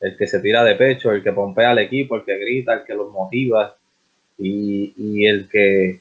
el 0.00 0.16
que 0.16 0.26
se 0.26 0.40
tira 0.40 0.64
de 0.64 0.74
pecho, 0.74 1.12
el 1.12 1.22
que 1.22 1.34
pompea 1.34 1.72
al 1.72 1.78
equipo, 1.78 2.16
el 2.16 2.24
que 2.24 2.38
grita, 2.38 2.72
el 2.72 2.84
que 2.84 2.94
los 2.94 3.12
motiva 3.12 3.76
y, 4.38 5.26
el 5.26 5.50
que 5.50 6.00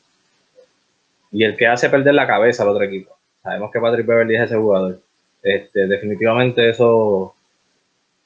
y 1.30 1.44
el 1.44 1.58
que 1.58 1.68
hace 1.68 1.90
perder 1.90 2.14
la 2.14 2.26
cabeza 2.26 2.64
al 2.64 2.70
otro 2.70 2.86
equipo. 2.86 3.18
Sabemos 3.44 3.70
que 3.70 3.82
Patrick 3.82 4.08
Beverly 4.08 4.36
es 4.38 4.44
ese 4.44 4.56
jugador. 4.56 5.02
Este, 5.44 5.88
definitivamente 5.88 6.70
eso 6.70 7.36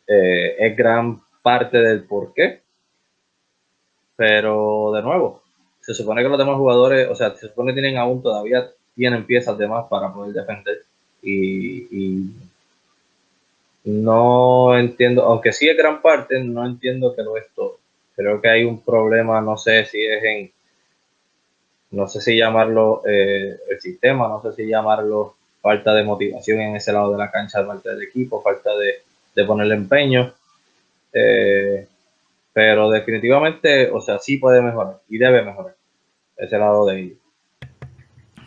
es 0.06 0.78
gran 0.78 1.20
parte 1.42 1.80
del 1.80 2.04
porqué. 2.04 2.62
Pero 4.16 4.92
de 4.94 5.02
nuevo, 5.02 5.42
se 5.80 5.96
supone 5.96 6.22
que 6.22 6.30
los 6.30 6.38
demás 6.38 6.58
jugadores, 6.58 7.10
o 7.10 7.16
sea, 7.16 7.32
se 7.32 7.48
supone 7.48 7.72
que 7.74 7.82
tienen 7.82 7.98
aún 7.98 8.22
todavía 8.22 8.70
tienen 9.02 9.26
piezas 9.26 9.58
de 9.58 9.68
más 9.68 9.88
para 9.88 10.14
poder 10.14 10.32
defender. 10.32 10.84
Y, 11.24 12.30
no 13.84 14.78
entiendo, 14.78 15.24
aunque 15.24 15.52
sí 15.54 15.68
es 15.68 15.76
gran 15.76 16.04
parte, 16.04 16.40
no 16.44 16.64
entiendo 16.64 17.16
que 17.16 17.24
lo 17.24 17.36
es 17.36 17.48
todo. 17.56 17.80
Creo 18.16 18.40
que 18.40 18.48
hay 18.48 18.64
un 18.64 18.80
problema, 18.80 19.42
no 19.42 19.58
sé 19.58 19.86
si 19.86 20.06
es 20.06 20.24
en, 20.24 20.52
no 21.90 22.08
sé 22.08 22.22
si 22.22 22.38
llamarlo 22.38 23.02
eh, 23.08 23.58
el 23.72 23.82
sistema, 23.82 24.28
no 24.28 24.40
sé 24.44 24.52
si 24.52 24.68
llamarlo 24.68 25.34
falta 25.62 25.96
de 25.96 26.04
motivación 26.04 26.62
en 26.62 26.76
ese 26.76 26.94
lado 26.94 27.12
de 27.12 27.18
la 27.18 27.32
cancha 27.32 27.66
parte 27.66 27.90
del 27.90 28.04
equipo, 28.04 28.44
falta 28.44 28.78
de, 28.78 29.02
de 29.34 29.46
ponerle 29.46 29.74
empeño. 29.74 30.32
Eh, 31.12 31.88
pero 32.54 32.92
definitivamente, 32.92 33.90
o 33.90 34.00
sea, 34.00 34.20
sí 34.20 34.38
puede 34.38 34.62
mejorar 34.62 35.00
y 35.10 35.18
debe 35.18 35.42
mejorar 35.42 35.74
ese 36.38 36.60
lado 36.60 36.86
de 36.86 37.00
ellos. 37.00 37.21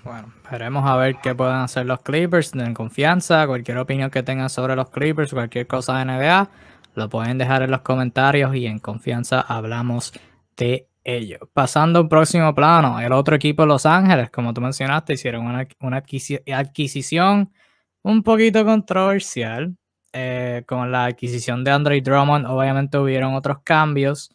Bueno, 0.05 0.35
veremos 0.51 0.85
a 0.87 0.97
ver 0.97 1.17
qué 1.23 1.35
pueden 1.35 1.57
hacer 1.57 1.87
los 1.87 2.03
Clippers. 2.03 2.53
Den 2.53 2.75
confianza. 2.75 3.47
Cualquier 3.47 3.79
opinión 3.79 4.11
que 4.11 4.23
tengan 4.23 4.51
sobre 4.51 4.77
los 4.77 4.91
Clippers, 4.91 5.33
cualquier 5.33 5.67
cosa 5.67 5.99
de 5.99 6.05
NBA, 6.05 6.51
lo 6.95 7.09
pueden 7.09 7.39
dejar 7.39 7.63
en 7.63 7.71
los 7.71 7.81
comentarios 7.81 8.55
y 8.55 8.67
en 8.67 8.79
confianza 8.79 9.41
hablamos 9.41 10.13
de 10.59 10.89
ello. 11.05 11.39
Pasando 11.55 11.99
a 11.99 12.03
un 12.03 12.09
próximo 12.11 12.55
plano, 12.55 13.01
el 13.01 13.13
otro 13.13 13.35
equipo, 13.37 13.65
Los 13.65 13.87
Ángeles, 13.87 14.31
como 14.31 14.53
tú 14.53 14.61
mencionaste, 14.61 15.15
hicieron 15.15 15.47
una, 15.47 16.03
adquisición 16.55 17.53
un 18.03 18.23
poquito 18.23 18.65
controversial. 18.65 19.75
Eh, 20.17 20.63
con 20.67 20.93
la 20.93 21.07
adquisición 21.07 21.65
de 21.65 21.73
Andre 21.73 22.01
Drummond, 22.01 22.47
obviamente 22.47 22.99
hubieron 22.99 23.35
otros 23.35 23.59
cambios. 23.65 24.31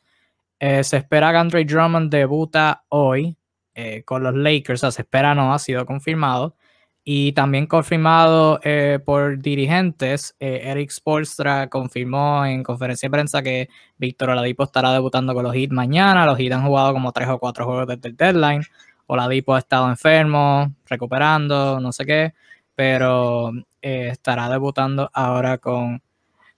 Eh, 0.60 0.84
se 0.84 0.98
espera 0.98 1.32
que 1.32 1.38
Andre 1.38 1.64
Drummond 1.64 2.12
debuta 2.12 2.84
hoy 2.90 3.39
eh, 3.80 4.04
con 4.04 4.24
los 4.24 4.36
Lakers, 4.36 4.84
o 4.84 4.92
se 4.92 5.04
espera 5.04 5.36
no, 5.36 5.54
ha 5.54 5.60
sido 5.60 5.86
confirmado. 5.86 6.56
Y 7.04 7.32
también 7.34 7.66
confirmado 7.66 8.60
eh, 8.64 9.00
por 9.04 9.40
dirigentes, 9.40 10.36
Eric 10.40 10.92
Spolstra 10.92 11.70
confirmó 11.70 12.46
en 12.46 12.62
conferencia 12.64 13.08
de 13.08 13.12
prensa 13.12 13.42
que 13.42 13.70
Víctor 13.98 14.32
Oladipo 14.32 14.64
estará 14.64 14.92
debutando 14.94 15.34
con 15.34 15.44
los 15.44 15.54
Heat 15.56 15.72
mañana. 15.72 16.26
Los 16.26 16.38
Heat 16.38 16.54
han 16.54 16.66
jugado 16.66 16.94
como 16.94 17.12
tres 17.14 17.30
o 17.30 17.40
cuatro 17.40 17.66
juegos 17.66 17.88
desde 17.88 18.10
el 18.10 18.18
deadline. 18.18 18.64
Oladipo 19.08 19.56
ha 19.56 19.60
estado 19.60 19.90
enfermo, 19.90 20.74
recuperando, 20.88 21.80
no 21.80 21.92
sé 21.92 22.06
qué, 22.06 22.34
pero 22.76 23.52
estará 23.82 24.50
debutando 24.50 25.10
ahora 25.14 25.58
con 25.58 26.02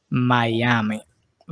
Miami. 0.10 1.01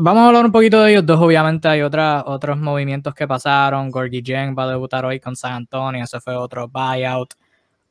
Vamos 0.02 0.22
a 0.22 0.28
hablar 0.28 0.46
un 0.46 0.52
poquito 0.54 0.82
de 0.82 0.92
ellos 0.92 1.06
dos. 1.06 1.20
Obviamente 1.20 1.68
hay 1.68 1.82
otra, 1.82 2.24
otros 2.26 2.58
movimientos 2.58 3.14
que 3.14 3.28
pasaron. 3.28 3.92
Gorgie 3.92 4.24
Jeng 4.24 4.56
va 4.58 4.64
a 4.64 4.70
debutar 4.70 5.04
hoy 5.04 5.20
con 5.20 5.36
San 5.36 5.52
Antonio. 5.52 6.06
Ese 6.06 6.22
fue 6.22 6.38
otro 6.38 6.70
buyout. 6.70 7.34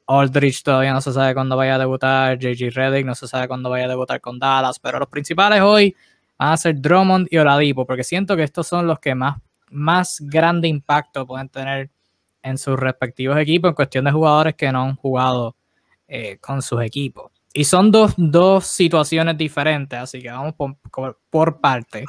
Aldrich 0.06 0.62
todavía 0.62 0.94
no 0.94 1.02
se 1.02 1.12
sabe 1.12 1.34
cuándo 1.34 1.54
vaya 1.54 1.74
a 1.74 1.78
debutar. 1.78 2.38
JG 2.38 2.70
Reddick 2.70 3.04
no 3.04 3.14
se 3.14 3.28
sabe 3.28 3.46
cuándo 3.46 3.68
vaya 3.68 3.84
a 3.84 3.88
debutar 3.88 4.22
con 4.22 4.38
Dallas. 4.38 4.78
Pero 4.78 4.98
los 4.98 5.08
principales 5.08 5.60
hoy 5.60 5.94
van 6.38 6.52
a 6.52 6.56
ser 6.56 6.80
Drummond 6.80 7.28
y 7.30 7.36
Oladipo. 7.36 7.84
Porque 7.84 8.04
siento 8.04 8.36
que 8.36 8.42
estos 8.44 8.66
son 8.66 8.86
los 8.86 9.00
que 9.00 9.14
más, 9.14 9.36
más 9.70 10.16
grande 10.18 10.66
impacto 10.66 11.26
pueden 11.26 11.50
tener 11.50 11.90
en 12.42 12.56
sus 12.56 12.78
respectivos 12.78 13.36
equipos 13.36 13.68
en 13.68 13.74
cuestión 13.74 14.06
de 14.06 14.12
jugadores 14.12 14.54
que 14.54 14.72
no 14.72 14.84
han 14.84 14.96
jugado 14.96 15.56
eh, 16.06 16.38
con 16.40 16.62
sus 16.62 16.80
equipos. 16.80 17.37
Y 17.52 17.64
son 17.64 17.90
dos, 17.90 18.14
situaciones 18.66 19.36
diferentes, 19.36 19.98
así 19.98 20.20
que 20.20 20.30
vamos 20.30 20.54
por, 20.54 20.76
por 21.30 21.60
parte. 21.60 22.04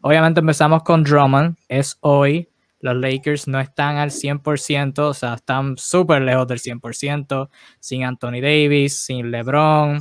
Obviamente 0.00 0.40
empezamos 0.40 0.82
con 0.82 1.04
Drummond, 1.04 1.56
es 1.68 1.96
hoy. 2.00 2.48
Los 2.80 2.96
Lakers 2.96 3.46
no 3.46 3.60
están 3.60 3.98
al 3.98 4.10
100%, 4.10 4.98
o 5.00 5.12
sea, 5.12 5.34
están 5.34 5.76
súper 5.76 6.22
lejos 6.22 6.46
del 6.46 6.58
100%, 6.58 7.50
sin 7.78 8.04
Anthony 8.04 8.40
Davis, 8.40 9.04
sin 9.04 9.30
LeBron, 9.30 10.00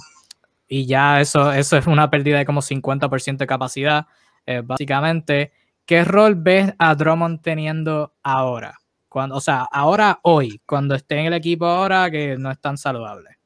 y 0.70 0.86
ya 0.86 1.20
eso, 1.20 1.52
eso 1.52 1.78
es 1.78 1.88
una 1.88 2.10
pérdida 2.10 2.38
de 2.38 2.46
como 2.46 2.62
50% 2.62 3.38
de 3.38 3.48
capacidad, 3.48 4.06
eh, 4.46 4.62
básicamente. 4.64 5.52
¿Qué 5.86 6.06
rol 6.06 6.36
ves 6.36 6.74
a 6.78 6.94
Drummond 6.94 7.42
teniendo 7.42 8.14
ahora? 8.22 8.78
Cuando, 9.10 9.36
o 9.36 9.42
sea, 9.42 9.68
ahora, 9.72 10.20
hoy, 10.22 10.62
cuando 10.68 10.94
esté 10.94 11.18
en 11.20 11.26
el 11.26 11.34
equipo 11.34 11.66
ahora 11.66 12.12
que 12.12 12.38
no 12.38 12.52
es 12.52 12.62
tan 12.62 12.78
saludable. 12.78 13.39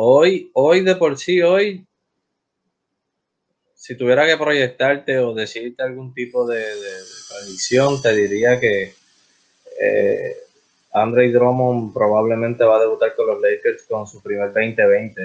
Hoy, 0.00 0.48
hoy 0.54 0.82
de 0.82 0.94
por 0.94 1.18
sí, 1.18 1.42
hoy, 1.42 1.84
si 3.74 3.96
tuviera 3.96 4.28
que 4.28 4.36
proyectarte 4.36 5.18
o 5.18 5.34
decirte 5.34 5.82
algún 5.82 6.14
tipo 6.14 6.46
de, 6.46 6.62
predicción, 7.28 8.00
te 8.00 8.14
diría 8.14 8.60
que 8.60 8.94
eh, 9.82 10.36
Andre 10.92 11.32
Drummond 11.32 11.92
probablemente 11.92 12.62
va 12.62 12.76
a 12.76 12.80
debutar 12.82 13.16
con 13.16 13.26
los 13.26 13.40
Lakers 13.40 13.82
con 13.88 14.06
su 14.06 14.22
primer 14.22 14.52
2020 14.52 15.20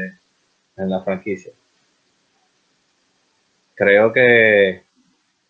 en 0.77 0.89
la 0.89 1.03
franquicia. 1.03 1.53
Creo 3.75 4.11
que 4.11 4.81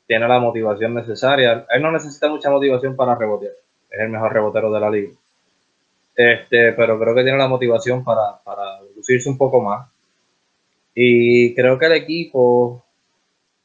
tiene 0.05 0.27
la 0.27 0.39
motivación 0.39 0.95
necesaria. 0.95 1.65
Él 1.69 1.81
no 1.81 1.93
necesita 1.93 2.27
mucha 2.27 2.49
motivación 2.49 2.97
para 2.97 3.15
rebotear. 3.15 3.53
Es 3.89 4.01
el 4.01 4.09
mejor 4.09 4.33
rebotero 4.33 4.69
de 4.69 4.79
la 4.81 4.89
liga. 4.89 5.13
Este, 6.13 6.73
pero 6.73 6.99
creo 6.99 7.15
que 7.15 7.23
tiene 7.23 7.37
la 7.37 7.47
motivación 7.47 8.03
para, 8.03 8.37
para 8.43 8.81
lucirse 9.03 9.29
un 9.29 9.37
poco 9.37 9.61
más. 9.61 9.89
Y 10.95 11.53
creo 11.55 11.77
que 11.77 11.87
el 11.87 11.93
equipo 11.93 12.85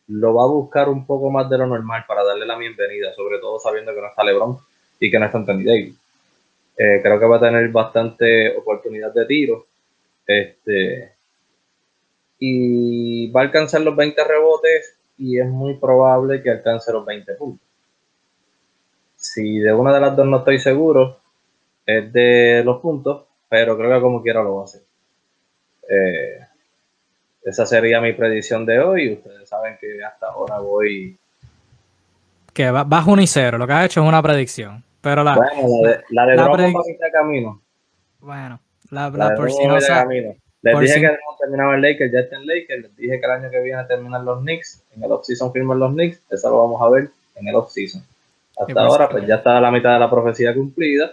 lo 0.09 0.35
va 0.35 0.45
a 0.45 0.49
buscar 0.49 0.89
un 0.89 1.07
poco 1.07 1.31
más 1.31 1.49
de 1.49 1.59
lo 1.59 1.67
normal 1.67 2.05
para 2.09 2.25
darle 2.25 2.47
la 2.47 2.57
bienvenida, 2.57 3.13
sobre 3.15 3.39
todo 3.39 3.59
sabiendo 3.61 3.95
que 3.95 4.01
no 4.01 4.09
está 4.09 4.25
LeBron 4.25 4.59
y 4.99 5.11
que 5.11 5.19
no 5.19 5.27
está 5.27 5.39
Anthony 5.39 5.65
Davis. 5.65 5.95
Eh, 6.77 7.01
creo 7.03 7.21
que 7.21 7.27
va 7.27 7.37
a 7.37 7.41
tener 7.41 7.69
bastante 7.69 8.57
oportunidad 8.57 9.13
de 9.13 9.27
tiro. 9.27 9.67
Este, 10.27 11.13
y 12.39 13.31
va 13.31 13.43
a 13.43 13.45
alcanzar 13.45 13.83
los 13.83 13.95
20 13.97 14.25
rebotes. 14.25 14.95
y 15.21 15.41
es 15.41 15.47
muy 15.47 15.75
probable 15.75 16.41
que 16.43 16.51
alcance 16.51 16.93
los 16.93 17.05
20 17.05 17.35
puntos. 17.35 17.67
Si 19.17 19.59
de 19.59 19.73
una 19.75 19.93
de 19.93 20.01
las 20.01 20.17
dos 20.17 20.27
no 20.27 20.39
estoy 20.39 20.61
seguro, 20.61 21.19
es 21.85 22.13
de 22.13 22.63
los 22.65 22.81
puntos, 22.81 23.25
pero 23.49 23.77
creo 23.77 23.97
que 23.97 24.01
como 24.01 24.23
quiera 24.23 24.45
lo 24.45 24.57
va 24.57 24.61
a 24.63 24.65
hacer. 24.65 24.88
Eh, 25.89 26.41
esa 27.43 27.65
sería 27.65 28.01
mi 28.01 28.13
predicción 28.13 28.67
de 28.67 28.79
hoy. 28.79 29.13
Ustedes 29.15 29.49
saben 29.49 29.79
que 29.81 30.05
hasta 30.05 30.27
ahora 30.27 30.59
voy. 30.59 31.17
Que 32.53 32.71
vas 32.71 33.07
1 33.07 33.23
y 33.23 33.27
0. 33.27 33.59
Lo 33.59 33.67
que 33.67 33.73
has 33.73 33.87
hecho 33.87 34.03
es 34.03 34.09
una 34.09 34.23
predicción. 34.23 34.85
Pero 35.01 35.23
la, 35.23 35.37
bueno, 35.37 35.53
la 36.11 36.27
de, 36.27 36.37
la 36.37 36.57
de 36.57 36.73
la 36.73 37.11
camino. 37.13 37.63
Bueno, 38.19 38.61
la, 38.91 39.11
la, 39.11 39.35
por 39.37 39.51
si 39.51 39.65
no 39.65 39.81
sabe, 39.81 40.37
Les 40.61 40.81
dije 40.81 41.01
que 41.01 41.07
no 41.07 41.37
terminaba 41.39 41.77
el 41.77 41.83
Lakers, 41.83 42.13
ya 42.13 42.19
está 42.21 42.37
en 42.37 42.47
Lakers. 42.47 42.83
Les 42.83 42.97
dije 42.97 43.21
que 43.21 43.27
el 43.27 43.31
año 43.31 43.51
que 43.51 43.61
viene 43.61 43.85
terminan 43.85 44.25
los 44.25 44.41
Knicks. 44.41 44.85
En 44.95 45.05
el 45.05 45.13
offseason 45.13 45.53
firman 45.53 45.79
los 45.79 45.93
Knicks. 45.93 46.21
Eso 46.31 46.51
lo 46.51 46.59
vamos 46.59 46.83
a 46.83 46.89
ver 46.89 47.11
en 47.37 47.49
el 47.49 47.55
offseason. 47.55 48.03
Hasta 48.59 48.81
ahora, 48.81 49.09
pues 49.09 49.25
ya 49.27 49.37
está 49.37 49.61
la 49.61 49.71
mitad 49.71 49.93
de 49.93 50.01
la 50.01 50.11
profecía 50.11 50.53
cumplida. 50.53 51.13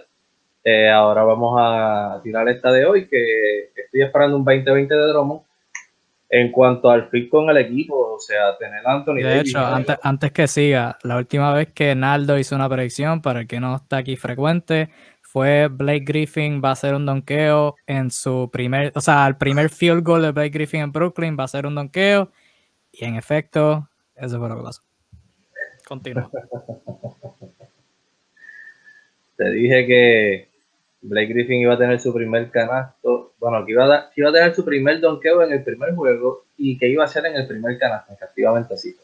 Eh, 0.68 0.90
ahora 0.90 1.22
vamos 1.22 1.54
a 1.60 2.20
tirar 2.24 2.48
esta 2.48 2.72
de 2.72 2.84
hoy, 2.84 3.06
que 3.06 3.70
estoy 3.76 4.02
esperando 4.02 4.36
un 4.36 4.44
20-20 4.44 4.88
de 4.88 5.06
Drummond. 5.12 5.42
En 6.28 6.50
cuanto 6.50 6.90
al 6.90 7.08
fit 7.08 7.30
con 7.30 7.48
el 7.48 7.56
equipo, 7.58 8.14
o 8.14 8.18
sea, 8.18 8.58
tener 8.58 8.84
a 8.84 8.94
Anthony 8.94 9.22
De 9.22 9.42
hecho, 9.42 9.60
antes, 9.60 9.96
antes, 10.02 10.32
que 10.32 10.48
siga, 10.48 10.98
la 11.04 11.18
última 11.18 11.54
vez 11.54 11.68
que 11.72 11.94
Naldo 11.94 12.36
hizo 12.36 12.56
una 12.56 12.68
predicción, 12.68 13.22
para 13.22 13.42
el 13.42 13.46
que 13.46 13.60
no 13.60 13.76
está 13.76 13.98
aquí 13.98 14.16
frecuente, 14.16 14.90
fue 15.22 15.68
Blake 15.68 16.02
Griffin 16.04 16.60
va 16.60 16.70
a 16.70 16.72
hacer 16.72 16.96
un 16.96 17.06
donqueo 17.06 17.76
en 17.86 18.10
su 18.10 18.50
primer, 18.52 18.90
o 18.96 19.00
sea, 19.00 19.24
el 19.28 19.36
primer 19.36 19.70
field 19.70 20.02
goal 20.02 20.22
de 20.22 20.32
Blake 20.32 20.50
Griffin 20.50 20.80
en 20.80 20.90
Brooklyn 20.90 21.36
va 21.38 21.44
a 21.44 21.48
ser 21.48 21.64
un 21.64 21.76
donqueo. 21.76 22.32
Y 22.90 23.04
en 23.04 23.14
efecto, 23.14 23.88
eso 24.16 24.40
fue 24.40 24.48
lo 24.48 24.56
que 24.56 24.62
pasó. 24.64 24.82
Continúa. 25.86 26.28
Te 29.36 29.50
dije 29.50 29.86
que 29.86 30.55
Blake 31.02 31.32
Griffin 31.32 31.60
iba 31.60 31.74
a 31.74 31.78
tener 31.78 32.00
su 32.00 32.12
primer 32.12 32.50
canasto, 32.50 33.32
bueno, 33.38 33.64
que 33.64 33.72
iba 33.72 33.84
a, 33.84 34.10
tener 34.10 34.54
su 34.54 34.64
primer 34.64 35.00
donkeo 35.00 35.42
en 35.42 35.52
el 35.52 35.62
primer 35.62 35.94
juego 35.94 36.44
y 36.56 36.78
que 36.78 36.88
iba 36.88 37.04
a 37.04 37.08
ser 37.08 37.26
en 37.26 37.36
el 37.36 37.46
primer 37.46 37.78
canasto, 37.78 38.12
efectivamente 38.12 38.74
así. 38.74 38.96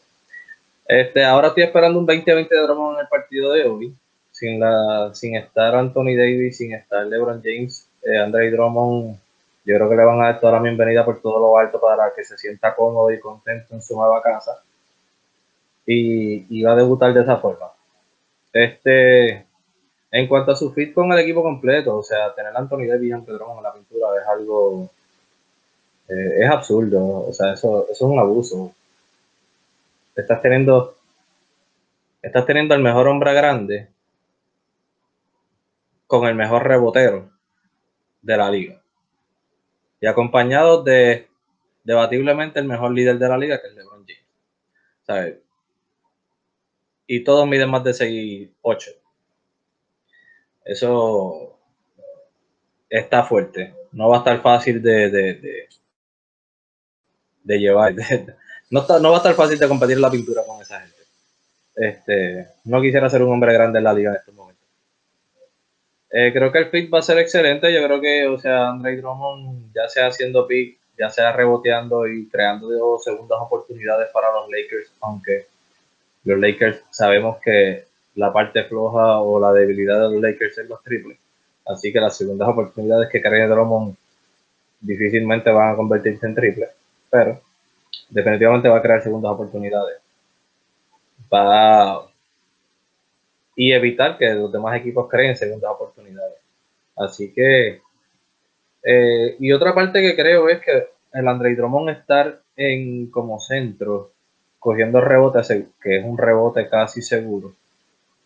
Este, 0.85 1.23
ahora 1.23 1.49
estoy 1.49 1.63
esperando 1.63 1.99
un 1.99 2.07
20-20 2.07 2.49
de 2.49 2.61
Drummond 2.61 2.97
en 2.97 3.01
el 3.01 3.07
partido 3.07 3.53
de 3.53 3.65
hoy, 3.65 3.95
sin, 4.31 4.59
la, 4.59 5.11
sin 5.13 5.35
estar 5.35 5.75
Anthony 5.75 6.15
Davis, 6.17 6.57
sin 6.57 6.73
estar 6.73 7.05
LeBron 7.05 7.41
James, 7.41 7.87
eh, 8.03 8.17
Andre 8.17 8.51
Drummond, 8.51 9.17
yo 9.65 9.75
creo 9.75 9.89
que 9.89 9.95
le 9.95 10.03
van 10.03 10.21
a 10.21 10.25
dar 10.25 10.39
toda 10.41 10.53
la 10.53 10.59
bienvenida 10.59 11.05
por 11.05 11.21
todo 11.21 11.39
lo 11.39 11.57
alto 11.57 11.79
para 11.79 12.13
que 12.13 12.25
se 12.25 12.37
sienta 12.37 12.75
cómodo 12.75 13.11
y 13.11 13.19
contento 13.19 13.73
en 13.73 13.81
su 13.81 13.95
nueva 13.95 14.21
casa. 14.21 14.61
Y 15.85 16.61
va 16.63 16.73
a 16.73 16.75
debutar 16.75 17.13
de 17.13 17.21
esa 17.21 17.37
forma. 17.37 17.67
Este, 18.51 19.45
en 20.13 20.27
cuanto 20.27 20.51
a 20.51 20.55
su 20.55 20.71
fit 20.71 20.93
con 20.93 21.11
el 21.11 21.19
equipo 21.19 21.41
completo, 21.41 21.97
o 21.97 22.03
sea, 22.03 22.35
tener 22.35 22.55
a 22.55 22.59
Anthony 22.59 22.85
Davis 22.87 23.15
y 23.17 23.21
Pedrón 23.25 23.57
en 23.57 23.63
la 23.63 23.73
pintura 23.73 24.09
es 24.21 24.27
algo. 24.27 24.91
Eh, 26.07 26.43
es 26.43 26.49
absurdo, 26.51 27.27
o 27.27 27.33
sea, 27.33 27.53
eso, 27.53 27.87
es 27.89 27.99
un 27.99 28.19
abuso. 28.19 28.75
Estás 30.15 30.39
teniendo. 30.39 30.95
Estás 32.21 32.45
teniendo 32.45 32.75
al 32.75 32.83
mejor 32.83 33.07
hombre 33.07 33.33
grande 33.33 33.89
con 36.05 36.27
el 36.27 36.35
mejor 36.35 36.67
rebotero 36.67 37.31
de 38.21 38.37
la 38.37 38.51
liga. 38.51 38.79
Y 39.99 40.05
acompañado 40.05 40.83
de 40.83 41.27
debatiblemente 41.83 42.59
el 42.59 42.67
mejor 42.67 42.91
líder 42.91 43.17
de 43.17 43.29
la 43.29 43.37
liga, 43.39 43.59
que 43.59 43.67
es 43.67 43.73
LeBron 43.73 44.05
James. 44.05 44.23
¿Sabes? 45.07 45.37
Y 47.07 47.23
todos 47.23 47.47
miden 47.47 47.71
más 47.71 47.83
de 47.83 47.95
6, 47.95 48.49
8. 48.61 49.02
Eso 50.65 51.57
está 52.89 53.23
fuerte. 53.23 53.73
No 53.91 54.09
va 54.09 54.17
a 54.17 54.19
estar 54.19 54.41
fácil 54.41 54.81
de, 54.81 55.09
de, 55.09 55.67
de, 57.43 57.59
llevar. 57.59 57.93
no, 58.69 58.85
va 58.87 59.15
a 59.15 59.17
estar 59.17 59.33
fácil 59.33 59.59
de 59.59 59.67
competir 59.67 59.99
la 59.99 60.11
pintura 60.11 60.43
con 60.45 60.61
esa 60.61 60.79
gente. 60.79 61.01
Este, 61.75 62.47
no 62.65 62.81
quisiera 62.81 63.09
ser 63.09 63.23
un 63.23 63.33
hombre 63.33 63.53
grande 63.53 63.79
en 63.79 63.83
la 63.83 63.93
liga 63.93 64.11
en 64.11 64.17
estos 64.17 64.33
momentos. 64.33 64.63
Eh, 66.11 66.31
creo 66.31 66.51
que 66.51 66.59
el 66.59 66.69
pick 66.69 66.93
va 66.93 66.99
a 66.99 67.03
ser 67.03 67.17
excelente. 67.17 67.73
Yo 67.73 67.83
creo 67.85 67.99
que, 67.99 68.27
o 68.27 68.39
sea, 68.39 68.69
Andre 68.69 68.97
Drummond, 68.97 69.73
ya 69.73 69.89
sea 69.89 70.07
haciendo 70.07 70.47
pick, 70.47 70.77
ya 70.97 71.09
sea 71.09 71.31
reboteando 71.31 72.07
y 72.07 72.27
creando 72.29 72.99
segundas 72.99 73.39
oportunidades 73.41 74.09
para 74.13 74.31
los 74.31 74.49
Lakers, 74.49 74.91
aunque 75.01 75.47
los 76.23 76.39
Lakers 76.39 76.83
sabemos 76.91 77.37
que 77.41 77.85
la 78.15 78.31
parte 78.31 78.63
floja 78.65 79.19
o 79.19 79.39
la 79.39 79.51
debilidad 79.51 79.95
de 79.95 80.15
los 80.15 80.21
Lakers 80.21 80.57
en 80.59 80.69
los 80.69 80.83
triples. 80.83 81.17
Así 81.65 81.91
que 81.91 81.99
las 81.99 82.17
segundas 82.17 82.47
oportunidades 82.49 83.09
que 83.09 83.21
cargue 83.21 83.47
Drummond 83.47 83.95
difícilmente 84.81 85.49
van 85.51 85.73
a 85.73 85.75
convertirse 85.75 86.25
en 86.25 86.35
triples, 86.35 86.69
pero 87.09 87.41
definitivamente 88.09 88.69
va 88.69 88.77
a 88.77 88.81
crear 88.81 89.01
segundas 89.01 89.31
oportunidades. 89.31 89.99
Va 91.33 92.05
y 93.55 93.71
evitar 93.71 94.17
que 94.17 94.33
los 94.33 94.51
demás 94.51 94.77
equipos 94.77 95.09
creen 95.09 95.37
segundas 95.37 95.71
oportunidades. 95.71 96.37
Así 96.95 97.31
que 97.33 97.81
eh, 98.83 99.37
y 99.39 99.51
otra 99.53 99.73
parte 99.73 100.01
que 100.01 100.15
creo 100.15 100.49
es 100.49 100.61
que 100.61 100.87
el 101.13 101.27
Andre 101.27 101.55
Drummond 101.55 101.89
estar 101.89 102.41
en 102.57 103.09
como 103.09 103.39
centro 103.39 104.11
cogiendo 104.59 105.01
rebotes, 105.01 105.47
que 105.81 105.97
es 105.97 106.05
un 106.05 106.17
rebote 106.17 106.67
casi 106.69 107.01
seguro, 107.01 107.53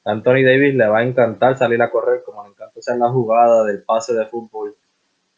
Anthony 0.08 0.44
Davis 0.44 0.74
le 0.74 0.88
va 0.88 1.00
a 1.00 1.04
encantar 1.04 1.58
salir 1.58 1.82
a 1.82 1.90
correr, 1.90 2.24
como 2.24 2.44
le 2.44 2.52
encanta 2.52 2.80
hacer 2.80 2.98
la 2.98 3.10
jugada 3.10 3.66
del 3.66 3.84
pase 3.84 4.14
de 4.14 4.26
fútbol 4.26 4.74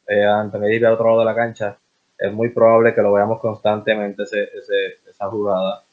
eh, 0.07 0.23
Anthony 0.23 0.61
Davis 0.61 0.83
al 0.83 0.93
otro 0.93 1.07
lado 1.07 1.19
de 1.19 1.25
la 1.25 1.35
cancha. 1.35 1.77
Es 2.17 2.31
muy 2.31 2.49
probable 2.49 2.93
que 2.93 3.01
lo 3.01 3.13
veamos 3.13 3.39
constantemente 3.39 4.23
esa 4.23 5.29
jugada. 5.29 5.83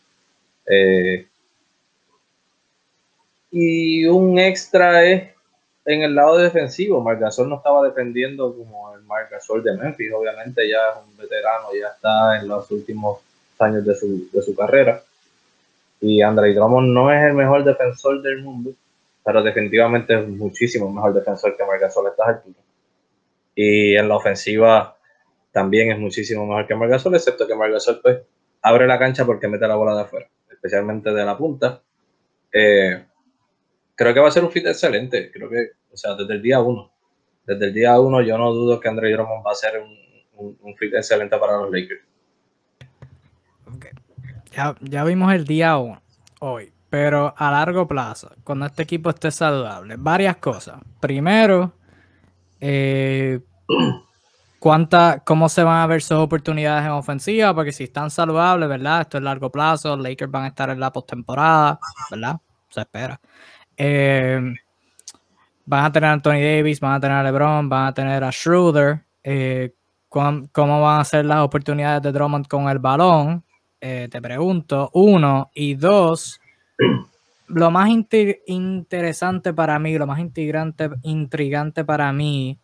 Eh, 0.66 1.26
y 3.50 4.04
un 4.06 4.38
extra 4.38 5.04
es 5.04 5.30
en 5.86 6.02
el 6.02 6.14
lado 6.14 6.36
defensivo. 6.36 7.00
Margasol 7.00 7.48
no 7.48 7.56
estaba 7.56 7.82
defendiendo 7.82 8.54
como 8.54 8.94
el 8.94 9.02
Margasol 9.04 9.62
de 9.62 9.74
Memphis. 9.74 10.12
Obviamente 10.12 10.68
ya 10.68 10.90
es 10.90 11.06
un 11.06 11.16
veterano, 11.16 11.68
ya 11.72 11.88
está 11.88 12.38
en 12.40 12.48
los 12.48 12.70
últimos 12.70 13.20
años 13.58 13.86
de 13.86 13.94
su, 13.94 14.28
de 14.30 14.42
su 14.42 14.54
carrera. 14.54 15.02
Y 16.00 16.22
Andre 16.22 16.54
Drummond 16.54 16.92
no 16.92 17.12
es 17.12 17.22
el 17.24 17.34
mejor 17.34 17.64
defensor 17.64 18.22
del 18.22 18.42
mundo, 18.42 18.72
pero 19.24 19.42
definitivamente 19.42 20.14
es 20.14 20.28
muchísimo 20.28 20.90
mejor 20.90 21.14
defensor 21.14 21.56
que 21.56 21.64
Margasol 21.64 22.06
a 22.06 22.10
estas 22.10 22.28
alturas. 22.28 22.62
Y 23.54 23.96
en 23.96 24.08
la 24.08 24.16
ofensiva 24.16 24.96
también 25.52 25.90
es 25.90 25.98
muchísimo 25.98 26.46
mejor 26.46 26.66
que 26.66 26.74
Margasol, 26.74 27.14
excepto 27.14 27.46
que 27.46 27.54
Margasol 27.54 28.00
pues 28.02 28.20
abre 28.62 28.86
la 28.86 28.98
cancha 28.98 29.24
porque 29.24 29.48
mete 29.48 29.66
la 29.66 29.76
bola 29.76 29.94
de 29.94 30.02
afuera, 30.02 30.28
especialmente 30.50 31.10
de 31.12 31.24
la 31.24 31.36
punta. 31.36 31.82
Eh, 32.52 33.04
creo 33.94 34.14
que 34.14 34.20
va 34.20 34.28
a 34.28 34.30
ser 34.30 34.44
un 34.44 34.50
fit 34.50 34.66
excelente, 34.66 35.30
creo 35.32 35.48
que, 35.48 35.70
o 35.92 35.96
sea, 35.96 36.14
desde 36.14 36.34
el 36.34 36.42
día 36.42 36.60
uno. 36.60 36.92
Desde 37.46 37.66
el 37.66 37.74
día 37.74 37.98
uno 37.98 38.20
yo 38.20 38.36
no 38.36 38.52
dudo 38.52 38.80
que 38.80 38.88
Andre 38.88 39.12
Drummond 39.12 39.46
va 39.46 39.52
a 39.52 39.54
ser 39.54 39.80
un, 39.80 40.58
un 40.60 40.76
fit 40.76 40.92
excelente 40.94 41.38
para 41.38 41.56
los 41.56 41.70
Lakers. 41.70 42.02
Ya, 44.80 45.04
vimos 45.04 45.34
el 45.34 45.44
día 45.44 45.76
1 45.76 46.00
hoy, 46.40 46.72
pero 46.88 47.34
a 47.36 47.50
largo 47.50 47.86
plazo, 47.86 48.30
cuando 48.42 48.64
este 48.64 48.84
equipo 48.84 49.10
esté 49.10 49.30
saludable, 49.30 49.96
varias 49.98 50.36
cosas. 50.36 50.80
Primero, 50.98 51.74
eh, 52.58 53.40
cuánta, 54.58 55.22
cómo 55.26 55.50
se 55.50 55.62
van 55.62 55.82
a 55.82 55.86
ver 55.86 56.00
sus 56.00 56.16
oportunidades 56.16 56.86
en 56.86 56.92
ofensiva, 56.92 57.54
porque 57.54 57.70
si 57.70 57.84
están 57.84 58.10
saludables, 58.10 58.66
¿verdad? 58.66 59.02
Esto 59.02 59.18
es 59.18 59.24
largo 59.24 59.52
plazo, 59.52 59.94
los 59.94 60.08
Lakers 60.08 60.30
van 60.30 60.44
a 60.44 60.48
estar 60.48 60.70
en 60.70 60.80
la 60.80 60.90
postemporada, 60.90 61.78
¿verdad? 62.10 62.40
Se 62.70 62.80
espera. 62.80 63.20
Eh, 63.76 64.54
van 65.66 65.84
a 65.84 65.92
tener 65.92 66.08
a 66.08 66.12
Anthony 66.14 66.40
Davis, 66.40 66.80
van 66.80 66.94
a 66.94 67.00
tener 67.00 67.16
a 67.18 67.22
LeBron, 67.22 67.68
van 67.68 67.88
a 67.88 67.92
tener 67.92 68.24
a 68.24 68.32
Schroeder. 68.32 69.04
Eh, 69.22 69.74
¿Cómo 70.08 70.80
van 70.80 71.00
a 71.00 71.04
ser 71.04 71.26
las 71.26 71.40
oportunidades 71.40 72.00
de 72.00 72.10
Drummond 72.10 72.46
con 72.48 72.70
el 72.70 72.78
balón? 72.78 73.44
Eh, 73.80 74.08
te 74.10 74.22
pregunto, 74.22 74.90
uno, 74.94 75.50
y 75.54 75.74
dos, 75.74 76.40
lo 77.48 77.70
más 77.70 77.90
interesante 78.46 79.52
para 79.52 79.78
mí, 79.78 79.96
lo 79.96 80.06
más 80.06 80.18
intrigante, 80.18 81.84
para 81.84 82.12
mí 82.12 82.58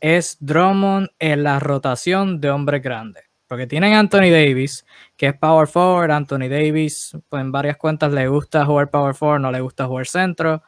es 0.00 0.36
Drummond 0.40 1.08
en 1.18 1.42
la 1.42 1.58
rotación 1.58 2.40
de 2.40 2.50
hombres 2.50 2.82
grandes. 2.82 3.24
Porque 3.48 3.66
tienen 3.66 3.94
Anthony 3.94 4.30
Davis, 4.30 4.84
que 5.16 5.28
es 5.28 5.34
power 5.34 5.66
forward. 5.66 6.10
Anthony 6.10 6.48
Davis, 6.50 7.16
pues 7.30 7.40
en 7.40 7.50
varias 7.50 7.78
cuentas 7.78 8.12
le 8.12 8.28
gusta 8.28 8.66
jugar 8.66 8.90
power 8.90 9.14
forward, 9.14 9.40
no 9.40 9.50
le 9.50 9.62
gusta 9.62 9.86
jugar 9.86 10.06
centro. 10.06 10.62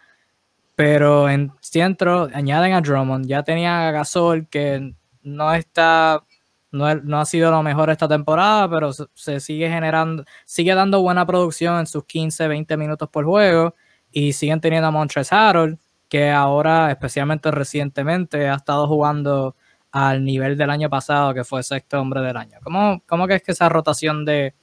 Pero 0.74 1.28
en 1.28 1.53
centro 1.61 2.28
añaden 2.32 2.72
a 2.72 2.80
Drummond. 2.80 3.26
Ya 3.26 3.42
tenía 3.42 3.86
a 3.86 3.90
Gasol, 3.92 4.48
que 4.48 4.94
no 5.22 5.53
está 5.53 6.24
no, 6.73 6.95
no, 6.95 7.21
ha 7.21 7.25
sido 7.25 7.51
lo 7.51 7.62
mejor 7.62 7.91
esta 7.91 8.09
temporada, 8.09 8.68
pero 8.71 8.93
se, 8.93 9.41
sigue 9.41 9.68
generando, 9.68 10.25
sigue 10.45 10.75
dando 10.75 11.03
buena 11.03 11.27
producción 11.27 11.79
en 11.81 11.87
sus 11.87 12.05
15, 12.05 12.49
20 12.49 12.77
minutos 12.77 13.09
por 13.09 13.25
juego 13.25 13.75
y 14.11 14.33
siguen 14.33 14.61
teniendo 14.61 14.89
a 14.89 14.91
Montres 14.91 15.33
Harold, 15.33 15.79
que 16.09 16.31
ahora, 16.31 16.91
especialmente 16.91 17.51
recientemente, 17.51 18.49
ha 18.49 18.55
estado 18.55 18.87
jugando 18.87 19.57
al 19.93 20.25
nivel 20.25 20.57
del 20.57 20.71
año 20.71 20.89
pasado, 20.89 21.35
que 21.35 21.45
fue 21.45 21.62
sexto 21.62 22.01
hombre 22.01 22.21
del 22.21 22.37
año. 22.37 22.59
¿Cómo, 22.62 23.03
cómo 23.07 23.27
que 23.27 23.37
es 23.37 23.43
que 23.43 23.53
esa 23.53 23.68
rotación 23.68 24.25
de, 24.25 24.55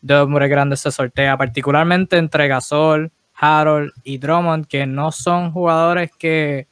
de 0.00 0.14
hombres 0.16 0.50
grandes 0.50 0.80
se 0.80 0.90
sortea, 0.90 1.36
particularmente 1.36 2.18
entre 2.18 2.48
Gasol, 2.48 3.12
Harold 3.34 3.92
y 4.04 4.18
Drummond, 4.18 4.66
que 4.66 4.86
no 4.86 5.12
son 5.12 5.52
jugadores 5.52 6.10
que 6.18 6.68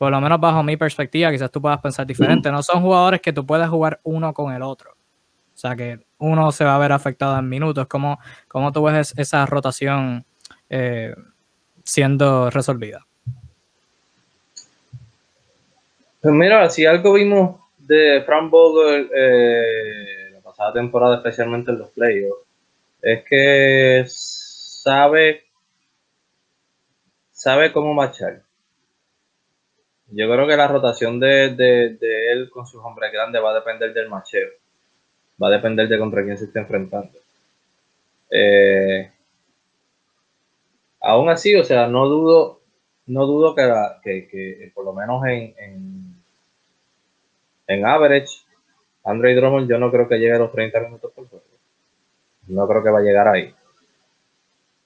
por 0.00 0.10
lo 0.10 0.18
menos 0.18 0.40
bajo 0.40 0.62
mi 0.62 0.78
perspectiva, 0.78 1.30
quizás 1.30 1.50
tú 1.50 1.60
puedas 1.60 1.78
pensar 1.78 2.06
diferente, 2.06 2.50
no 2.50 2.62
son 2.62 2.80
jugadores 2.80 3.20
que 3.20 3.34
tú 3.34 3.44
puedes 3.44 3.68
jugar 3.68 4.00
uno 4.02 4.32
con 4.32 4.50
el 4.50 4.62
otro. 4.62 4.92
O 4.92 5.58
sea 5.58 5.76
que 5.76 6.00
uno 6.16 6.50
se 6.52 6.64
va 6.64 6.74
a 6.74 6.78
ver 6.78 6.90
afectado 6.90 7.38
en 7.38 7.46
minutos. 7.46 7.86
¿Cómo, 7.86 8.18
cómo 8.48 8.72
tú 8.72 8.82
ves 8.84 9.12
esa 9.18 9.44
rotación 9.44 10.24
eh, 10.70 11.14
siendo 11.84 12.48
resolvida? 12.48 13.06
Pues 16.22 16.34
mira, 16.34 16.70
si 16.70 16.86
algo 16.86 17.12
vimos 17.12 17.60
de 17.76 18.22
Frank 18.24 18.48
Vogel 18.48 19.10
eh, 19.14 20.30
la 20.32 20.40
pasada 20.40 20.72
temporada, 20.72 21.16
especialmente 21.16 21.72
en 21.72 21.78
los 21.78 21.90
playoffs, 21.90 22.46
es 23.02 23.22
que 23.28 24.04
sabe, 24.06 25.44
sabe 27.32 27.70
cómo 27.70 27.92
marchar. 27.92 28.44
Yo 30.12 30.28
creo 30.28 30.46
que 30.46 30.56
la 30.56 30.66
rotación 30.66 31.20
de, 31.20 31.46
él 32.32 32.50
con 32.50 32.66
sus 32.66 32.82
hombres 32.84 33.12
grandes 33.12 33.42
va 33.42 33.50
a 33.50 33.54
depender 33.54 33.92
del 33.94 34.08
macheo. 34.08 34.48
Va 35.42 35.48
a 35.48 35.52
depender 35.52 35.88
de 35.88 35.98
contra 35.98 36.24
quién 36.24 36.36
se 36.36 36.46
esté 36.46 36.58
enfrentando. 36.58 37.16
Eh, 38.30 39.10
aún 41.00 41.28
así, 41.28 41.54
o 41.54 41.64
sea, 41.64 41.86
no 41.86 42.08
dudo, 42.08 42.60
no 43.06 43.26
dudo 43.26 43.54
que, 43.54 44.28
que, 44.30 44.72
por 44.74 44.84
lo 44.84 44.92
menos 44.92 45.24
en, 45.26 45.54
en, 45.58 46.22
en, 47.68 47.86
average, 47.86 48.38
Andre 49.04 49.34
Drummond 49.34 49.68
yo 49.68 49.78
no 49.78 49.90
creo 49.90 50.08
que 50.08 50.18
llegue 50.18 50.34
a 50.34 50.38
los 50.38 50.52
30 50.52 50.80
minutos 50.80 51.12
por 51.12 51.28
juego. 51.28 51.44
No 52.48 52.66
creo 52.66 52.82
que 52.82 52.90
va 52.90 52.98
a 52.98 53.02
llegar 53.02 53.28
ahí. 53.28 53.54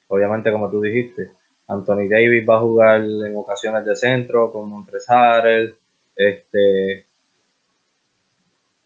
Obviamente, 0.08 0.52
como 0.52 0.70
tú 0.70 0.82
dijiste, 0.82 1.30
Anthony 1.66 2.08
Davis 2.08 2.46
va 2.48 2.56
a 2.56 2.60
jugar 2.60 3.00
en 3.00 3.36
ocasiones 3.36 3.84
de 3.84 3.96
centro 3.96 4.52
con 4.52 4.68
Montres 4.68 5.06
Este, 6.14 7.06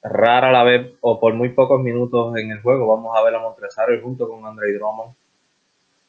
rara 0.03 0.53
la 0.53 0.63
vez 0.63 0.95
o 1.01 1.19
por 1.19 1.35
muy 1.35 1.51
pocos 1.51 1.81
minutos 1.81 2.37
en 2.37 2.53
el 2.53 2.63
juego 2.63 2.87
vamos 2.87 3.17
a 3.17 3.23
ver 3.23 3.35
a 3.35 3.41
Montres 3.41 3.75
junto 4.03 4.29
con 4.29 4.47
Andre 4.47 4.73
Drummond. 4.75 5.15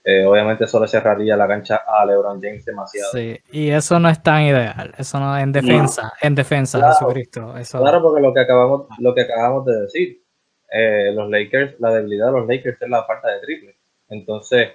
Eh, 0.04 0.26
obviamente 0.26 0.64
eso 0.64 0.80
le 0.80 0.88
cerraría 0.88 1.36
la 1.36 1.48
cancha 1.48 1.84
a 1.86 2.06
LeBron 2.06 2.42
James 2.42 2.64
demasiado. 2.64 3.12
Sí, 3.12 3.38
y 3.52 3.70
eso 3.70 4.00
no 4.00 4.10
es 4.10 4.24
tan 4.24 4.44
ideal. 4.44 4.94
Eso 4.98 5.20
no 5.20 5.38
en 5.38 5.52
defensa, 5.52 6.14
en 6.22 6.36
defensa, 6.36 6.80
de 6.80 6.86
Jesucristo. 6.86 7.58
Eso... 7.58 7.80
Claro, 7.80 8.02
porque 8.02 8.22
lo 8.22 8.34
que 8.34 8.40
acabamos, 8.40 8.88
lo 8.98 9.14
que 9.14 9.22
acabamos 9.22 9.66
de 9.66 9.82
decir, 9.82 10.24
eh, 10.72 11.12
los 11.14 11.30
Lakers, 11.30 11.80
la 11.80 11.94
debilidad 11.94 12.28
de 12.28 12.32
los 12.32 12.48
Lakers 12.48 12.82
es 12.82 12.90
la 12.90 13.04
falta 13.04 13.30
de 13.30 13.40
triple. 13.42 13.76
Entonces, 14.08 14.70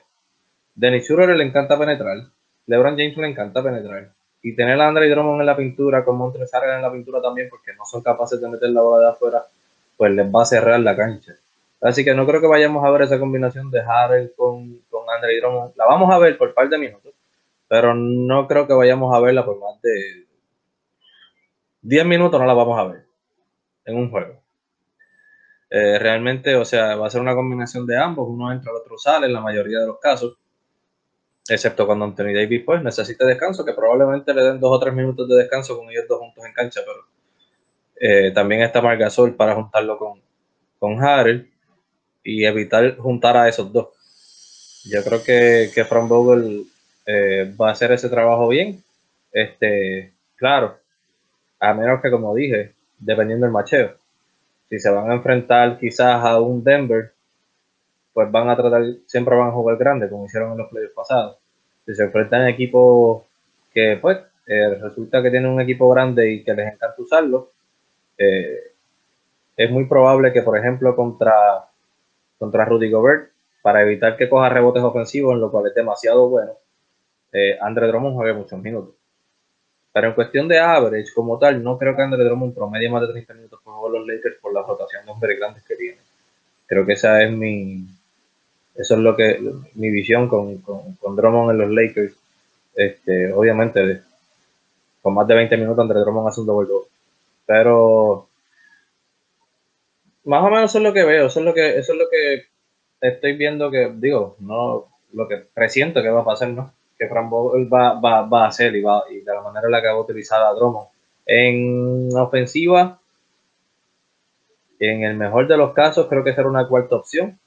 Dennis 0.74 1.04
Schroeder 1.04 1.36
le 1.36 1.44
encanta 1.44 1.78
penetrar. 1.78 2.18
LeBron 2.66 2.96
James 2.96 3.16
le 3.16 3.28
encanta 3.28 3.62
penetrar. 3.62 4.10
Y 4.42 4.54
tener 4.54 4.80
a 4.80 4.88
Andre 4.88 5.08
Drummond 5.08 5.40
en 5.40 5.46
la 5.46 5.56
pintura, 5.56 6.04
con 6.04 6.16
Montres 6.16 6.50
en 6.52 6.82
la 6.82 6.92
pintura 6.92 7.22
también, 7.22 7.48
porque 7.48 7.72
no 7.74 7.84
son 7.84 8.02
capaces 8.02 8.40
de 8.40 8.48
meter 8.48 8.70
la 8.70 8.82
bola 8.82 9.06
de 9.06 9.12
afuera, 9.12 9.42
pues 9.96 10.12
les 10.12 10.26
va 10.26 10.42
a 10.42 10.44
cerrar 10.44 10.80
la 10.80 10.96
cancha. 10.96 11.32
Así 11.80 12.04
que 12.04 12.14
no 12.14 12.26
creo 12.26 12.40
que 12.40 12.46
vayamos 12.46 12.84
a 12.84 12.90
ver 12.90 13.02
esa 13.02 13.18
combinación 13.18 13.70
de 13.70 13.80
Harrell 13.80 14.32
con, 14.36 14.80
con 14.90 15.08
Andre 15.08 15.40
Drummond. 15.40 15.74
La 15.76 15.86
vamos 15.86 16.12
a 16.12 16.18
ver 16.18 16.36
por 16.36 16.52
par 16.52 16.68
de 16.68 16.78
minutos, 16.78 17.14
pero 17.68 17.94
no 17.94 18.46
creo 18.46 18.66
que 18.66 18.74
vayamos 18.74 19.14
a 19.14 19.20
verla 19.20 19.44
por 19.44 19.58
más 19.60 19.80
de 19.82 20.26
10 21.82 22.06
minutos, 22.06 22.40
no 22.40 22.46
la 22.46 22.54
vamos 22.54 22.78
a 22.78 22.84
ver 22.84 23.04
en 23.84 23.96
un 23.96 24.10
juego. 24.10 24.40
Eh, 25.70 25.98
realmente, 25.98 26.54
o 26.56 26.64
sea, 26.64 26.96
va 26.96 27.06
a 27.06 27.10
ser 27.10 27.20
una 27.20 27.34
combinación 27.34 27.86
de 27.86 27.98
ambos, 27.98 28.28
uno 28.28 28.52
entra, 28.52 28.70
el 28.70 28.78
otro 28.78 28.96
sale 28.96 29.26
en 29.26 29.32
la 29.32 29.40
mayoría 29.40 29.80
de 29.80 29.86
los 29.86 29.98
casos 29.98 30.36
excepto 31.48 31.86
cuando 31.86 32.06
Anthony 32.06 32.32
Davis 32.34 32.62
pues 32.64 32.82
necesite 32.82 33.24
descanso, 33.24 33.64
que 33.64 33.72
probablemente 33.72 34.32
le 34.32 34.42
den 34.42 34.60
dos 34.60 34.76
o 34.76 34.80
tres 34.80 34.94
minutos 34.94 35.28
de 35.28 35.36
descanso 35.36 35.76
con 35.76 35.90
ellos 35.90 36.04
dos 36.08 36.18
juntos 36.20 36.44
en 36.44 36.52
cancha, 36.52 36.80
pero 36.84 37.06
eh, 37.96 38.32
también 38.32 38.62
está 38.62 38.80
Margasol 38.82 39.34
para 39.34 39.54
juntarlo 39.54 39.98
con, 39.98 40.20
con 40.78 40.98
y 42.22 42.44
evitar 42.44 42.96
juntar 42.96 43.36
a 43.36 43.48
esos 43.48 43.72
dos. 43.72 43.88
Yo 44.84 45.02
creo 45.02 45.22
que, 45.22 45.70
que 45.74 45.84
Frank 45.84 46.08
Vogel 46.08 46.64
eh, 47.06 47.54
va 47.60 47.68
a 47.68 47.72
hacer 47.72 47.92
ese 47.92 48.08
trabajo 48.08 48.48
bien. 48.48 48.82
Este, 49.32 50.12
claro, 50.36 50.78
a 51.60 51.74
menos 51.74 52.00
que 52.02 52.10
como 52.10 52.34
dije, 52.34 52.74
dependiendo 52.98 53.46
del 53.46 53.52
macheo. 53.52 53.96
Si 54.68 54.78
se 54.78 54.90
van 54.90 55.10
a 55.10 55.14
enfrentar 55.14 55.78
quizás 55.78 56.24
a 56.24 56.40
un 56.40 56.64
Denver 56.64 57.12
pues 58.14 58.30
van 58.30 58.48
a 58.48 58.56
tratar, 58.56 58.84
siempre 59.06 59.36
van 59.36 59.48
a 59.48 59.52
jugar 59.52 59.76
grande, 59.76 60.08
como 60.08 60.24
hicieron 60.26 60.52
en 60.52 60.58
los 60.58 60.70
playoffs 60.70 60.94
pasados. 60.94 61.36
Si 61.84 61.94
se 61.94 62.04
enfrentan 62.04 62.42
a 62.42 62.50
equipos 62.50 63.24
que, 63.72 63.98
pues, 64.00 64.18
eh, 64.46 64.78
resulta 64.80 65.22
que 65.22 65.30
tienen 65.30 65.50
un 65.50 65.60
equipo 65.60 65.90
grande 65.90 66.30
y 66.30 66.44
que 66.44 66.54
les 66.54 66.72
encanta 66.72 66.94
usarlo, 66.98 67.50
eh, 68.16 68.72
es 69.56 69.70
muy 69.70 69.86
probable 69.86 70.32
que, 70.32 70.42
por 70.42 70.56
ejemplo, 70.56 70.94
contra, 70.94 71.66
contra 72.38 72.64
Rudy 72.64 72.90
Gobert, 72.90 73.30
para 73.62 73.82
evitar 73.82 74.16
que 74.16 74.28
coja 74.28 74.48
rebotes 74.48 74.82
ofensivos, 74.82 75.34
en 75.34 75.40
lo 75.40 75.50
cual 75.50 75.66
es 75.66 75.74
demasiado 75.74 76.28
bueno, 76.28 76.52
eh, 77.32 77.58
Andre 77.60 77.88
Drummond 77.88 78.14
juegue 78.14 78.32
muchos 78.32 78.60
minutos. 78.60 78.94
Pero 79.92 80.08
en 80.08 80.14
cuestión 80.14 80.48
de 80.48 80.58
average 80.58 81.12
como 81.14 81.38
tal, 81.38 81.62
no 81.62 81.78
creo 81.78 81.96
que 81.96 82.02
Andre 82.02 82.24
Drummond 82.24 82.54
promedio 82.54 82.90
más 82.90 83.02
de 83.02 83.08
30 83.08 83.34
minutos 83.34 83.60
por 83.62 83.74
juego 83.74 83.98
los 83.98 84.06
Lakers 84.06 84.36
por 84.40 84.52
la 84.52 84.62
rotación 84.62 85.04
de 85.04 85.10
hombres 85.12 85.38
grandes 85.38 85.64
que 85.64 85.76
tiene. 85.76 85.98
Creo 86.66 86.84
que 86.86 86.94
esa 86.94 87.22
es 87.22 87.30
mi, 87.30 87.86
eso 88.74 88.94
es 88.94 89.00
lo 89.00 89.14
que 89.16 89.40
mi 89.74 89.90
visión 89.90 90.28
con, 90.28 90.58
con, 90.58 91.16
Drummond 91.16 91.52
en 91.52 91.58
los 91.58 91.70
Lakers. 91.70 92.14
Este, 92.74 93.32
obviamente, 93.32 94.02
con 95.00 95.14
más 95.14 95.28
de 95.28 95.34
20 95.34 95.56
minutos 95.56 95.78
André 95.78 96.00
Drummond 96.00 96.28
hace 96.28 96.40
un 96.40 96.46
doble 96.48 96.68
Pero 97.46 98.26
más 100.24 100.42
o 100.42 100.50
menos 100.50 100.70
eso 100.70 100.78
es 100.78 100.84
lo 100.84 100.92
que 100.92 101.04
veo, 101.04 101.26
eso 101.26 101.38
es 101.38 101.46
lo 101.46 101.54
que, 101.54 101.78
eso 101.78 101.92
es 101.92 101.98
lo 101.98 102.08
que 102.10 102.46
estoy 103.00 103.36
viendo 103.36 103.70
que, 103.70 103.92
digo, 103.94 104.36
no 104.40 104.86
lo 105.12 105.28
que 105.28 105.36
presiento 105.36 106.02
que 106.02 106.10
va 106.10 106.22
a 106.22 106.24
pasar, 106.24 106.48
¿no? 106.48 106.72
Que 106.98 107.08
Fran 107.08 107.30
va, 107.30 108.00
va, 108.00 108.22
va, 108.22 108.44
a 108.44 108.48
hacer 108.48 108.74
y, 108.74 108.82
va, 108.82 109.04
y 109.10 109.20
de 109.20 109.34
la 109.34 109.42
manera 109.42 109.66
en 109.66 109.72
la 109.72 109.82
que 109.82 109.88
va 109.88 109.94
a 109.94 110.00
utilizar 110.00 110.40
a 110.40 110.52
Drummond. 110.52 110.88
En 111.26 112.08
ofensiva, 112.16 112.98
en 114.80 115.04
el 115.04 115.16
mejor 115.16 115.46
de 115.46 115.56
los 115.56 115.72
casos, 115.74 116.06
creo 116.08 116.24
que 116.24 116.34
será 116.34 116.48
una 116.48 116.66
cuarta 116.66 116.96
opción 116.96 117.38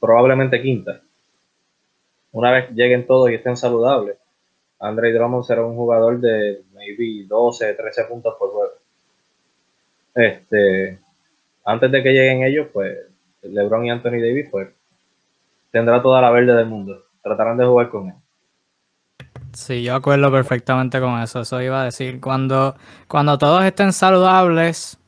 probablemente 0.00 0.62
quinta. 0.62 1.00
Una 2.32 2.50
vez 2.50 2.70
lleguen 2.70 3.06
todos 3.06 3.30
y 3.30 3.34
estén 3.34 3.56
saludables, 3.56 4.16
Andre 4.80 5.12
Drummond 5.12 5.44
será 5.44 5.64
un 5.64 5.76
jugador 5.76 6.20
de 6.20 6.62
maybe 6.74 7.26
12, 7.26 7.74
13 7.74 8.04
puntos 8.04 8.34
por 8.38 8.50
juego. 8.50 8.72
Este, 10.14 10.98
antes 11.64 11.90
de 11.90 12.02
que 12.02 12.12
lleguen 12.12 12.42
ellos, 12.42 12.68
pues 12.72 12.98
LeBron 13.42 13.86
y 13.86 13.90
Anthony 13.90 14.20
Davis, 14.20 14.48
pues 14.50 14.68
tendrá 15.70 16.02
toda 16.02 16.20
la 16.20 16.30
verde 16.30 16.54
del 16.54 16.66
mundo. 16.66 17.04
Tratarán 17.22 17.56
de 17.56 17.64
jugar 17.64 17.88
con 17.88 18.08
él. 18.08 18.14
Sí, 19.54 19.82
yo 19.82 19.94
acuerdo 19.94 20.30
perfectamente 20.30 21.00
con 21.00 21.20
eso. 21.20 21.40
Eso 21.40 21.62
iba 21.62 21.82
a 21.82 21.84
decir. 21.84 22.20
Cuando, 22.20 22.74
cuando 23.08 23.38
todos 23.38 23.64
estén 23.64 23.92
saludables, 23.92 24.98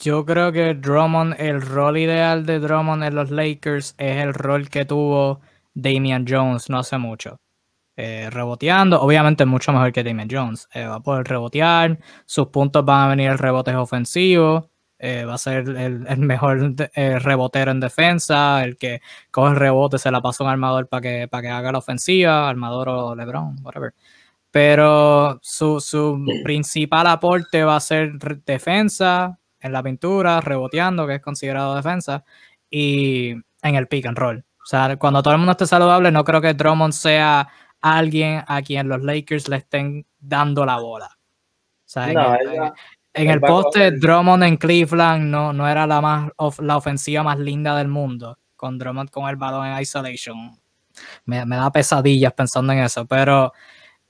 yo 0.00 0.24
creo 0.24 0.52
que 0.52 0.74
Drummond, 0.74 1.36
el 1.38 1.62
rol 1.62 1.98
ideal 1.98 2.46
de 2.46 2.58
Drummond 2.58 3.04
en 3.04 3.14
los 3.14 3.30
Lakers 3.30 3.94
es 3.98 4.16
el 4.18 4.34
rol 4.34 4.68
que 4.68 4.84
tuvo 4.84 5.40
Damian 5.74 6.24
Jones 6.28 6.70
no 6.70 6.78
hace 6.78 6.98
mucho. 6.98 7.40
Eh, 7.96 8.28
reboteando, 8.30 9.00
obviamente 9.00 9.44
mucho 9.44 9.72
mejor 9.72 9.92
que 9.92 10.02
Damian 10.02 10.28
Jones. 10.30 10.68
Eh, 10.74 10.86
va 10.86 10.96
a 10.96 11.00
poder 11.00 11.26
rebotear, 11.26 11.98
sus 12.26 12.48
puntos 12.48 12.84
van 12.84 13.02
a 13.02 13.08
venir 13.08 13.30
el 13.30 13.38
rebotes 13.38 13.74
ofensivo, 13.76 14.70
eh, 14.98 15.24
va 15.24 15.34
a 15.34 15.38
ser 15.38 15.68
el, 15.68 16.18
mejor 16.18 16.74
rebotero 16.94 17.70
en 17.70 17.80
defensa, 17.80 18.64
el 18.64 18.76
que 18.76 19.00
coge 19.30 19.52
el 19.52 19.56
rebote, 19.56 19.98
se 19.98 20.10
la 20.10 20.20
pasa 20.20 20.42
a 20.42 20.46
un 20.46 20.52
armador 20.52 20.88
para 20.88 21.02
que, 21.02 21.28
para 21.28 21.42
que 21.42 21.48
haga 21.50 21.72
la 21.72 21.78
ofensiva, 21.78 22.48
armador 22.48 22.88
o 22.88 23.14
LeBron, 23.14 23.56
whatever. 23.62 23.94
Pero 24.50 25.38
su, 25.42 25.80
su 25.80 26.24
principal 26.44 27.06
aporte 27.08 27.64
va 27.64 27.76
a 27.76 27.80
ser 27.80 28.18
defensa, 28.44 29.38
en 29.64 29.72
la 29.72 29.82
pintura, 29.82 30.40
reboteando, 30.42 31.06
que 31.06 31.16
es 31.16 31.22
considerado 31.22 31.74
defensa, 31.74 32.22
y 32.70 33.30
en 33.30 33.74
el 33.74 33.88
pick 33.88 34.06
and 34.06 34.18
roll. 34.18 34.44
O 34.62 34.66
sea, 34.66 34.96
cuando 34.96 35.22
todo 35.22 35.32
el 35.32 35.38
mundo 35.38 35.52
esté 35.52 35.66
saludable, 35.66 36.12
no 36.12 36.22
creo 36.22 36.40
que 36.40 36.52
Drummond 36.52 36.92
sea 36.92 37.48
alguien 37.80 38.44
a 38.46 38.60
quien 38.62 38.88
los 38.88 39.02
Lakers 39.02 39.48
le 39.48 39.56
estén 39.56 40.06
dando 40.18 40.66
la 40.66 40.78
bola. 40.78 41.06
O 41.06 41.86
sea, 41.86 42.38
En 43.14 43.30
el 43.30 43.40
poste, 43.40 43.92
Drummond 43.92 44.42
en 44.44 44.56
Cleveland 44.58 45.24
no, 45.24 45.52
no 45.52 45.66
era 45.66 45.86
la, 45.86 46.00
más, 46.00 46.30
la 46.58 46.76
ofensiva 46.76 47.22
más 47.22 47.38
linda 47.38 47.76
del 47.76 47.88
mundo, 47.88 48.38
con 48.56 48.76
Drummond 48.78 49.10
con 49.10 49.28
el 49.28 49.36
balón 49.36 49.66
en 49.66 49.80
isolation. 49.80 50.50
Me, 51.24 51.44
da 51.46 51.72
pesadillas 51.72 52.34
pensando 52.34 52.72
en 52.72 52.80
eso, 52.80 53.06
pero 53.06 53.52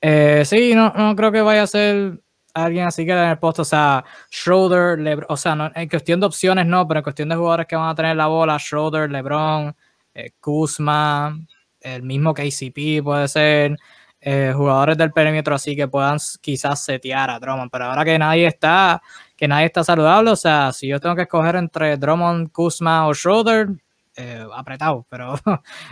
eh, 0.01 0.43
sí, 0.45 0.75
no, 0.75 0.93
no 0.97 1.15
creo 1.15 1.31
que 1.31 1.43
vaya 1.43 1.63
a 1.63 1.67
ser 1.67 2.24
alguien 2.55 2.87
así 2.87 3.05
que 3.05 3.13
en 3.13 3.19
el 3.19 3.39
poste, 3.39 3.63
o 3.63 3.65
sea, 3.65 4.05
Schroeder, 4.31 5.27
o 5.29 5.37
sea, 5.37 5.73
en 5.75 5.89
cuestión 5.89 6.21
de 6.21 6.27
opciones 6.27 6.67
no, 6.67 6.87
pero 6.87 6.99
en 7.01 7.05
cuestión 7.05 7.29
de 7.29 7.37
jugadores 7.37 7.67
que 7.67 7.77
van 7.77 7.89
a 7.89 7.95
tener 7.95 8.17
la 8.17 8.29
bola, 8.29 8.59
Schroeder, 8.59 9.11
LeBron, 9.11 9.75
eh, 10.15 10.31
Kuzma, 10.41 11.37
el 11.81 12.03
mismo 12.03 12.33
KCP 12.33 13.03
puede 13.03 13.29
ser, 13.29 13.77
eh, 14.21 14.53
jugadores 14.57 14.97
del 14.97 15.13
perímetro 15.13 15.55
así 15.55 15.77
que 15.77 15.89
puedan 15.89 16.19
quizás 16.41 16.83
setear 16.85 17.31
a 17.31 17.39
Drummond, 17.39 17.71
pero 17.71 17.87
ahora 17.87 18.05
que 18.05 18.19
nadie 18.19 18.47
está, 18.47 19.03
que 19.37 19.49
nadie 19.49 19.67
está 19.67 19.85
saludable, 19.85 20.31
o 20.31 20.37
sea, 20.37 20.73
si 20.73 20.89
yo 20.89 21.01
tengo 21.01 21.17
que 21.17 21.23
escoger 21.23 21.57
entre 21.57 21.97
Drummond, 21.97 22.53
Kuzma 22.53 23.07
o 23.09 23.15
Schroeder, 23.15 23.69
eh, 24.17 24.47
apretado, 24.55 25.05
pero 25.11 25.35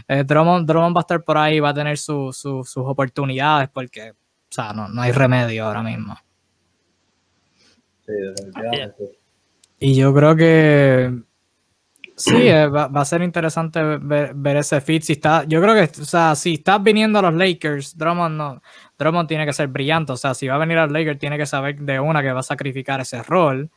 Drummond, 0.08 0.66
Drummond, 0.68 0.96
va 0.96 1.00
a 1.00 1.02
estar 1.02 1.22
por 1.24 1.36
ahí, 1.38 1.58
va 1.60 1.70
a 1.70 1.74
tener 1.74 1.98
sus 1.98 2.76
oportunidades 2.76 3.68
porque, 3.68 4.12
o 4.12 4.14
sea, 4.48 4.72
no, 4.72 4.88
no 4.88 5.02
hay 5.02 5.10
remedio 5.12 5.66
ahora 5.66 5.82
mismo. 5.82 6.16
Y 9.78 9.96
yo 9.96 10.14
creo 10.14 10.36
que 10.36 11.12
sí, 12.16 12.48
eh, 12.48 12.68
va, 12.68 12.88
a 12.92 13.04
ser 13.04 13.22
interesante 13.22 13.80
ver, 13.82 14.56
ese 14.56 14.80
fit. 14.80 15.02
Si 15.02 15.14
está, 15.14 15.44
yo 15.44 15.60
creo 15.60 15.74
que, 15.74 16.00
o 16.00 16.04
sea, 16.04 16.34
si 16.34 16.54
estás 16.54 16.82
viniendo 16.82 17.18
a 17.18 17.22
los 17.22 17.34
Lakers, 17.34 17.98
Drummond, 17.98 18.36
no, 18.36 18.62
Drummond 18.98 19.28
tiene 19.28 19.44
que 19.44 19.52
ser 19.52 19.68
brillante. 19.68 20.12
O 20.12 20.16
sea, 20.16 20.34
si 20.34 20.46
va 20.46 20.54
a 20.54 20.58
venir 20.58 20.78
a 20.78 20.84
los 20.84 20.92
Lakers, 20.92 21.18
tiene 21.18 21.36
que 21.36 21.46
saber 21.46 21.80
de 21.80 21.98
una 21.98 22.22
que 22.22 22.32
va 22.32 22.40
a 22.40 22.44
sacrificar 22.44 23.00
ese 23.00 23.22
rol. 23.22 23.70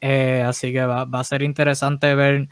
Eh, 0.00 0.42
así 0.46 0.72
que 0.72 0.84
va, 0.84 1.06
a 1.10 1.24
ser 1.24 1.42
interesante 1.42 2.14
ver 2.14 2.48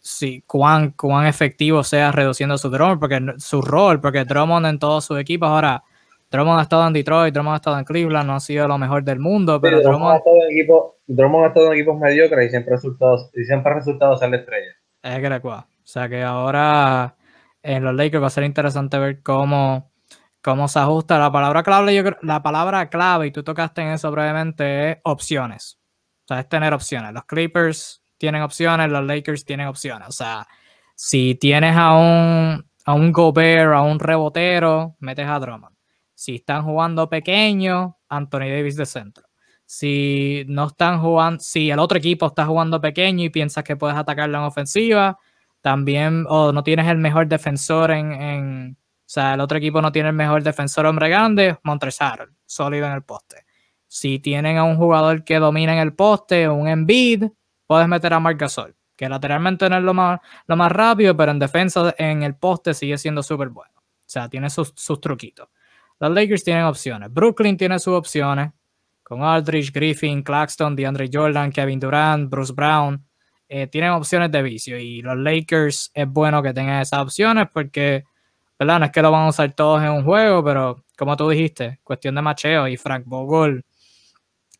si 0.00 0.42
cuán, 0.42 0.92
cuán 0.92 1.26
efectivo 1.26 1.84
sea 1.84 2.12
reduciendo 2.12 2.58
su 2.58 2.70
Drummond, 2.70 3.00
porque 3.00 3.34
su 3.38 3.62
rol, 3.62 4.00
porque 4.00 4.24
Drummond 4.24 4.66
en 4.66 4.78
todos 4.78 5.04
sus 5.04 5.18
equipos 5.18 5.48
ahora 5.48 5.84
Drummond 6.32 6.60
ha 6.60 6.62
estado 6.62 6.86
en 6.86 6.94
Detroit, 6.94 7.34
Drummond 7.34 7.52
ha 7.52 7.56
estado 7.56 7.78
en 7.78 7.84
Cleveland, 7.84 8.26
no 8.26 8.34
ha 8.36 8.40
sido 8.40 8.66
lo 8.66 8.78
mejor 8.78 9.04
del 9.04 9.18
mundo, 9.18 9.60
pero 9.60 9.82
Drummond, 9.82 10.14
ha 10.14 10.16
estado 10.16 10.36
en 10.36 10.58
equipo, 10.58 10.96
Drummond 11.06 11.44
ha 11.44 11.48
estado 11.48 11.66
en 11.66 11.72
equipos 11.74 12.00
mediocres 12.00 12.46
y 12.46 12.50
siempre, 12.50 12.74
resultados, 12.74 13.30
y 13.34 13.44
siempre 13.44 13.70
ha 13.70 13.74
resultado 13.74 14.16
ser 14.16 14.30
la 14.30 14.36
estrella. 14.38 14.72
Es 15.02 15.20
que 15.20 15.28
le 15.28 15.36
O 15.36 15.64
sea 15.82 16.08
que 16.08 16.22
ahora 16.22 17.16
en 17.62 17.84
los 17.84 17.94
Lakers 17.94 18.22
va 18.22 18.28
a 18.28 18.30
ser 18.30 18.44
interesante 18.44 18.98
ver 18.98 19.22
cómo, 19.22 19.92
cómo 20.40 20.68
se 20.68 20.78
ajusta. 20.78 21.18
La 21.18 21.30
palabra 21.30 21.62
clave, 21.62 21.94
yo 21.94 22.02
la 22.22 22.42
palabra 22.42 22.88
clave, 22.88 23.26
y 23.26 23.30
tú 23.30 23.42
tocaste 23.42 23.82
en 23.82 23.88
eso 23.88 24.10
brevemente, 24.10 24.90
es 24.90 24.98
opciones. 25.04 25.78
O 26.24 26.28
sea, 26.28 26.40
es 26.40 26.48
tener 26.48 26.72
opciones. 26.72 27.12
Los 27.12 27.26
Clippers 27.26 28.02
tienen 28.16 28.40
opciones, 28.40 28.90
los 28.90 29.04
Lakers 29.04 29.44
tienen 29.44 29.66
opciones. 29.66 30.08
O 30.08 30.12
sea, 30.12 30.46
si 30.94 31.34
tienes 31.34 31.76
a 31.76 31.92
un, 31.92 32.64
a 32.86 32.94
un 32.94 33.12
Gobert, 33.12 33.74
a 33.74 33.82
un 33.82 33.98
rebotero, 33.98 34.96
metes 34.98 35.28
a 35.28 35.38
Drummond. 35.38 35.81
Si 36.22 36.36
están 36.36 36.62
jugando 36.62 37.08
pequeño, 37.08 37.98
Anthony 38.08 38.48
Davis 38.48 38.76
de 38.76 38.86
centro. 38.86 39.26
Si 39.66 40.44
no 40.46 40.68
están 40.68 41.00
jugando, 41.00 41.40
si 41.42 41.68
el 41.68 41.80
otro 41.80 41.98
equipo 41.98 42.26
está 42.26 42.46
jugando 42.46 42.80
pequeño 42.80 43.24
y 43.24 43.30
piensas 43.30 43.64
que 43.64 43.74
puedes 43.74 43.96
atacarlo 43.96 44.38
en 44.38 44.44
ofensiva, 44.44 45.18
también, 45.60 46.24
o 46.28 46.52
no 46.52 46.62
tienes 46.62 46.86
el 46.86 46.98
mejor 46.98 47.26
defensor 47.26 47.90
en, 47.90 48.76
o 48.80 49.04
sea, 49.04 49.34
el 49.34 49.40
otro 49.40 49.58
equipo 49.58 49.82
no 49.82 49.90
tiene 49.90 50.10
el 50.10 50.14
mejor 50.14 50.44
defensor 50.44 50.86
hombre 50.86 51.08
grande, 51.08 51.58
Montresar, 51.64 52.28
sólido 52.46 52.86
en 52.86 52.92
el 52.92 53.02
poste. 53.02 53.44
Si 53.88 54.20
tienen 54.20 54.58
a 54.58 54.62
un 54.62 54.76
jugador 54.76 55.24
que 55.24 55.40
domina 55.40 55.72
en 55.72 55.80
el 55.80 55.92
poste, 55.92 56.48
un 56.48 56.68
Embiid, 56.68 57.24
puedes 57.66 57.88
meter 57.88 58.12
a 58.12 58.20
Marc 58.20 58.38
Gasol, 58.38 58.76
que 58.94 59.08
lateralmente 59.08 59.68
no 59.68 59.76
es 59.76 59.82
lo 59.82 59.92
más, 59.92 60.20
lo 60.46 60.54
más 60.54 60.70
rápido, 60.70 61.16
pero 61.16 61.32
en 61.32 61.40
defensa 61.40 61.92
en 61.98 62.22
el 62.22 62.36
poste 62.36 62.74
sigue 62.74 62.96
siendo 62.96 63.24
súper 63.24 63.48
bueno. 63.48 63.72
O 63.76 64.06
sea, 64.12 64.28
tiene 64.28 64.50
sus 64.50 65.00
truquitos. 65.00 65.48
Los 66.02 66.10
Lakers 66.10 66.42
tienen 66.42 66.64
opciones. 66.64 67.14
Brooklyn 67.14 67.56
tiene 67.56 67.78
sus 67.78 67.94
opciones. 67.94 68.50
Con 69.04 69.22
Aldridge, 69.22 69.70
Griffin, 69.72 70.24
Claxton, 70.24 70.74
DeAndre 70.74 71.08
Jordan, 71.12 71.52
Kevin 71.52 71.78
Durant, 71.78 72.28
Bruce 72.28 72.52
Brown. 72.52 73.06
Eh, 73.48 73.68
tienen 73.68 73.90
opciones 73.90 74.32
de 74.32 74.42
vicio. 74.42 74.76
Y 74.80 75.00
los 75.00 75.16
Lakers 75.16 75.92
es 75.94 76.08
bueno 76.08 76.42
que 76.42 76.52
tengan 76.52 76.80
esas 76.80 76.98
opciones 76.98 77.46
porque, 77.54 78.02
¿verdad? 78.58 78.80
No 78.80 78.86
es 78.86 78.90
que 78.90 79.00
lo 79.00 79.12
van 79.12 79.26
a 79.26 79.28
usar 79.28 79.52
todos 79.52 79.80
en 79.80 79.90
un 79.90 80.02
juego, 80.02 80.42
pero 80.42 80.84
como 80.98 81.16
tú 81.16 81.28
dijiste, 81.28 81.78
cuestión 81.84 82.16
de 82.16 82.22
macheo. 82.22 82.66
Y 82.66 82.76
Frank 82.76 83.04
Vogel, 83.06 83.64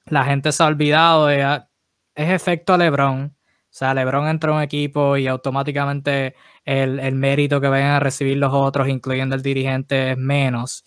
la 0.07 0.24
gente 0.24 0.53
se 0.53 0.62
ha 0.62 0.66
olvidado 0.66 1.26
de. 1.26 1.61
Es 2.14 2.30
efecto 2.30 2.76
LeBron. 2.76 3.24
O 3.24 3.34
sea, 3.68 3.95
LeBron 3.95 4.28
entra 4.28 4.53
a 4.53 4.57
un 4.59 4.62
equipo 4.62 5.16
y 5.16 5.26
automáticamente 5.26 6.36
el, 6.64 7.01
el 7.01 7.16
mérito 7.16 7.61
que 7.61 7.66
vayan 7.66 7.90
a 7.90 8.01
recibir 8.01 8.36
los 8.36 8.53
otros, 8.55 8.88
incluyendo 8.88 9.34
el 9.34 9.43
dirigente, 9.43 10.12
es 10.12 10.16
menos 10.16 10.84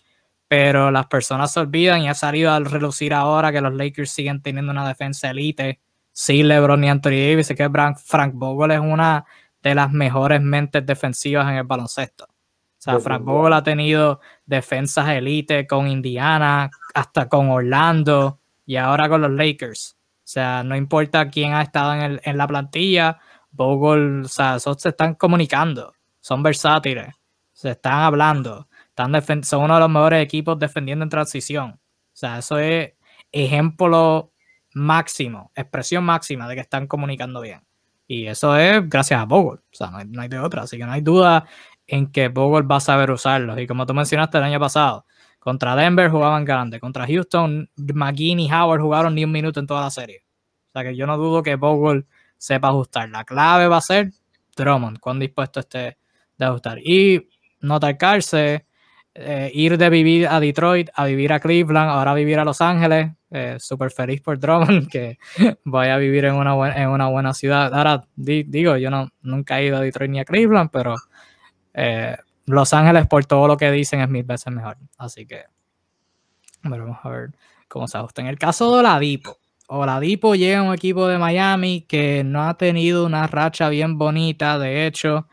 pero 0.56 0.90
las 0.90 1.08
personas 1.08 1.52
se 1.52 1.60
olvidan 1.60 2.04
y 2.04 2.08
ha 2.08 2.14
salido 2.14 2.50
a 2.50 2.62
relucir 2.62 3.14
ahora 3.14 3.52
que 3.52 3.60
los 3.60 3.74
Lakers 3.74 4.10
siguen 4.10 4.42
teniendo 4.42 4.72
una 4.72 4.88
defensa 4.88 5.30
elite 5.30 5.82
sin 6.14 6.48
LeBron 6.48 6.82
y 6.82 6.90
Anthony 6.90 7.10
Davis. 7.10 7.50
que 7.50 7.70
Frank 7.98 8.36
Vogel 8.36 8.72
es 8.72 8.80
una 8.80 9.26
de 9.62 9.76
las 9.76 9.92
mejores 9.92 10.40
mentes 10.40 10.86
defensivas 10.86 11.50
en 11.50 11.56
el 11.56 11.66
baloncesto. 11.66 12.24
O 12.24 12.78
sea, 12.78 13.00
Frank 13.00 13.24
Vogel 13.24 13.52
ha 13.52 13.64
tenido 13.64 14.22
defensas 14.46 15.10
elite 15.10 15.68
con 15.68 15.90
Indiana, 15.90 16.72
hasta 16.94 17.28
con 17.28 17.50
Orlando 17.50 18.40
y 18.66 18.78
ahora 18.78 19.10
con 19.10 19.24
los 19.24 19.32
Lakers. 19.32 19.98
O 20.00 20.22
sea, 20.24 20.64
no 20.64 20.78
importa 20.78 21.30
quién 21.30 21.54
ha 21.54 21.64
estado 21.64 21.96
en, 21.96 22.22
en 22.24 22.38
la 22.38 22.48
plantilla, 22.48 23.20
Vogel, 23.52 24.22
o 24.24 24.28
sea, 24.30 24.56
esos 24.56 24.82
se 24.82 24.88
están 24.88 25.16
comunicando, 25.16 25.92
son 26.22 26.42
versátiles, 26.42 27.14
se 27.52 27.72
están 27.72 28.04
hablando 28.04 28.70
son 29.44 29.64
uno 29.64 29.74
de 29.76 29.80
los 29.80 29.90
mejores 29.90 30.24
equipos 30.24 30.58
defendiendo 30.60 31.04
en 31.04 31.10
transición. 31.10 31.72
O 31.72 32.18
sea, 32.18 32.40
eso 32.40 32.58
es 32.58 32.94
ejemplo 33.32 34.32
máximo, 34.74 35.52
expresión 35.56 36.04
máxima 36.04 36.48
de 36.48 36.56
que 36.56 36.62
están 36.62 36.88
comunicando 36.88 37.42
bien. 37.42 37.62
Y 38.08 38.28
eso 38.28 38.56
es 38.58 38.88
gracias 38.88 39.20
a 39.20 39.26
Bogle. 39.26 39.60
O 39.60 39.76
sea, 39.76 39.90
no 40.08 40.22
hay, 40.22 40.28
de 40.28 40.40
otra. 40.40 40.64
Así 40.64 40.78
que 40.78 40.86
no 40.86 40.92
hay 40.92 41.02
duda 41.02 41.46
en 41.88 42.12
que 42.12 42.28
Bogle 42.28 42.68
va 42.68 42.78
a 42.78 42.80
saber 42.80 43.12
usarlos. 43.12 43.60
Y 43.60 43.68
como 43.68 43.86
tú 43.86 43.94
mencionaste 43.94 44.38
el 44.38 44.44
año 44.44 44.60
pasado, 44.60 45.06
contra 45.40 45.76
Denver 45.76 46.10
jugaban 46.10 46.46
grande. 46.46 46.80
Contra 46.80 47.08
Houston, 47.08 47.70
McGinn 47.76 48.40
y 48.40 48.52
Howard 48.52 48.82
jugaron 48.82 49.16
ni 49.16 49.24
un 49.24 49.32
minuto 49.32 49.60
en 49.60 49.68
toda 49.68 49.82
la 49.82 49.90
serie. 49.90 50.24
O 50.70 50.72
sea 50.74 50.84
que 50.84 50.96
yo 50.96 51.08
no 51.08 51.18
dudo 51.18 51.42
que 51.42 51.56
Bogle 51.56 52.06
sepa 52.38 52.70
ajustar. 52.70 53.10
La 53.10 53.24
clave 53.24 53.68
va 53.68 53.78
a 53.78 53.82
ser 53.82 54.12
Drummond, 54.56 55.00
cuán 55.00 55.20
dispuesto 55.20 55.60
esté 55.60 55.98
de 56.38 56.46
ajustar. 56.46 56.80
Y 56.80 57.30
no 57.62 57.76
atacarse 57.76 58.66
eh, 59.18 59.50
ir 59.54 59.78
de 59.78 59.90
vivir 59.90 60.28
a 60.28 60.42
Detroit 60.42 60.90
a 60.94 61.06
vivir 61.06 61.32
a 61.32 61.40
Cleveland, 61.40 61.90
ahora 61.90 62.14
vivir 62.14 62.38
a 62.38 62.44
Los 62.44 62.60
Ángeles. 62.60 63.14
Eh, 63.32 63.56
Súper 63.60 63.90
feliz 63.92 64.22
por 64.22 64.38
Drummond 64.38 64.88
que 64.92 65.18
vaya 65.64 65.96
a 65.96 65.98
vivir 65.98 66.26
en 66.26 66.36
una, 66.36 66.54
buena, 66.54 66.76
en 66.76 66.90
una 66.90 67.08
buena 67.08 67.34
ciudad. 67.34 67.74
Ahora 67.74 68.06
digo, 68.16 68.76
yo 68.76 68.90
no, 68.90 69.10
nunca 69.22 69.60
he 69.60 69.68
ido 69.68 69.78
a 69.78 69.80
Detroit 69.80 70.12
ni 70.12 70.20
a 70.20 70.26
Cleveland, 70.26 70.70
pero 70.70 70.96
eh, 71.74 72.18
Los 72.46 72.74
Ángeles 72.74 73.08
por 73.08 73.26
todo 73.26 73.48
lo 73.48 73.56
que 73.56 73.72
dicen 73.72 74.02
es 74.02 74.10
mil 74.10 74.24
veces 74.24 74.52
mejor. 74.54 74.78
Así 74.98 75.26
que 75.26 75.46
vamos 76.64 76.98
a 77.02 77.10
ver 77.10 77.30
cómo 77.70 77.88
se 77.88 77.98
ajusta. 77.98 78.22
En 78.22 78.28
el 78.28 78.38
caso 78.38 78.70
de 78.74 78.80
Oladipo, 78.80 79.38
Oladipo 79.68 80.36
llega 80.36 80.60
a 80.60 80.64
un 80.64 80.74
equipo 80.74 81.08
de 81.08 81.18
Miami 81.18 81.86
que 81.88 82.24
no 82.26 82.44
ha 82.44 82.58
tenido 82.58 83.06
una 83.06 83.28
racha 83.28 83.70
bien 83.70 83.98
bonita. 83.98 84.60
De 84.60 84.86
hecho, 84.86 85.28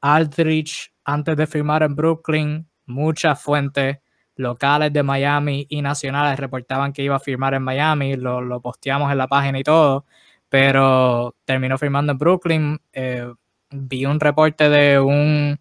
Aldrich 0.00 0.92
antes 1.04 1.36
de 1.36 1.46
firmar 1.46 1.82
en 1.82 1.94
Brooklyn 1.94 2.66
muchas 2.86 3.40
fuentes 3.42 3.98
locales 4.36 4.92
de 4.92 5.02
Miami 5.02 5.66
y 5.68 5.82
nacionales 5.82 6.38
reportaban 6.38 6.92
que 6.92 7.02
iba 7.02 7.16
a 7.16 7.20
firmar 7.20 7.54
en 7.54 7.62
Miami, 7.62 8.16
lo, 8.16 8.60
posteamos 8.60 9.10
en 9.10 9.18
la 9.18 9.26
página 9.26 9.58
y 9.58 9.64
todo, 9.64 10.04
pero 10.48 11.34
terminó 11.44 11.78
firmando 11.78 12.12
en 12.12 12.18
Brooklyn. 12.18 12.80
Eh, 12.92 13.32
vi 13.70 14.06
un 14.06 14.20
reporte 14.20 14.68
de 14.68 15.00
un, 15.00 15.58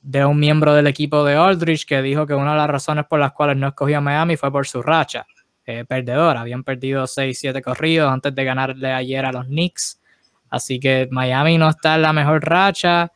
de 0.00 0.24
un 0.24 0.38
miembro 0.38 0.74
del 0.74 0.86
equipo 0.86 1.24
de 1.24 1.34
Aldrich 1.34 1.86
que 1.86 2.00
dijo 2.02 2.26
que 2.26 2.34
una 2.34 2.52
de 2.52 2.58
las 2.58 2.70
razones 2.70 3.04
por 3.06 3.18
las 3.18 3.32
cuales 3.32 3.56
no 3.56 3.68
escogió 3.68 3.98
a 3.98 4.00
Miami 4.00 4.36
fue 4.36 4.50
por 4.50 4.66
su 4.66 4.80
racha 4.82 5.26
eh, 5.66 5.84
perdedora. 5.84 6.40
Habían 6.40 6.64
perdido 6.64 7.04
6-7 7.04 7.60
corridos 7.62 8.10
antes 8.10 8.34
de 8.34 8.44
ganarle 8.44 8.92
ayer 8.92 9.24
a 9.26 9.32
los 9.32 9.46
Knicks. 9.46 10.00
Así 10.48 10.80
que 10.80 11.08
Miami 11.10 11.58
no 11.58 11.68
está 11.68 11.96
en 11.96 12.02
la 12.02 12.12
mejor 12.12 12.42
racha. 12.44 13.12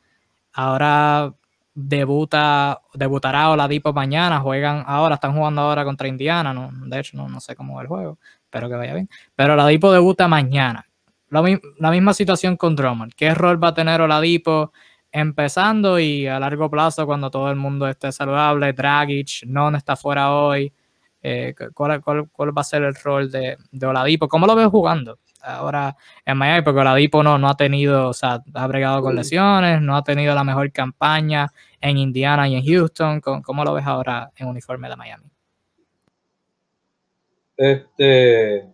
Ahora 0.52 1.32
debuta, 1.74 2.80
debutará 2.94 3.50
Oladipo 3.50 3.92
mañana, 3.92 4.40
juegan 4.40 4.84
ahora, 4.86 5.14
están 5.14 5.34
jugando 5.34 5.62
ahora 5.62 5.84
contra 5.84 6.08
Indiana, 6.08 6.70
de 6.86 7.00
hecho 7.00 7.16
no, 7.16 7.28
no 7.28 7.40
sé 7.40 7.56
cómo 7.56 7.76
va 7.76 7.82
el 7.82 7.88
juego, 7.88 8.18
espero 8.44 8.68
que 8.68 8.74
vaya 8.74 8.94
bien, 8.94 9.08
pero 9.34 9.54
Oladipo 9.54 9.92
debuta 9.92 10.28
mañana. 10.28 10.86
La, 11.30 11.90
misma 11.90 12.12
situación 12.12 12.58
con 12.58 12.76
Drummond, 12.76 13.14
¿qué 13.14 13.32
rol 13.34 13.62
va 13.62 13.68
a 13.68 13.74
tener 13.74 14.02
Oladipo 14.02 14.72
empezando 15.10 15.98
y 15.98 16.26
a 16.26 16.38
largo 16.38 16.70
plazo 16.70 17.06
cuando 17.06 17.30
todo 17.30 17.50
el 17.50 17.56
mundo 17.56 17.88
esté 17.88 18.12
saludable? 18.12 18.74
Dragic, 18.74 19.46
no 19.46 19.74
está 19.74 19.96
fuera 19.96 20.32
hoy, 20.32 20.72
Eh, 21.24 21.54
¿cuál, 21.72 22.02
cuál, 22.02 22.28
cuál, 22.32 22.56
va 22.56 22.62
a 22.62 22.64
ser 22.64 22.82
el 22.82 22.96
rol 22.96 23.30
de, 23.30 23.56
de 23.70 23.86
Oladipo? 23.86 24.28
¿Cómo 24.28 24.46
lo 24.46 24.56
ves 24.56 24.66
jugando 24.66 25.18
ahora 25.42 25.96
en 26.24 26.36
Miami? 26.36 26.62
Porque 26.62 26.80
Oladipo 26.80 27.22
no, 27.22 27.38
no 27.38 27.48
ha 27.48 27.56
tenido, 27.56 28.08
o 28.08 28.12
sea, 28.12 28.42
ha 28.54 28.66
bregado 28.66 29.02
con 29.02 29.16
lesiones, 29.16 29.80
no 29.80 29.96
ha 29.96 30.04
tenido 30.04 30.34
la 30.34 30.44
mejor 30.44 30.70
campaña 30.72 31.52
en 31.80 31.98
Indiana 31.98 32.48
y 32.48 32.54
en 32.54 32.64
Houston. 32.64 33.20
¿Cómo, 33.20 33.42
cómo 33.42 33.64
lo 33.64 33.74
ves 33.74 33.86
ahora 33.86 34.30
en 34.36 34.48
uniforme 34.48 34.88
de 34.88 34.96
Miami? 34.96 35.26
Este, 37.56 38.64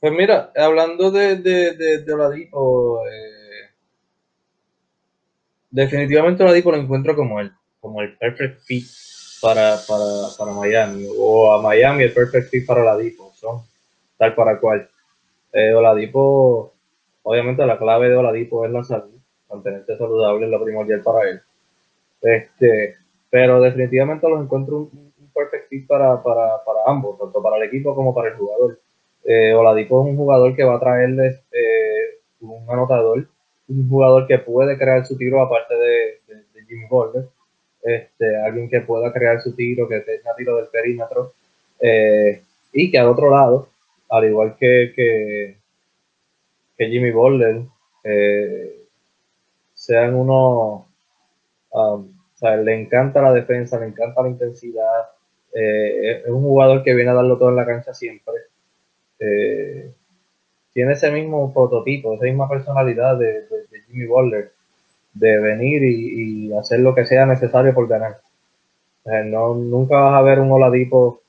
pues 0.00 0.12
mira, 0.12 0.52
hablando 0.56 1.10
de, 1.10 1.36
de, 1.36 1.72
de, 1.72 2.02
de 2.02 2.12
Oladipo, 2.12 3.02
eh, 3.06 3.70
definitivamente 5.70 6.42
Oladipo 6.42 6.70
lo 6.70 6.78
encuentro 6.78 7.16
como 7.16 7.40
el, 7.40 7.52
como 7.80 8.00
el 8.02 8.16
perfect 8.16 8.60
fit 8.60 8.86
para, 9.42 9.76
para, 9.86 10.04
para 10.38 10.52
Miami, 10.52 11.06
o 11.18 11.52
a 11.52 11.60
Miami 11.60 12.04
el 12.04 12.12
perfect 12.12 12.50
fit 12.50 12.64
para 12.64 12.82
Oladipo, 12.82 13.32
son 13.34 13.62
tal 14.18 14.34
para 14.34 14.58
cual. 14.58 14.88
Eh, 15.52 15.74
Oladipo, 15.74 16.72
obviamente 17.22 17.64
la 17.66 17.78
clave 17.78 18.08
de 18.08 18.16
Oladipo 18.16 18.64
es 18.64 18.70
la 18.72 18.84
salud, 18.84 19.14
mantenerse 19.50 19.96
saludable 19.96 20.46
es 20.46 20.50
lo 20.50 20.62
primordial 20.62 21.02
para 21.02 21.28
él. 21.28 21.40
Este, 22.22 22.96
pero 23.30 23.60
definitivamente 23.60 24.28
los 24.28 24.42
encuentro 24.42 24.78
un, 24.78 25.12
un 25.18 25.30
perfect 25.34 25.68
fit 25.68 25.86
para, 25.86 26.22
para, 26.22 26.64
para 26.64 26.80
ambos, 26.86 27.18
tanto 27.18 27.42
para 27.42 27.56
el 27.56 27.64
equipo 27.64 27.94
como 27.94 28.14
para 28.14 28.28
el 28.28 28.36
jugador. 28.36 28.78
Eh, 29.24 29.52
Oladipo 29.54 30.02
es 30.02 30.10
un 30.10 30.16
jugador 30.16 30.54
que 30.54 30.64
va 30.64 30.76
a 30.76 30.80
traerles 30.80 31.40
eh, 31.50 32.20
un 32.40 32.70
anotador, 32.70 33.26
un 33.68 33.88
jugador 33.88 34.26
que 34.26 34.38
puede 34.38 34.78
crear 34.78 35.04
su 35.04 35.16
tiro 35.16 35.42
aparte 35.42 35.74
de, 35.74 36.20
Jimmy 36.68 36.86
Butler, 36.88 37.24
este, 37.82 38.36
alguien 38.42 38.68
que 38.68 38.80
pueda 38.80 39.12
crear 39.12 39.40
su 39.40 39.54
tiro, 39.54 39.88
que 39.88 40.00
tenga 40.00 40.34
tiro 40.36 40.56
del 40.56 40.66
perímetro, 40.66 41.32
eh, 41.80 42.42
y 42.72 42.90
que 42.90 42.98
al 42.98 43.08
otro 43.08 43.30
lado, 43.30 43.68
al 44.08 44.24
igual 44.24 44.56
que, 44.56 44.92
que, 44.94 45.56
Jimmy 46.78 47.10
Butler, 47.10 47.62
eh, 48.04 48.82
sean 49.74 50.14
unos, 50.14 50.84
um, 51.70 52.10
o 52.10 52.38
sea, 52.38 52.56
le 52.56 52.80
encanta 52.80 53.22
la 53.22 53.32
defensa, 53.32 53.78
le 53.80 53.86
encanta 53.86 54.22
la 54.22 54.28
intensidad, 54.28 55.08
eh, 55.54 56.22
es 56.24 56.30
un 56.30 56.42
jugador 56.42 56.82
que 56.82 56.94
viene 56.94 57.10
a 57.10 57.14
darlo 57.14 57.38
todo 57.38 57.48
en 57.48 57.56
la 57.56 57.66
cancha 57.66 57.94
siempre 57.94 58.34
eh, 59.18 59.92
tiene 60.72 60.92
ese 60.92 61.10
mismo 61.10 61.52
prototipo, 61.52 62.14
esa 62.14 62.24
misma 62.24 62.48
personalidad 62.48 63.18
de, 63.18 63.46
Jimmy 63.86 64.06
Butler, 64.06 64.52
de 65.14 65.38
venir 65.38 65.82
y, 65.82 66.48
y, 66.48 66.52
hacer 66.52 66.80
lo 66.80 66.94
que 66.94 67.06
sea 67.06 67.24
necesario 67.24 67.72
por 67.72 67.88
ganar. 67.88 68.20
no, 69.04 69.54
nunca 69.54 69.96
vas 70.00 70.14
a 70.14 70.22
ver 70.22 70.40
un 70.40 70.50
Oladipo 70.50 71.22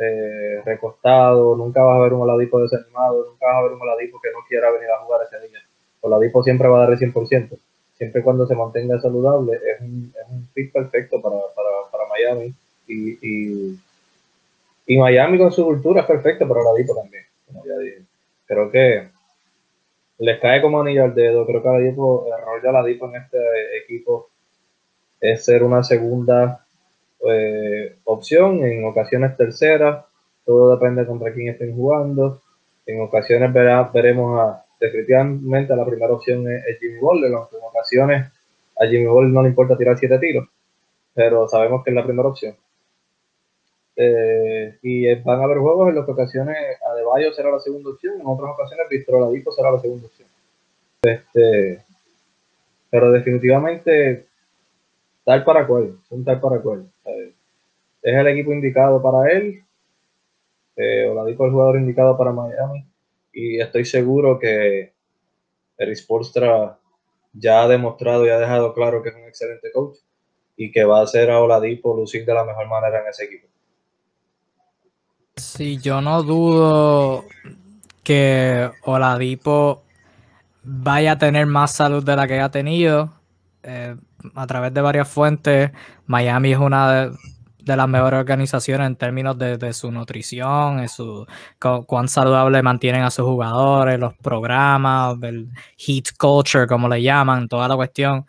eh, 0.00 0.62
recostado, 0.64 1.56
nunca 1.56 1.82
vas 1.82 1.98
a 1.98 2.02
ver 2.02 2.12
un 2.14 2.22
Oladipo 2.22 2.60
desanimado, 2.60 3.26
nunca 3.26 3.46
vas 3.46 3.56
a 3.56 3.62
ver 3.62 3.72
un 3.72 3.82
Oladipo 3.82 4.20
que 4.20 4.30
no 4.32 4.38
quiera 4.48 4.70
venir 4.72 4.90
a 4.90 5.04
jugar 5.04 5.20
ese 5.26 5.46
día. 5.48 5.60
Oladipo 6.00 6.42
siempre 6.42 6.68
va 6.68 6.78
a 6.78 6.80
dar 6.86 6.92
el 6.92 6.98
100%, 6.98 7.58
siempre 7.94 8.22
cuando 8.22 8.46
se 8.46 8.56
mantenga 8.56 9.00
saludable, 9.00 9.54
es 9.54 9.80
un, 9.80 10.12
es 10.18 10.28
un 10.30 10.48
fit 10.54 10.72
perfecto 10.72 11.20
para, 11.20 11.36
para, 11.54 11.68
para 11.92 12.08
Miami 12.08 12.54
y, 12.88 13.10
y, 13.20 13.78
y 14.86 14.98
Miami 14.98 15.38
con 15.38 15.52
su 15.52 15.64
cultura 15.64 16.00
es 16.00 16.06
perfecto 16.06 16.48
para 16.48 16.60
Oladipo 16.60 16.94
también 16.94 17.24
como 17.52 17.66
ya 17.66 17.78
dije. 17.78 18.02
Creo 18.46 18.70
que 18.70 19.08
les 20.18 20.40
cae 20.40 20.62
como 20.62 20.80
anillo 20.80 21.04
al 21.04 21.14
dedo. 21.14 21.46
Creo 21.46 21.62
que 21.62 21.68
Oladipo, 21.68 22.26
el 22.26 22.44
rol 22.44 22.62
de 22.62 22.68
Oladipo 22.68 23.08
en 23.08 23.16
este 23.16 23.38
equipo 23.78 24.30
es 25.20 25.44
ser 25.44 25.62
una 25.62 25.82
segunda 25.82 26.64
eh, 27.28 27.96
opción, 28.04 28.64
en 28.64 28.84
ocasiones 28.84 29.36
tercera. 29.36 30.06
Todo 30.44 30.76
depende 30.76 31.06
contra 31.06 31.32
quién 31.32 31.48
estén 31.48 31.74
jugando. 31.74 32.40
En 32.86 33.00
ocasiones 33.02 33.52
verá, 33.52 33.90
veremos 33.92 34.40
a, 34.40 34.64
definitivamente 34.80 35.76
la 35.76 35.84
primera 35.84 36.12
opción 36.12 36.50
es, 36.50 36.78
Jimmy 36.80 36.98
Butler, 36.98 37.32
aunque 37.34 37.56
en 37.56 37.64
ocasiones 37.64 38.32
a 38.80 38.86
Jimmy 38.86 39.06
Butler 39.06 39.30
no 39.30 39.42
le 39.42 39.50
importa 39.50 39.76
tirar 39.76 39.98
siete 39.98 40.18
tiros, 40.18 40.48
pero 41.14 41.46
sabemos 41.46 41.84
que 41.84 41.90
es 41.90 41.96
la 41.96 42.04
primera 42.04 42.28
opción. 42.28 42.56
Eh, 43.96 44.78
y 44.82 45.14
van 45.16 45.40
a 45.40 45.44
haber 45.44 45.58
juegos 45.58 45.90
en 45.90 45.96
las 45.96 46.06
que 46.06 46.12
ocasiones 46.12 46.56
Adebayo 46.90 47.32
será 47.34 47.50
la 47.50 47.60
segunda 47.60 47.90
opción, 47.90 48.18
en 48.18 48.26
otras 48.26 48.52
ocasiones 48.52 48.86
Víctor 48.88 49.16
Oladipo 49.16 49.52
será 49.52 49.70
la 49.70 49.80
segunda 49.80 50.06
opción. 50.06 50.28
Este, 51.02 51.84
pero 52.90 53.12
definitivamente 53.12 54.26
tal 55.24 55.44
para 55.44 55.66
cual, 55.66 55.98
son 56.08 56.24
tal 56.24 56.40
para 56.40 56.60
cual. 56.60 56.90
Eh, 57.04 57.34
es 58.02 58.16
el 58.16 58.26
equipo 58.28 58.52
indicado 58.52 59.02
para 59.02 59.30
él. 59.30 59.62
Eh, 60.76 61.06
Oladipo 61.08 61.44
es 61.44 61.48
el 61.48 61.52
jugador 61.52 61.76
indicado 61.76 62.16
para 62.16 62.32
Miami. 62.32 62.86
Y 63.32 63.60
estoy 63.60 63.84
seguro 63.84 64.38
que 64.38 64.92
Eric 65.76 65.96
Sporstra 65.96 66.78
ya 67.32 67.62
ha 67.62 67.68
demostrado 67.68 68.26
y 68.26 68.30
ha 68.30 68.38
dejado 68.38 68.74
claro 68.74 69.02
que 69.02 69.10
es 69.10 69.14
un 69.14 69.24
excelente 69.24 69.70
coach 69.72 69.98
y 70.56 70.72
que 70.72 70.84
va 70.84 71.00
a 71.00 71.04
hacer 71.04 71.30
a 71.30 71.40
Oladipo 71.40 71.96
lucir 71.96 72.24
de 72.24 72.34
la 72.34 72.44
mejor 72.44 72.68
manera 72.68 73.00
en 73.00 73.08
ese 73.08 73.24
equipo. 73.24 73.46
Sí, 75.36 75.78
yo 75.78 76.00
no 76.00 76.22
dudo 76.22 77.24
que 78.02 78.70
Oladipo 78.82 79.82
vaya 80.62 81.12
a 81.12 81.18
tener 81.18 81.46
más 81.46 81.72
salud 81.72 82.04
de 82.04 82.16
la 82.16 82.26
que 82.26 82.40
ha 82.40 82.50
tenido. 82.50 83.10
Eh, 83.62 83.96
a 84.34 84.46
través 84.46 84.74
de 84.74 84.80
varias 84.80 85.08
fuentes, 85.08 85.70
Miami 86.06 86.52
es 86.52 86.58
una 86.58 87.10
de, 87.58 87.76
las 87.76 87.88
mejores 87.88 88.18
organizaciones 88.18 88.86
en 88.86 88.96
términos 88.96 89.38
de, 89.38 89.72
su 89.72 89.90
nutrición, 89.92 90.78
de 90.78 90.88
su, 90.88 91.26
cu 91.60 91.84
cuán 91.86 92.08
saludable 92.08 92.62
mantienen 92.62 93.02
a 93.02 93.10
sus 93.10 93.24
jugadores, 93.24 93.98
los 93.98 94.14
programas, 94.16 95.16
el 95.22 95.50
heat 95.76 96.06
culture, 96.18 96.66
como 96.66 96.88
le 96.88 97.02
llaman, 97.02 97.48
toda 97.48 97.68
la 97.68 97.76
cuestión. 97.76 98.26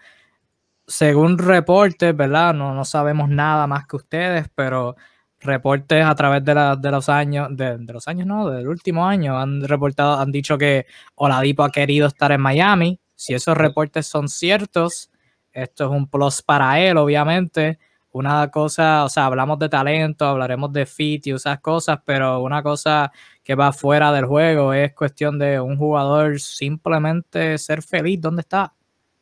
Según 0.87 1.37
reportes, 1.37 2.15
¿verdad? 2.15 2.53
No, 2.53 2.73
no 2.75 2.85
sabemos 2.85 3.29
nada 3.29 3.65
más 3.67 3.87
que 3.87 3.95
ustedes, 3.95 4.47
pero 4.53 4.95
reportes 5.41 6.05
a 6.05 6.15
través 6.15 6.45
de, 6.45 6.53
de 6.79 6.91
los 6.91 7.09
años, 7.09 7.49
de, 7.51 7.77
los 7.79 8.07
años 8.07 8.27
no, 8.27 8.49
del 8.49 8.67
último 8.67 9.05
año, 9.05 9.39
han 9.39 9.61
reportado, 9.63 10.19
han 10.19 10.31
dicho 10.31 10.57
que 10.57 10.85
Oladipo 11.15 11.63
ha 11.63 11.71
querido 11.71 12.07
estar 12.07 12.31
en 12.31 12.41
Miami. 12.41 12.99
Si 13.15 13.33
esos 13.33 13.57
reportes 13.57 14.07
son 14.07 14.29
ciertos, 14.29 15.10
esto 15.53 15.85
es 15.85 15.91
un 15.91 16.07
plus 16.09 16.41
para 16.41 16.79
él, 16.79 16.97
obviamente. 16.97 17.79
Una 18.11 18.49
cosa, 18.51 19.05
o 19.05 19.09
sea, 19.09 19.25
hablamos 19.27 19.57
de 19.59 19.69
talento, 19.69 20.25
hablaremos 20.25 20.71
de 20.73 20.85
fit 20.85 21.27
y 21.27 21.31
esas 21.31 21.59
cosas, 21.61 21.99
pero 22.05 22.41
una 22.43 22.61
cosa 22.61 23.11
que 23.43 23.55
va 23.55 23.71
fuera 23.71 24.11
del 24.11 24.25
juego 24.25 24.73
es 24.73 24.93
cuestión 24.93 25.39
de 25.39 25.59
un 25.61 25.77
jugador 25.77 26.39
simplemente 26.39 27.57
ser 27.57 27.81
feliz 27.81 28.19
donde 28.19 28.41
está. 28.41 28.73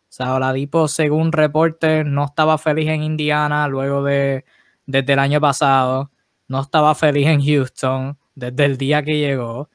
O 0.09 0.11
sea, 0.11 0.33
Oladipo, 0.35 0.87
según 0.87 1.31
reportes, 1.31 2.05
no 2.05 2.25
estaba 2.25 2.57
feliz 2.57 2.89
en 2.89 3.03
Indiana 3.03 3.67
luego 3.67 4.03
de, 4.03 4.43
desde 4.87 5.13
el 5.13 5.19
año 5.19 5.39
pasado. 5.39 6.11
No 6.47 6.61
estaba 6.61 6.95
feliz 6.95 7.27
en 7.27 7.43
Houston 7.45 8.17
desde 8.33 8.65
el 8.65 8.77
día 8.77 9.03
que 9.03 9.17
llegó. 9.19 9.69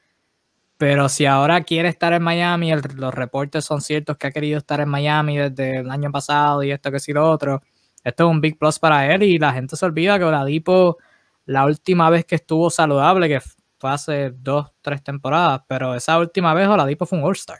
Pero 0.77 1.07
si 1.07 1.25
ahora 1.25 1.63
quiere 1.63 1.87
estar 1.89 2.11
en 2.13 2.21
Miami, 2.21 2.71
el, 2.71 2.81
los 2.95 3.13
reportes 3.13 3.63
son 3.63 3.81
ciertos 3.81 4.17
que 4.17 4.27
ha 4.27 4.31
querido 4.31 4.57
estar 4.57 4.81
en 4.81 4.89
Miami 4.89 5.37
desde 5.37 5.77
el 5.77 5.89
año 5.89 6.11
pasado 6.11 6.63
y 6.63 6.71
esto 6.71 6.91
que 6.91 6.99
sí 6.99 7.13
lo 7.13 7.29
otro. 7.29 7.61
Esto 8.03 8.25
es 8.25 8.29
un 8.29 8.41
big 8.41 8.59
plus 8.59 8.77
para 8.77 9.11
él 9.13 9.23
y 9.23 9.39
la 9.39 9.53
gente 9.53 9.75
se 9.75 9.85
olvida 9.85 10.19
que 10.19 10.25
Oladipo, 10.25 10.97
la 11.45 11.65
última 11.65 12.09
vez 12.09 12.25
que 12.25 12.35
estuvo 12.35 12.69
saludable, 12.69 13.27
que 13.27 13.41
fue 13.79 13.89
hace 13.89 14.31
dos, 14.31 14.71
tres 14.81 15.01
temporadas, 15.01 15.61
pero 15.67 15.95
esa 15.95 16.19
última 16.19 16.53
vez 16.53 16.67
Oladipo 16.67 17.05
fue 17.05 17.19
un 17.19 17.25
All-Star. 17.25 17.59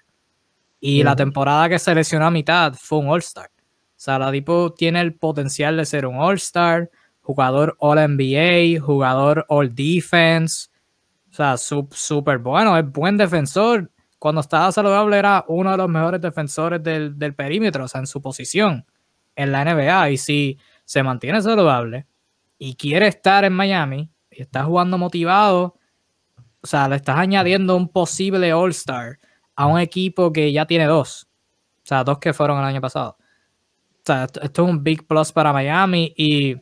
Y 0.80 1.02
la 1.02 1.16
temporada 1.16 1.68
que 1.68 1.80
se 1.80 1.96
lesionó 1.96 2.28
a 2.28 2.32
mitad 2.32 2.74
fue 2.74 3.00
un 3.00 3.10
All-Star. 3.10 3.50
O 3.50 3.60
sea, 3.96 4.18
Oladipo 4.18 4.74
tiene 4.74 5.02
el 5.02 5.16
potencial 5.16 5.78
de 5.78 5.86
ser 5.86 6.06
un 6.06 6.18
All-Star, 6.18 6.92
jugador 7.22 7.76
All 7.80 7.98
NBA, 7.98 8.80
jugador 8.80 9.46
All 9.50 9.74
Defense. 9.74 10.68
O 11.36 11.38
sea, 11.38 11.58
súper 11.58 12.38
bueno, 12.38 12.78
es 12.78 12.90
buen 12.90 13.18
defensor. 13.18 13.92
Cuando 14.20 14.40
estaba 14.40 14.72
saludable 14.72 15.18
era 15.18 15.44
uno 15.50 15.70
de 15.72 15.78
los 15.78 15.90
mejores 15.90 16.22
defensores 16.22 16.82
del, 16.82 17.20
del, 17.20 17.36
perímetro, 17.36 17.84
o 17.84 17.88
sea, 17.90 18.00
en 18.00 18.08
su 18.08 18.22
posición 18.22 18.86
en 19.36 19.52
la 19.52 19.66
NBA. 19.66 20.12
Y 20.12 20.18
si 20.18 20.58
se 20.86 21.04
mantiene 21.04 21.42
saludable 21.42 22.08
y 22.58 22.76
quiere 22.76 23.08
estar 23.08 23.44
en 23.44 23.52
Miami 23.52 24.10
y 24.32 24.44
está 24.44 24.64
jugando 24.64 24.98
motivado, 24.98 25.76
o 26.62 26.68
sea, 26.68 26.88
le 26.88 26.96
estás 26.96 27.18
añadiendo 27.18 27.76
un 27.76 27.90
posible 27.90 28.54
All-Star 28.54 29.20
a 29.58 29.68
un 29.68 29.78
equipo 29.82 30.32
que 30.32 30.54
ya 30.54 30.66
tiene 30.66 30.86
dos. 30.86 31.28
O 31.84 31.86
sea, 31.86 32.06
dos 32.06 32.20
que 32.20 32.32
fueron 32.34 32.60
el 32.60 32.64
año 32.64 32.80
pasado. 32.80 33.18
O 33.20 34.04
sea, 34.06 34.24
esto 34.24 34.42
es 34.42 34.70
un 34.70 34.82
big 34.82 35.06
plus 35.06 35.34
para 35.34 35.52
Miami 35.52 36.14
y 36.16 36.56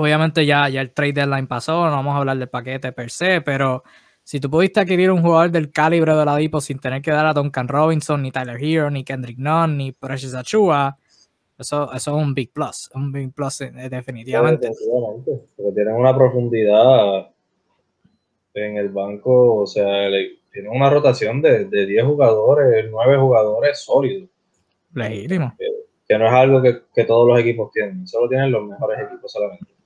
obviamente 0.00 0.46
ya, 0.46 0.66
ya 0.70 0.80
el 0.80 0.92
trade 0.92 1.12
deadline 1.12 1.46
pasó, 1.46 1.84
no 1.84 1.90
vamos 1.90 2.14
a 2.14 2.18
hablar 2.18 2.38
del 2.38 2.48
paquete 2.48 2.90
per 2.92 3.10
se, 3.10 3.42
pero 3.42 3.82
si 4.24 4.40
tú 4.40 4.48
pudiste 4.48 4.80
adquirir 4.80 5.10
un 5.10 5.20
jugador 5.20 5.50
del 5.50 5.70
calibre 5.70 6.14
de 6.14 6.20
Oladipo 6.20 6.62
sin 6.62 6.78
tener 6.78 7.02
que 7.02 7.10
dar 7.10 7.26
a 7.26 7.34
Duncan 7.34 7.68
Robinson, 7.68 8.22
ni 8.22 8.30
Tyler 8.32 8.56
Hero, 8.58 8.90
ni 8.90 9.04
Kendrick 9.04 9.36
Nunn, 9.36 9.76
ni 9.76 9.92
Precious 9.92 10.32
Achua, 10.34 10.96
Eso, 11.58 11.92
eso 11.92 12.16
es 12.16 12.24
un 12.24 12.32
big 12.32 12.50
plus, 12.50 12.90
un 12.94 13.12
big 13.12 13.30
plus 13.34 13.60
eh, 13.60 13.72
definitivamente. 13.90 14.70
porque 15.54 15.72
tienen 15.74 15.94
una 15.94 16.16
profundidad 16.16 17.30
en 18.54 18.78
el 18.78 18.88
banco, 18.88 19.56
o 19.56 19.66
sea, 19.66 20.08
tienen 20.50 20.70
una 20.70 20.88
rotación 20.88 21.42
de, 21.42 21.66
de 21.66 21.84
10 21.84 22.06
jugadores, 22.06 22.86
9 22.90 23.18
jugadores 23.18 23.80
sólidos. 23.80 24.30
Legítimo. 24.94 25.54
Que, 26.08 26.18
no 26.18 26.26
es 26.26 26.32
algo 26.32 26.62
que, 26.62 26.84
que, 26.94 27.04
todos 27.04 27.28
los 27.28 27.38
equipos 27.38 27.70
tienen, 27.70 28.08
solo 28.08 28.30
tienen 28.30 28.50
los 28.50 28.66
mejores 28.66 28.98
equipos 29.06 29.30
solamente. 29.30 29.79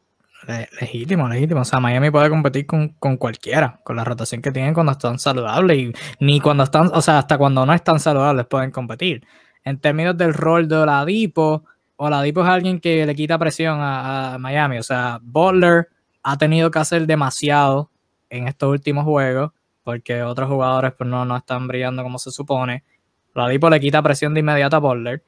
Legítimo, 0.81 1.29
legítimo. 1.29 1.61
O 1.61 1.65
sea, 1.65 1.81
Miami 1.81 2.11
puede 2.11 2.31
competir 2.31 2.67
con, 2.67 2.89
con, 2.91 3.17
cualquiera, 3.17 3.81
con 3.85 3.97
la 3.97 4.05
rotación 4.05 4.43
que 4.43 4.53
tienen 4.53 4.75
cuando 4.75 4.93
están 4.93 5.19
saludables 5.19 5.79
y 5.79 5.93
ni 6.21 6.41
cuando 6.41 6.65
están, 6.65 6.91
o 6.93 7.01
sea, 7.01 7.19
hasta 7.19 7.39
cuando 7.39 7.65
no 7.65 7.73
están 7.73 8.01
saludables 8.01 8.47
pueden 8.47 8.71
competir. 8.71 9.27
En 9.65 9.79
términos 9.79 10.17
del 10.17 10.35
rol 10.35 10.69
de 10.69 10.77
Oladipo, 10.77 11.65
Oladipo 11.97 12.43
es 12.43 12.49
alguien 12.49 12.81
que 12.81 13.07
le 13.07 13.15
quita 13.15 13.39
presión 13.39 13.79
a, 13.81 14.37
Miami. 14.39 14.79
O 14.79 14.83
sea, 14.83 15.19
Butler 15.23 15.89
ha 16.23 16.37
tenido 16.37 16.71
que 16.71 16.79
hacer 16.79 17.07
demasiado 17.07 17.91
en 18.31 18.49
estos 18.49 18.71
últimos 18.71 19.05
juegos 19.05 19.53
porque 19.83 20.23
otros 20.23 20.49
jugadores 20.49 20.93
pues, 20.97 21.09
no, 21.09 21.25
no 21.25 21.37
están 21.37 21.69
brillando 21.69 22.03
como 22.03 22.19
se 22.19 22.31
supone. 22.31 22.85
Ladipo 23.35 23.69
le 23.71 23.81
quita 23.81 24.03
presión 24.03 24.35
de 24.35 24.41
inmediato 24.41 24.77
a 24.77 24.81
Butler. 24.81 25.23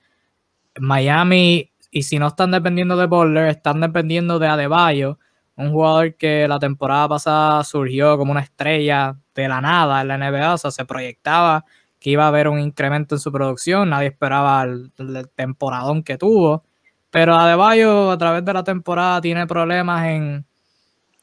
Miami, 0.79 1.73
y 1.97 2.03
si 2.03 2.19
no 2.19 2.27
están 2.27 2.51
dependiendo 2.51 2.95
de 2.95 3.07
Butler, 3.07 3.49
están 3.49 3.81
dependiendo 3.81 4.39
de 4.39 4.47
Adebayo, 4.47 5.19
un 5.55 5.73
jugador 5.73 6.15
que 6.17 6.47
la 6.47 6.59
temporada 6.59 7.09
pasada 7.09 7.65
surgió 7.65 8.19
como 8.19 8.33
una 8.33 8.43
estrella 8.43 9.17
de 9.35 9.49
la 9.49 9.63
nada 9.63 10.03
en 10.03 10.09
la 10.09 10.19
NBA, 10.19 10.53
o 10.53 10.59
sea, 10.59 10.71
se 10.71 10.85
proyectaba 10.85 11.65
que 11.99 12.11
iba 12.11 12.25
a 12.25 12.29
haber 12.29 12.49
un 12.49 12.61
incremento 12.61 13.15
en 13.15 13.19
su 13.19 13.33
producción, 13.33 13.89
nadie 13.89 14.09
esperaba 14.09 14.65
el, 14.65 14.93
temporadón 15.35 16.03
que 16.03 16.19
tuvo, 16.19 16.65
pero 17.09 17.35
Adebayo 17.35 18.11
a 18.11 18.19
través 18.19 18.45
de 18.45 18.53
la 18.53 18.63
temporada 18.63 19.23
tiene 19.23 19.47
problemas 19.47 20.05
en 20.05 20.45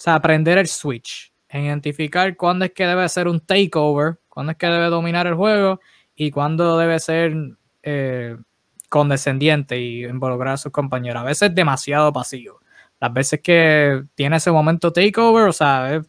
o 0.07 0.09
aprender 0.09 0.57
el 0.57 0.67
switch, 0.67 1.31
en 1.49 1.65
identificar 1.65 2.35
cuándo 2.35 2.65
es 2.65 2.71
que 2.71 2.87
debe 2.87 3.07
ser 3.09 3.27
un 3.27 3.41
takeover, 3.41 4.17
cuándo 4.27 4.53
es 4.53 4.57
que 4.57 4.65
debe 4.65 4.87
dominar 4.87 5.27
el 5.27 5.35
juego 5.35 5.79
y 6.15 6.31
cuándo 6.31 6.79
debe 6.79 6.99
ser 6.99 7.35
eh, 7.83 8.37
condescendiente 8.93 9.79
y 9.79 10.05
involucrar 10.05 10.53
a 10.53 10.57
sus 10.57 10.71
compañeros. 10.71 11.23
A 11.23 11.25
veces 11.25 11.55
demasiado 11.55 12.13
pasivo. 12.13 12.59
Las 12.99 13.11
veces 13.11 13.41
que 13.41 14.03
tiene 14.13 14.37
ese 14.37 14.51
momento 14.51 14.93
takeover, 14.93 15.47
o 15.47 15.51
sea, 15.51 15.99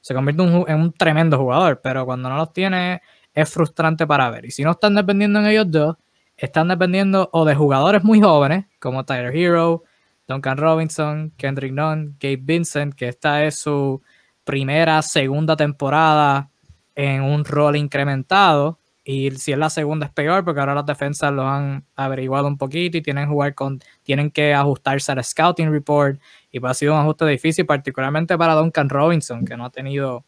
se 0.00 0.14
convierte 0.14 0.42
en 0.42 0.80
un 0.80 0.94
tremendo 0.94 1.36
jugador, 1.36 1.82
pero 1.82 2.06
cuando 2.06 2.30
no 2.30 2.38
los 2.38 2.50
tiene 2.54 3.02
es 3.34 3.52
frustrante 3.52 4.06
para 4.06 4.30
ver. 4.30 4.46
Y 4.46 4.50
si 4.50 4.64
no 4.64 4.70
están 4.70 4.94
dependiendo 4.94 5.40
en 5.40 5.46
ellos 5.46 5.66
dos, 5.70 5.96
están 6.34 6.68
dependiendo 6.68 7.28
o 7.34 7.44
de 7.44 7.54
jugadores 7.54 8.02
muy 8.02 8.22
jóvenes, 8.22 8.64
como 8.80 9.04
Tyler 9.04 9.36
Hero, 9.36 9.84
Duncan 10.26 10.56
Robinson, 10.56 11.34
Kendrick 11.36 11.74
Nunn, 11.74 12.16
Gabe 12.18 12.40
Vincent, 12.40 12.94
que 12.94 13.08
esta 13.08 13.44
es 13.44 13.58
su 13.58 14.00
primera, 14.42 15.02
segunda 15.02 15.54
temporada 15.54 16.48
en 16.94 17.24
un 17.24 17.44
rol 17.44 17.76
incrementado. 17.76 18.78
Y 19.04 19.32
si 19.32 19.52
es 19.52 19.58
la 19.58 19.68
segunda 19.68 20.06
es 20.06 20.12
peor, 20.12 20.44
porque 20.44 20.60
ahora 20.60 20.74
las 20.74 20.86
defensas 20.86 21.32
lo 21.32 21.46
han 21.48 21.84
averiguado 21.96 22.46
un 22.46 22.56
poquito 22.56 22.98
y 22.98 23.02
tienen, 23.02 23.28
jugar 23.28 23.54
con, 23.54 23.80
tienen 24.02 24.30
que 24.30 24.54
ajustarse 24.54 25.10
al 25.10 25.24
scouting 25.24 25.72
report. 25.72 26.20
Y 26.50 26.60
pues 26.60 26.70
ha 26.70 26.74
sido 26.74 26.94
un 26.94 27.00
ajuste 27.00 27.26
difícil, 27.26 27.66
particularmente 27.66 28.38
para 28.38 28.54
Duncan 28.54 28.88
Robinson, 28.88 29.44
que 29.44 29.56
no 29.56 29.64
ha 29.64 29.70
tenido 29.70 30.24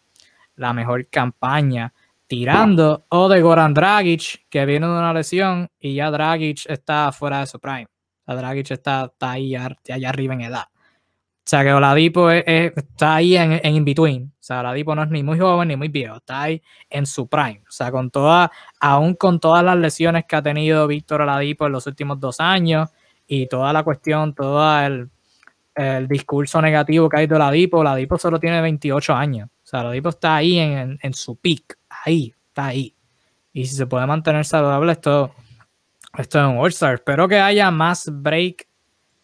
la 0.57 0.73
mejor 0.73 1.09
campaña 1.09 1.95
tirando. 2.27 3.05
O 3.11 3.29
de 3.29 3.41
Goran 3.43 3.75
Dragic, 3.75 4.47
que 4.49 4.67
viene 4.67 4.87
de 4.87 4.93
una 4.93 5.13
lesión 5.13 5.69
y 5.79 5.95
ya 5.95 6.11
Dragic 6.11 6.67
está 6.69 7.13
fuera 7.13 7.41
de 7.41 7.47
su 7.47 7.61
prime. 7.61 7.87
O 8.27 8.35
Dragic 8.35 8.73
está, 8.73 9.05
está 9.05 9.33
ahí 9.33 9.55
allá 9.55 10.09
arriba 10.09 10.35
en 10.35 10.41
edad. 10.41 10.65
O 11.45 11.47
sea, 11.47 11.63
que 11.63 11.75
Oladipo 11.75 12.31
está 12.31 13.17
ahí 13.17 13.37
en, 13.37 13.61
en 13.63 13.75
in-between. 13.75 14.33
O 14.35 14.43
sea, 14.43 14.61
Oladipo 14.61 14.95
no 14.95 15.03
es 15.03 15.11
ni 15.11 15.23
muy 15.23 15.39
joven 15.39 15.69
ni 15.69 15.77
muy 15.77 15.89
viejo, 15.89 16.17
está 16.17 16.43
ahí 16.43 16.63
en 16.89 17.05
su 17.05 17.29
prime. 17.29 17.63
O 17.69 17.71
sea, 17.71 17.91
con 17.91 18.11
toda, 18.11 18.51
aún 18.81 19.15
con 19.15 19.39
todas 19.39 19.63
las 19.63 19.77
lesiones 19.77 20.25
que 20.27 20.37
ha 20.37 20.43
tenido 20.43 20.87
Víctor 20.87 21.21
Oladipo 21.21 21.67
en 21.67 21.73
los 21.73 21.87
últimos 21.87 22.19
dos 22.19 22.41
años 22.41 22.89
y 23.27 23.47
toda 23.47 23.75
la 23.75 23.83
cuestión, 23.83 24.35
todo 24.35 24.81
el, 24.81 25.11
discurso 26.09 26.63
negativo 26.63 27.09
que 27.09 27.19
hay 27.19 27.27
de 27.27 27.35
Oladipo, 27.35 27.79
Oladipo 27.79 28.17
solo 28.17 28.41
tiene 28.41 28.63
28 28.63 29.13
años. 29.13 29.49
O 29.49 29.67
sea, 29.67 29.81
Oladipo 29.81 30.11
está 30.11 30.37
ahí 30.37 30.59
en, 30.59 30.99
en, 31.03 31.15
su 31.15 31.37
peak, 31.37 31.79
ahí, 31.89 32.33
está 32.49 32.67
ahí. 32.67 32.95
Y 33.53 33.67
si 33.67 33.75
se 33.75 33.87
puede 33.87 34.07
mantener 34.07 34.45
saludable, 34.45 34.93
esto, 34.93 35.35
esto 36.17 36.39
es 36.39 36.45
un 36.47 36.59
All-Star. 36.59 36.95
Espero 36.95 37.29
que 37.29 37.39
haya 37.39 37.71
más 37.71 38.09
break 38.11 38.69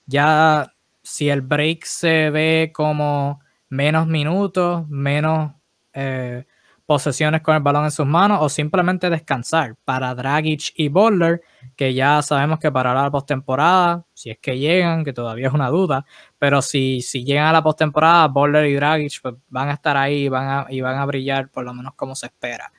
ya 0.07 0.71
si 1.11 1.29
el 1.29 1.41
break 1.41 1.85
se 1.85 2.31
ve 2.31 2.71
como 2.73 3.41
menos 3.69 4.07
minutos, 4.07 4.89
menos 4.89 5.53
eh, 5.93 6.47
posesiones 6.87 7.41
con 7.43 7.57
el 7.57 7.63
balón 7.63 7.85
en 7.85 7.91
sus 7.91 8.07
manos 8.07 8.39
o 8.41 8.49
simplemente 8.49 9.11
descansar 9.11 9.75
para 9.85 10.15
Dragic 10.15 10.73
y 10.77 10.89
Butler, 10.89 11.43
que 11.75 11.95
ya 11.95 12.23
sabemos 12.23 12.61
que 12.61 12.71
para 12.71 12.95
la 12.95 13.11
postemporada, 13.11 14.05
si 14.15 14.31
es 14.31 14.39
que 14.39 14.57
llegan, 14.57 15.05
que 15.05 15.13
todavía 15.13 15.49
es 15.49 15.53
una 15.53 15.69
duda, 15.69 16.07
pero 16.39 16.63
si, 16.63 17.01
si 17.01 17.25
llegan 17.25 17.47
a 17.47 17.53
la 17.55 17.63
postemporada, 17.63 18.29
Butler 18.29 18.67
y 18.67 18.75
Dragic 18.75 19.21
pues, 19.21 19.35
van 19.49 19.69
a 19.69 19.73
estar 19.73 19.97
ahí 19.97 20.27
y 20.27 20.29
van 20.29 20.49
a, 20.49 20.67
y 20.71 20.81
van 20.81 20.97
a 20.97 21.07
brillar 21.07 21.49
por 21.51 21.65
lo 21.65 21.75
menos 21.75 21.95
como 21.95 22.15
se 22.15 22.27
espera. 22.27 22.73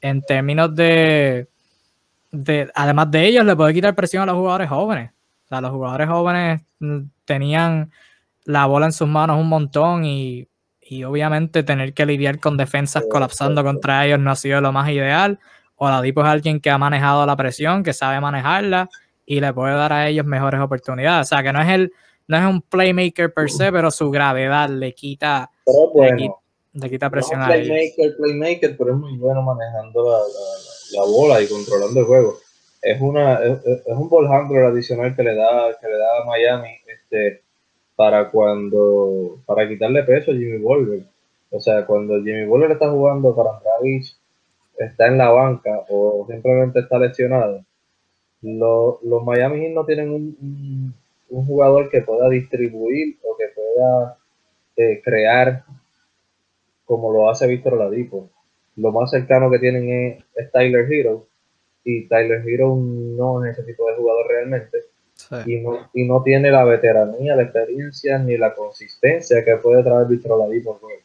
En 0.00 0.22
términos 0.22 0.74
de, 0.74 1.48
de, 2.32 2.70
además 2.74 3.10
de 3.12 3.26
ellos, 3.26 3.44
le 3.44 3.54
puede 3.54 3.74
quitar 3.74 3.94
presión 3.94 4.24
a 4.24 4.26
los 4.26 4.34
jugadores 4.34 4.68
jóvenes. 4.68 5.12
O 5.50 5.52
sea, 5.52 5.60
los 5.60 5.72
jugadores 5.72 6.08
jóvenes 6.08 6.62
mm, 6.78 7.00
tenían 7.24 7.90
la 8.44 8.66
bola 8.66 8.86
en 8.86 8.92
sus 8.92 9.08
manos 9.08 9.36
un 9.36 9.48
montón 9.48 10.04
y, 10.04 10.46
obviamente 11.04 11.62
tener 11.62 11.92
que 11.92 12.06
lidiar 12.06 12.40
con 12.40 12.56
defensas 12.56 13.04
colapsando 13.08 13.62
contra 13.62 14.04
ellos 14.06 14.18
no 14.18 14.30
ha 14.30 14.36
sido 14.36 14.60
lo 14.60 14.70
más 14.70 14.88
ideal. 14.90 15.40
Oladipo 15.74 16.20
es 16.20 16.26
alguien 16.26 16.60
que 16.60 16.70
ha 16.70 16.78
manejado 16.78 17.26
la 17.26 17.36
presión, 17.36 17.82
que 17.82 17.92
sabe 17.92 18.20
manejarla 18.20 18.88
y 19.26 19.40
le 19.40 19.52
puede 19.52 19.74
dar 19.74 19.92
a 19.92 20.08
ellos 20.08 20.24
mejores 20.24 20.60
oportunidades. 20.60 21.26
O 21.26 21.28
sea, 21.28 21.42
que 21.42 21.52
no 21.52 21.60
es 21.60 21.68
el 21.68 21.92
no 22.28 22.36
es 22.36 22.44
un 22.44 22.62
playmaker 22.62 23.32
per 23.32 23.50
se, 23.50 23.72
pero 23.72 23.90
su 23.90 24.08
gravedad 24.08 24.68
le 24.68 24.94
quita, 24.94 25.50
le, 26.72 26.90
quita 26.90 27.10
presión 27.10 27.42
a 27.42 27.56
ellos. 27.56 27.76
Playmaker, 28.16 28.76
pero 28.76 28.92
es 28.92 28.96
muy 28.96 29.16
bueno 29.16 29.42
manejando 29.42 30.16
la, 30.92 31.02
bola 31.02 31.42
y 31.42 31.48
controlando 31.48 31.98
el 31.98 32.06
juego. 32.06 32.38
Es, 32.82 33.00
una, 33.00 33.42
es, 33.44 33.82
un 33.86 34.08
ball 34.08 34.26
handler 34.26 34.64
adicional 34.64 35.14
que 35.14 35.22
le 35.22 35.34
da, 35.34 35.76
que 35.80 35.86
le 35.86 35.98
da 35.98 36.22
a 36.22 36.24
Miami 36.24 36.70
este, 36.86 37.42
para 37.94 38.30
cuando 38.30 39.38
para 39.44 39.68
quitarle 39.68 40.02
peso 40.04 40.30
a 40.30 40.34
Jimmy 40.34 40.58
Butler. 40.58 41.02
O 41.50 41.60
sea, 41.60 41.84
cuando 41.84 42.22
Jimmy 42.22 42.46
Butler 42.46 42.72
está 42.72 42.90
jugando 42.90 43.34
para 43.36 43.58
Travis, 43.60 44.18
está 44.78 45.08
en 45.08 45.18
la 45.18 45.30
banca 45.30 45.84
o 45.90 46.26
simplemente 46.28 46.80
está 46.80 46.98
lesionado, 46.98 47.62
los, 48.42 49.24
Miami 49.24 49.60
Heat 49.60 49.74
no 49.74 49.84
tienen 49.84 50.10
un, 50.10 50.94
jugador 51.28 51.90
que 51.90 52.00
pueda 52.00 52.28
distribuir 52.28 53.18
o 53.22 53.36
que 53.36 53.48
pueda 53.54 54.16
eh, 54.76 55.00
crear 55.04 55.64
como 56.84 57.12
lo 57.12 57.30
hace 57.30 57.46
Víctor 57.46 57.74
Ladipo. 57.74 58.30
Lo 58.76 58.90
más 58.90 59.10
cercano 59.10 59.50
que 59.50 59.58
tienen 59.58 59.88
es, 59.88 60.24
es 60.34 60.50
Tyler 60.50 60.90
Hero 60.90 61.26
y 61.84 62.08
Tyler 62.08 62.42
Hero 62.46 62.76
no 62.76 63.44
es 63.44 63.58
ese 63.58 63.66
tipo 63.66 63.88
de 63.88 63.96
jugador 63.96 64.26
realmente 64.28 64.78
y, 65.46 65.60
no, 65.60 65.88
y 65.92 66.04
no 66.04 66.22
tiene 66.22 66.50
la 66.50 66.64
veteranía, 66.64 67.36
la 67.36 67.42
experiencia 67.42 68.18
ni 68.18 68.36
la 68.36 68.54
consistencia 68.54 69.44
que 69.44 69.56
puede 69.56 69.82
traer 69.82 70.06
Víctor 70.06 70.32
Oladipo 70.32 70.74
juego. 70.74 71.02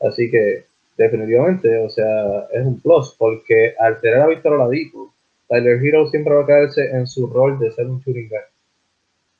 Así 0.00 0.30
que 0.30 0.66
definitivamente, 0.96 1.78
o 1.78 1.88
sea, 1.88 2.46
es 2.52 2.64
un 2.64 2.80
plus, 2.80 3.14
porque 3.18 3.74
al 3.78 4.00
tener 4.00 4.20
a 4.20 4.26
Víctor 4.26 4.54
Oladipo, 4.54 5.14
Tyler 5.48 5.84
Hero 5.84 6.06
siempre 6.08 6.34
va 6.34 6.42
a 6.42 6.46
caerse 6.46 6.90
en 6.90 7.06
su 7.06 7.26
rol 7.26 7.58
de 7.58 7.70
ser 7.72 7.86
un 7.86 8.00
shooting 8.00 8.30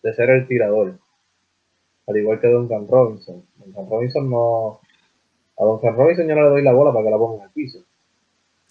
de 0.03 0.14
ser 0.14 0.31
el 0.31 0.47
tirador. 0.47 0.99
Al 2.07 2.16
igual 2.16 2.41
que 2.41 2.49
Duncan 2.49 2.89
Robinson. 2.89 3.45
Duncan 3.57 3.91
Robinson 3.91 4.31
no... 4.31 4.81
A 5.59 5.64
Duncan 5.64 5.97
Robinson 5.97 6.27
yo 6.27 6.35
no 6.35 6.43
le 6.43 6.49
doy 6.49 6.62
la 6.62 6.73
bola 6.73 6.93
para 6.93 7.05
que 7.05 7.11
la 7.11 7.19
ponga 7.19 7.37
en 7.37 7.43
el 7.43 7.51
piso. 7.51 7.81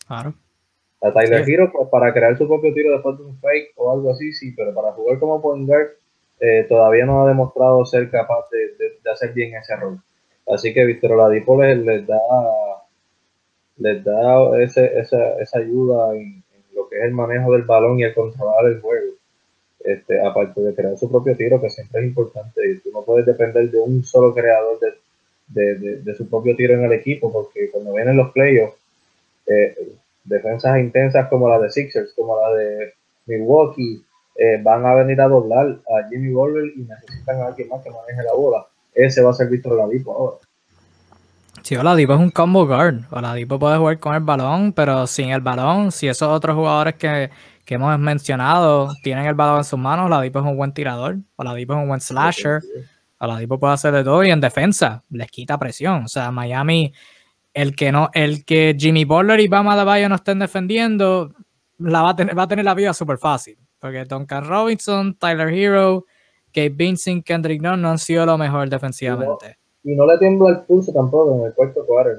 Claro. 0.08 0.34
A 1.02 1.14
Tyler 1.14 1.48
Hero, 1.48 1.72
pues, 1.72 1.88
para 1.90 2.12
crear 2.12 2.38
su 2.38 2.48
propio 2.48 2.74
tiro 2.74 2.92
después 2.92 3.18
de 3.18 3.24
un 3.24 3.38
fake 3.40 3.74
o 3.76 3.92
algo 3.92 4.12
así, 4.12 4.34
sí, 4.34 4.52
pero 4.56 4.74
para 4.74 4.94
jugar 4.94 5.20
como 5.20 5.42
point 5.42 5.68
guard 5.68 5.90
eh, 6.40 6.66
todavía 6.68 7.06
no 7.06 7.24
ha 7.24 7.28
demostrado 7.28 7.86
ser 7.86 8.10
capaz 8.10 8.50
de, 8.52 9.12
hacer 9.12 9.34
bien 9.34 9.56
ese 9.56 9.76
rol. 9.76 10.00
Así 10.48 10.74
que 10.74 10.86
Víctor 10.86 11.14
Oladipo 11.14 11.62
les, 11.62 12.08
da 12.08 12.18
les 13.78 14.04
da 14.04 14.62
ese, 14.62 15.00
esa, 15.00 15.40
esa 15.40 15.60
ayuda 15.60 16.16
en, 16.16 16.44
lo 16.74 16.88
que 16.88 16.98
es 16.98 17.04
el 17.06 17.12
manejo 17.12 17.52
del 17.54 17.64
balón 17.64 18.00
y 18.00 18.04
el 18.04 18.14
controlar 18.14 18.66
el 18.68 18.80
juego. 18.82 19.14
Este, 19.80 20.20
aparte 20.20 20.62
de 20.62 20.76
crear 20.76 20.98
su 20.98 21.10
propio 21.10 21.36
tiro, 21.36 21.62
que 21.62 21.70
siempre 21.70 22.02
es 22.02 22.08
importante. 22.08 22.62
Y 22.70 22.80
tú 22.80 22.90
no 22.92 23.04
puedes 23.04 23.26
depender 23.26 23.70
de 23.72 23.80
un 23.80 24.04
solo 24.04 24.34
creador 24.34 24.80
de, 25.48 25.76
de, 25.78 26.16
su 26.16 26.30
propio 26.30 26.56
tiro 26.56 26.74
en 26.74 26.86
el 26.86 26.94
equipo, 26.94 27.32
porque 27.32 27.72
cuando 27.72 27.94
vienen 27.94 28.18
los 28.18 28.32
playoffs, 28.32 28.78
eh, 29.48 29.76
defensas 30.28 30.78
intensas 30.80 31.28
como 31.30 31.50
la 31.50 31.60
de 31.60 31.70
Sixers, 31.70 32.14
como 32.16 32.40
la 32.40 32.54
de 32.56 32.94
Milwaukee, 33.26 34.04
eh, 34.36 34.60
van 34.62 34.86
a 34.86 34.94
venir 34.94 35.20
a 35.20 35.28
doblar 35.28 35.66
a 35.68 36.08
Jimmy 36.10 36.32
Butler 36.32 36.72
y 36.76 36.82
necesitan 36.82 37.42
a 37.42 37.48
alguien 37.48 37.70
más 37.70 37.82
que 37.82 37.90
maneje 37.90 38.24
la 38.24 38.34
bola. 38.34 38.66
Ese 38.94 39.22
va 39.22 39.32
a 39.32 39.34
ser 39.34 39.50
Víctor 39.50 39.74
Oladipo 39.74 40.14
ahora. 40.14 40.38
Sí, 41.64 41.76
Oladipo 41.76 42.14
es 42.14 42.20
un 42.20 42.30
combo 42.30 42.66
guard. 42.66 43.02
Oladipo 43.12 43.60
puede 43.60 43.78
jugar 43.78 44.00
con 44.00 44.16
el 44.16 44.22
balón, 44.22 44.74
pero 44.74 45.08
sin 45.08 45.30
el 45.30 45.42
balón, 45.42 45.92
si 45.92 46.08
esos 46.08 46.30
otros 46.30 46.56
jugadores 46.56 46.96
que, 46.96 47.30
que 47.66 47.76
hemos 47.76 47.98
mencionado 48.00 48.90
tienen 49.04 49.26
el 49.26 49.34
balón 49.34 49.58
en 49.58 49.64
sus 49.64 49.80
manos, 49.80 50.06
Oladipo 50.06 50.40
es 50.40 50.46
un 50.46 50.56
buen 50.56 50.72
tirador, 50.72 51.18
Oladipo 51.36 51.74
es 51.74 51.80
un 51.80 51.88
buen 51.88 52.00
slasher, 52.00 52.62
Oladipo 53.20 53.60
puede 53.60 53.74
hacer 53.74 53.94
de 53.94 54.04
todo 54.04 54.24
y 54.24 54.30
en 54.30 54.40
defensa 54.40 55.04
les 55.10 55.30
quita 55.30 55.58
presión. 55.58 56.04
O 56.04 56.08
sea, 56.08 56.32
Miami, 56.32 56.94
el 57.58 57.76
que 57.76 57.92
no, 57.92 58.12
el 58.14 58.46
que 58.46 58.76
Jimmy 58.78 59.04
Butler 59.04 59.40
y 59.40 59.48
Bama 59.48 59.84
Bayo 59.84 60.08
no 60.10 60.16
estén 60.16 60.38
defendiendo, 60.38 61.34
la 61.80 62.04
va 62.04 62.12
a 62.12 62.16
tener, 62.16 62.38
va 62.38 62.44
a 62.44 62.48
tener 62.48 62.64
la 62.64 62.76
vida 62.76 62.94
súper 62.94 63.18
fácil. 63.18 63.58
Porque 63.80 64.06
Duncan 64.06 64.46
Robinson, 64.46 65.16
Tyler 65.16 65.50
Hero, 65.50 66.06
Gabe 66.54 66.70
Vincent, 66.70 67.26
Kendrick 67.26 67.60
Nunn 67.64 67.82
no 67.82 67.90
han 67.90 67.98
sido 67.98 68.28
lo 68.28 68.38
mejor 68.38 68.70
defensivamente. 68.70 69.58
Y 69.84 69.96
no, 69.96 70.06
le 70.06 70.20
tiembla 70.20 70.50
el 70.52 70.60
pulso 70.66 70.94
tampoco 70.94 71.36
en 71.40 71.48
el 71.48 71.54
cuarto 71.56 71.84
cuadro. 71.84 72.12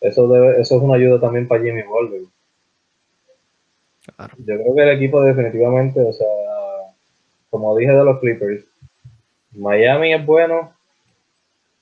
Eso, 0.00 0.28
debe, 0.28 0.60
eso 0.60 0.76
es 0.76 0.82
una 0.82 0.94
ayuda 0.94 1.18
también 1.18 1.48
para 1.48 1.64
Jimmy 1.64 1.82
Butler. 1.82 2.20
Yo 4.38 4.54
creo 4.54 4.74
que 4.76 4.82
el 4.82 4.90
equipo 4.90 5.20
definitivamente, 5.20 6.00
o 6.00 6.12
sea, 6.12 6.26
como 7.50 7.76
dije 7.76 7.90
de 7.90 8.04
los 8.04 8.20
Clippers, 8.20 8.64
Miami 9.50 10.14
es 10.14 10.24
bueno, 10.24 10.75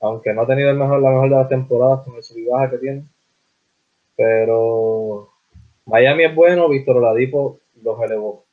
aunque 0.05 0.33
no 0.33 0.41
ha 0.41 0.47
tenido 0.47 0.69
el 0.69 0.77
mejor, 0.77 1.01
la 1.01 1.09
mejor 1.09 1.29
de 1.29 1.35
las 1.35 1.49
temporadas 1.49 2.01
con 2.05 2.15
el 2.15 2.23
sub 2.23 2.37
baja 2.49 2.69
que 2.69 2.77
tiene. 2.77 3.05
Pero 4.15 5.29
Miami 5.85 6.25
es 6.25 6.35
bueno, 6.35 6.69
Víctor 6.69 6.97
Oladipo 6.97 7.59
los 7.81 8.01
elevó. 8.01 8.45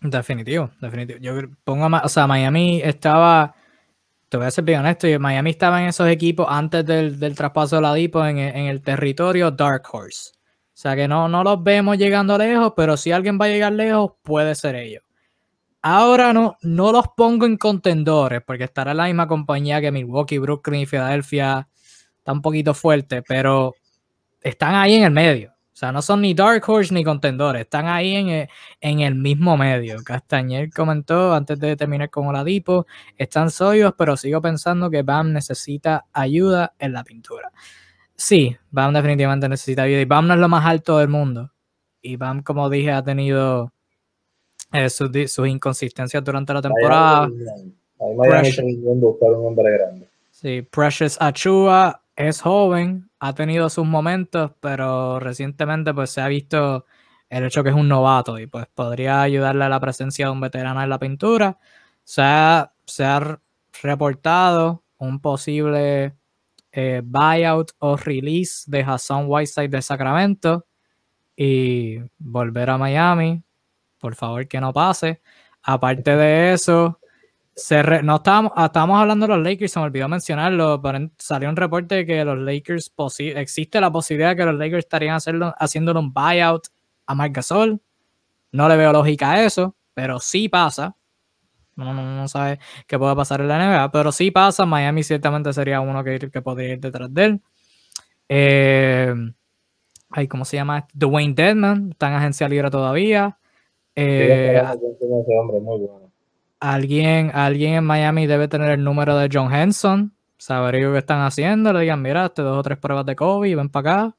Definitivo, 0.00 0.70
definitivo. 0.80 1.18
Yo 1.20 1.34
pongo 1.64 1.88
o 2.02 2.08
sea, 2.08 2.26
Miami 2.26 2.80
estaba, 2.82 3.54
te 4.28 4.36
voy 4.36 4.46
a 4.46 4.50
ser 4.50 4.64
bien 4.64 4.80
honesto, 4.80 5.06
Miami 5.18 5.50
estaba 5.50 5.82
en 5.82 5.88
esos 5.88 6.08
equipos 6.08 6.46
antes 6.48 6.86
del, 6.86 7.34
traspaso 7.34 7.76
de 7.76 7.78
Oladipo 7.80 8.24
en, 8.24 8.38
en 8.38 8.66
el 8.66 8.80
territorio 8.82 9.50
Dark 9.50 9.82
Horse. 9.92 10.32
O 10.80 10.82
sea 10.82 10.96
que 10.96 11.06
no, 11.06 11.28
no 11.28 11.44
los 11.44 11.62
vemos 11.62 11.98
llegando 11.98 12.38
lejos, 12.38 12.72
pero 12.74 12.96
si 12.96 13.12
alguien 13.12 13.38
va 13.38 13.44
a 13.44 13.48
llegar 13.48 13.72
lejos, 13.72 14.12
puede 14.22 14.54
ser 14.54 14.76
ellos. 14.76 15.02
Ahora 15.82 16.32
no, 16.32 16.56
no 16.62 16.92
los 16.92 17.06
pongo 17.16 17.46
en 17.46 17.56
contendores, 17.56 18.42
porque 18.46 18.64
estará 18.64 18.92
la 18.92 19.06
misma 19.06 19.26
compañía 19.26 19.80
que 19.80 19.90
Milwaukee, 19.90 20.38
Brooklyn 20.38 20.82
y 20.82 20.86
Filadelfia. 20.86 21.68
Está 22.18 22.32
un 22.32 22.42
poquito 22.42 22.74
fuerte, 22.74 23.22
pero 23.22 23.74
están 24.42 24.74
ahí 24.74 24.94
en 24.94 25.04
el 25.04 25.10
medio. 25.10 25.52
O 25.72 25.76
sea, 25.80 25.92
no 25.92 26.02
son 26.02 26.20
ni 26.20 26.34
Dark 26.34 26.62
Horse 26.68 26.92
ni 26.92 27.02
contendores, 27.02 27.62
están 27.62 27.86
ahí 27.86 28.14
en 28.14 28.28
el, 28.28 28.48
en 28.82 29.00
el 29.00 29.14
mismo 29.14 29.56
medio. 29.56 29.96
Castañer 30.04 30.68
comentó 30.70 31.32
antes 31.32 31.58
de 31.58 31.74
terminar 31.74 32.10
con 32.10 32.26
Oladipo, 32.26 32.86
están 33.16 33.50
sólidos, 33.50 33.94
pero 33.96 34.14
sigo 34.18 34.42
pensando 34.42 34.90
que 34.90 35.02
Bam 35.02 35.32
necesita 35.32 36.04
ayuda 36.12 36.74
en 36.78 36.92
la 36.92 37.02
pintura. 37.02 37.50
Sí, 38.14 38.54
Bam 38.70 38.92
definitivamente 38.92 39.48
necesita 39.48 39.84
ayuda. 39.84 40.02
Y 40.02 40.04
Bam 40.04 40.26
no 40.26 40.34
es 40.34 40.40
lo 40.40 40.48
más 40.50 40.66
alto 40.66 40.98
del 40.98 41.08
mundo. 41.08 41.50
Y 42.02 42.16
Bam, 42.16 42.42
como 42.42 42.68
dije, 42.68 42.92
ha 42.92 43.02
tenido 43.02 43.72
eh, 44.72 44.90
sus, 44.90 45.46
inconsistencias 45.46 46.22
durante 46.22 46.54
la 46.54 46.62
temporada. 46.62 47.28
Sí, 50.30 50.62
Precious 50.62 51.16
Achua 51.20 52.02
es 52.16 52.40
joven, 52.40 53.10
ha 53.18 53.34
tenido 53.34 53.68
sus 53.68 53.86
momentos, 53.86 54.52
pero 54.60 55.20
recientemente 55.20 55.92
pues 55.92 56.10
se 56.10 56.20
ha 56.20 56.28
visto 56.28 56.86
el 57.28 57.44
hecho 57.44 57.62
que 57.62 57.70
es 57.70 57.74
un 57.74 57.88
novato 57.88 58.38
y 58.38 58.46
pues 58.46 58.66
podría 58.74 59.22
ayudarle 59.22 59.64
a 59.64 59.68
la 59.68 59.80
presencia 59.80 60.26
de 60.26 60.32
un 60.32 60.40
veterano 60.40 60.82
en 60.82 60.88
la 60.88 60.98
pintura. 60.98 61.58
Se 62.04 62.22
ha, 62.22 62.72
se 62.86 63.04
ha 63.04 63.40
reportado 63.82 64.82
un 64.98 65.20
posible 65.20 66.16
eh, 66.72 67.02
buyout 67.04 67.72
o 67.78 67.96
release 67.96 68.64
de 68.66 68.80
Hassan 68.80 69.24
Whiteside 69.28 69.68
de 69.68 69.82
Sacramento 69.82 70.66
y 71.36 71.98
volver 72.18 72.70
a 72.70 72.78
Miami. 72.78 73.42
Por 74.00 74.14
favor, 74.16 74.48
que 74.48 74.60
no 74.60 74.72
pase. 74.72 75.20
Aparte 75.62 76.16
de 76.16 76.52
eso, 76.54 76.98
se 77.54 77.82
no 78.02 78.16
estábamos, 78.16 78.52
ah, 78.56 78.66
estábamos 78.66 79.00
hablando 79.00 79.26
de 79.26 79.36
los 79.36 79.44
Lakers, 79.44 79.72
se 79.72 79.78
me 79.78 79.86
olvidó 79.86 80.08
mencionarlo, 80.08 80.82
salió 81.18 81.48
un 81.48 81.56
reporte 81.56 82.06
que 82.06 82.24
los 82.24 82.38
Lakers, 82.38 82.92
existe 83.36 83.80
la 83.80 83.92
posibilidad 83.92 84.30
de 84.30 84.36
que 84.36 84.44
los 84.46 84.54
Lakers 84.56 84.84
estarían 84.84 85.16
haciendo, 85.16 85.54
haciéndole 85.58 86.00
un 86.00 86.12
buyout 86.12 86.68
a 87.06 87.14
Marc 87.14 87.34
Gasol. 87.36 87.80
No 88.52 88.68
le 88.68 88.76
veo 88.76 88.92
lógica 88.92 89.32
a 89.32 89.44
eso, 89.44 89.76
pero 89.94 90.18
sí 90.20 90.48
pasa 90.48 90.96
no, 91.84 91.94
no, 91.94 92.28
sabe 92.28 92.58
qué 92.86 92.98
puede 92.98 93.16
pasar 93.16 93.40
en 93.40 93.48
la 93.48 93.58
NBA, 93.58 93.90
pero 93.90 94.12
sí 94.12 94.30
pasa, 94.30 94.66
Miami 94.66 95.02
ciertamente 95.02 95.52
sería 95.52 95.80
uno 95.80 96.04
que, 96.04 96.18
que 96.18 96.42
podría 96.42 96.74
ir 96.74 96.80
detrás 96.80 97.12
de 97.12 97.24
él. 97.24 97.42
Eh, 98.28 99.14
¿Cómo 100.28 100.44
se 100.44 100.56
llama? 100.56 100.86
Dwayne 100.92 101.34
Deadman, 101.34 101.90
está 101.92 102.08
en 102.08 102.14
agencia 102.14 102.48
libre 102.48 102.70
todavía. 102.70 103.38
Eh, 103.94 104.62
alguien, 106.60 107.30
alguien 107.34 107.74
en 107.74 107.84
Miami 107.84 108.26
debe 108.26 108.48
tener 108.48 108.70
el 108.70 108.84
número 108.84 109.16
de 109.16 109.28
John 109.32 109.52
Henson, 109.52 110.14
saber 110.36 110.74
qué 110.76 110.98
están 110.98 111.20
haciendo, 111.20 111.72
le 111.72 111.80
digan, 111.80 112.00
mira, 112.00 112.26
este 112.26 112.42
dos 112.42 112.58
o 112.58 112.62
tres 112.62 112.78
pruebas 112.78 113.06
de 113.06 113.16
COVID, 113.16 113.56
ven 113.56 113.68
para 113.68 113.90
acá. 113.90 114.16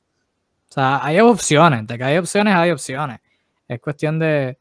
O 0.70 0.74
sea, 0.74 1.04
hay 1.04 1.20
opciones, 1.20 1.86
de 1.88 1.98
que 1.98 2.04
hay 2.04 2.18
opciones, 2.18 2.56
hay 2.56 2.72
opciones. 2.72 3.20
Es 3.68 3.80
cuestión 3.80 4.20
de, 4.20 4.58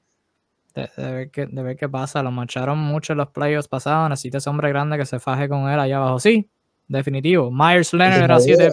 de, 0.75 0.89
ver 0.97 1.31
qué, 1.31 1.47
de 1.47 1.63
ver 1.63 1.77
qué 1.77 1.89
pasa. 1.89 2.23
Lo 2.23 2.31
marcharon 2.31 2.79
mucho 2.79 3.13
en 3.13 3.19
los 3.19 3.29
playoffs 3.29 3.69
pasados. 3.69 4.09
Necesita 4.09 4.39
ese 4.39 4.51
hombre 4.51 4.69
grande 4.69 4.99
que 4.99 5.07
se 5.07 5.21
faje 5.21 5.49
con 5.49 5.69
él 5.71 5.79
allá 5.79 5.99
abajo. 5.99 6.19
Sí, 6.19 6.49
definitivo. 6.89 7.51
Myers 7.51 7.93
Leonard 7.93 8.23
era 8.23 8.41
7 8.41 8.71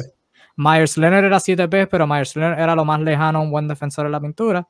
Myers 0.55 0.97
Leonard 0.97 1.25
era 1.25 1.39
7 1.39 1.67
P, 1.67 1.87
pero 1.87 2.07
Myers 2.07 2.35
Leonard 2.35 2.59
era 2.59 2.75
lo 2.75 2.83
más 2.83 2.99
lejano 2.99 3.39
a 3.39 3.41
un 3.43 3.51
buen 3.51 3.67
defensor 3.67 4.07
en 4.07 4.11
la 4.11 4.19
pintura. 4.19 4.67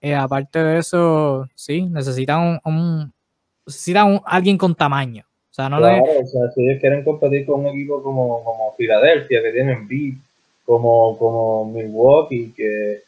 Eh, 0.00 0.14
aparte 0.14 0.58
de 0.62 0.78
eso, 0.78 1.48
sí, 1.54 1.82
necesitan 1.82 2.60
un, 2.64 3.12
necesitan 3.66 4.20
alguien 4.24 4.56
con 4.56 4.74
tamaño. 4.74 5.24
O 5.50 5.54
sea, 5.58 5.68
no 5.68 5.78
claro, 5.78 6.04
o 6.04 6.26
sea, 6.26 6.50
si 6.52 6.68
ellos 6.68 6.80
quieren 6.80 7.02
competir 7.02 7.44
con 7.44 7.60
un 7.60 7.66
equipo 7.66 8.02
como, 8.02 8.44
como 8.44 8.74
Filadelfia, 8.76 9.42
que 9.42 9.52
tienen 9.52 9.88
beat, 9.88 10.14
como, 10.64 11.18
como 11.18 11.64
Milwaukee, 11.64 12.52
que 12.56 13.02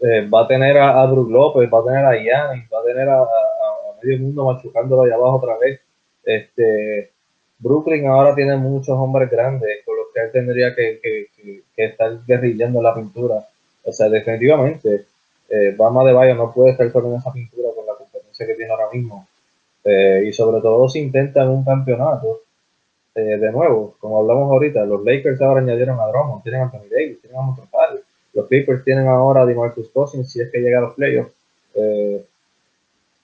eh, 0.00 0.28
va 0.28 0.42
a 0.42 0.46
tener 0.46 0.78
a, 0.78 1.02
a 1.02 1.06
Brook 1.06 1.30
López, 1.30 1.68
va 1.72 1.80
a 1.80 1.84
tener 1.84 2.04
a 2.04 2.12
Giannis, 2.12 2.68
va 2.72 2.80
a 2.80 2.84
tener 2.84 3.08
a, 3.08 3.26
medio 4.02 4.18
mundo 4.20 4.44
machucándolo 4.44 5.02
allá 5.02 5.14
abajo 5.14 5.36
otra 5.36 5.58
vez. 5.58 5.80
Este, 6.24 7.10
Brooklyn 7.58 8.06
ahora 8.06 8.34
tiene 8.34 8.56
muchos 8.56 8.96
hombres 8.96 9.30
grandes 9.30 9.84
con 9.84 9.96
los 9.96 10.06
que 10.14 10.20
él 10.20 10.32
tendría 10.32 10.74
que, 10.74 11.00
estar 11.76 12.18
guerrillando 12.26 12.82
la 12.82 12.94
pintura. 12.94 13.46
O 13.84 13.92
sea, 13.92 14.08
definitivamente, 14.08 15.06
eh, 15.48 15.74
Bama 15.76 16.04
de 16.04 16.12
Bayo 16.12 16.34
no 16.34 16.52
puede 16.52 16.72
estar 16.72 16.90
solo 16.92 17.08
en 17.08 17.16
esa 17.16 17.32
pintura 17.32 17.68
con 17.74 17.86
la 17.86 17.94
competencia 17.94 18.46
que 18.46 18.54
tiene 18.54 18.70
ahora 18.72 18.88
mismo. 18.92 19.26
Eh, 19.84 20.24
y 20.28 20.32
sobre 20.32 20.60
todo 20.60 20.88
si 20.88 20.98
intentan 21.00 21.48
un 21.48 21.64
campeonato, 21.64 22.42
eh, 23.14 23.38
de 23.38 23.52
nuevo, 23.52 23.96
como 23.98 24.20
hablamos 24.20 24.50
ahorita, 24.50 24.84
los 24.84 25.04
Lakers 25.04 25.40
ahora 25.40 25.60
añadieron 25.60 25.98
a 25.98 26.06
Drummond, 26.06 26.42
tienen 26.42 26.60
a 26.60 26.64
Anthony 26.64 26.88
Davis, 26.90 27.20
tienen 27.20 27.38
a 27.38 27.42
Montrezl 27.42 28.02
los 28.38 28.46
Clippers 28.46 28.84
tienen 28.84 29.08
ahora 29.08 29.42
a 29.42 29.46
DeMarcus 29.46 29.88
Cousins, 29.88 30.30
si 30.30 30.40
es 30.40 30.50
que 30.50 30.60
llega 30.60 30.78
a 30.78 30.82
los 30.82 30.94
playoffs. 30.94 31.32
Eh, 31.74 32.24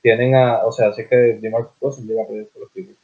tienen 0.03 0.35
a, 0.35 0.65
o 0.65 0.73
sea, 0.73 0.93
si 0.93 1.03
es 1.03 1.09
que 1.09 1.17
DeMarcus 1.41 1.79
Cousins 1.79 2.09
llega 2.09 2.23
a 2.23 2.27
playoffs 2.27 2.51
por 2.53 2.63
los 2.63 2.71
Clippers. 2.73 2.99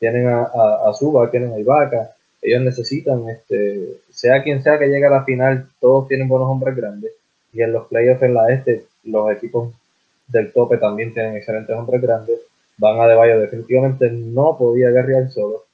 Tienen 0.00 0.26
a, 0.26 0.42
a, 0.42 0.90
a 0.90 1.30
tienen 1.30 1.52
a 1.52 1.58
Ibaka. 1.58 2.10
Ellos 2.42 2.60
necesitan, 2.60 3.28
este, 3.28 4.00
sea 4.10 4.42
quien 4.42 4.62
sea 4.62 4.78
que 4.78 4.88
llegue 4.88 5.06
a 5.06 5.10
la 5.10 5.24
final, 5.24 5.68
todos 5.80 6.08
tienen 6.08 6.28
buenos 6.28 6.48
hombres 6.48 6.74
grandes. 6.74 7.12
Y 7.54 7.62
en 7.62 7.72
los 7.72 7.86
playoffs 7.86 8.22
en 8.22 8.34
la 8.34 8.52
este, 8.52 8.84
los 9.04 9.30
equipos 9.32 9.72
del 10.28 10.52
tope 10.52 10.76
también 10.78 11.14
tienen 11.14 11.36
excelentes 11.36 11.74
hombres 11.74 12.02
grandes. 12.02 12.40
Van 12.76 13.00
a 13.00 13.06
De 13.06 13.14
Bayo, 13.14 13.40
definitivamente 13.40 14.10
no 14.10 14.58
podía 14.58 14.90
guerrear 14.90 15.30
solo. 15.30 15.64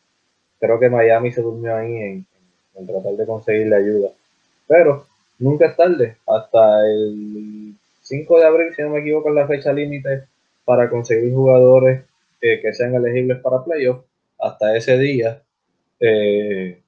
Creo 0.60 0.78
que 0.78 0.90
Miami 0.90 1.32
se 1.32 1.40
durmió 1.40 1.74
ahí 1.74 1.96
en, 1.96 2.26
en 2.74 2.86
tratar 2.86 3.14
de 3.14 3.26
conseguirle 3.26 3.76
ayuda. 3.76 4.10
Pero 4.66 5.06
nunca 5.38 5.66
es 5.66 5.76
tarde, 5.76 6.16
hasta 6.26 6.86
el 6.86 7.74
5 8.02 8.38
de 8.38 8.44
abril, 8.44 8.74
si 8.74 8.82
no 8.82 8.90
me 8.90 9.00
equivoco, 9.00 9.30
es 9.30 9.34
la 9.34 9.46
fecha 9.46 9.72
límite 9.72 10.24
para 10.64 10.90
conseguir 10.90 11.32
jugadores 11.32 12.04
eh, 12.40 12.60
que 12.60 12.72
sean 12.72 12.94
elegibles 12.94 13.38
para 13.38 13.64
playoffs. 13.64 14.04
Hasta 14.38 14.76
ese 14.76 14.98
día, 14.98 15.42
eh, 16.00 16.80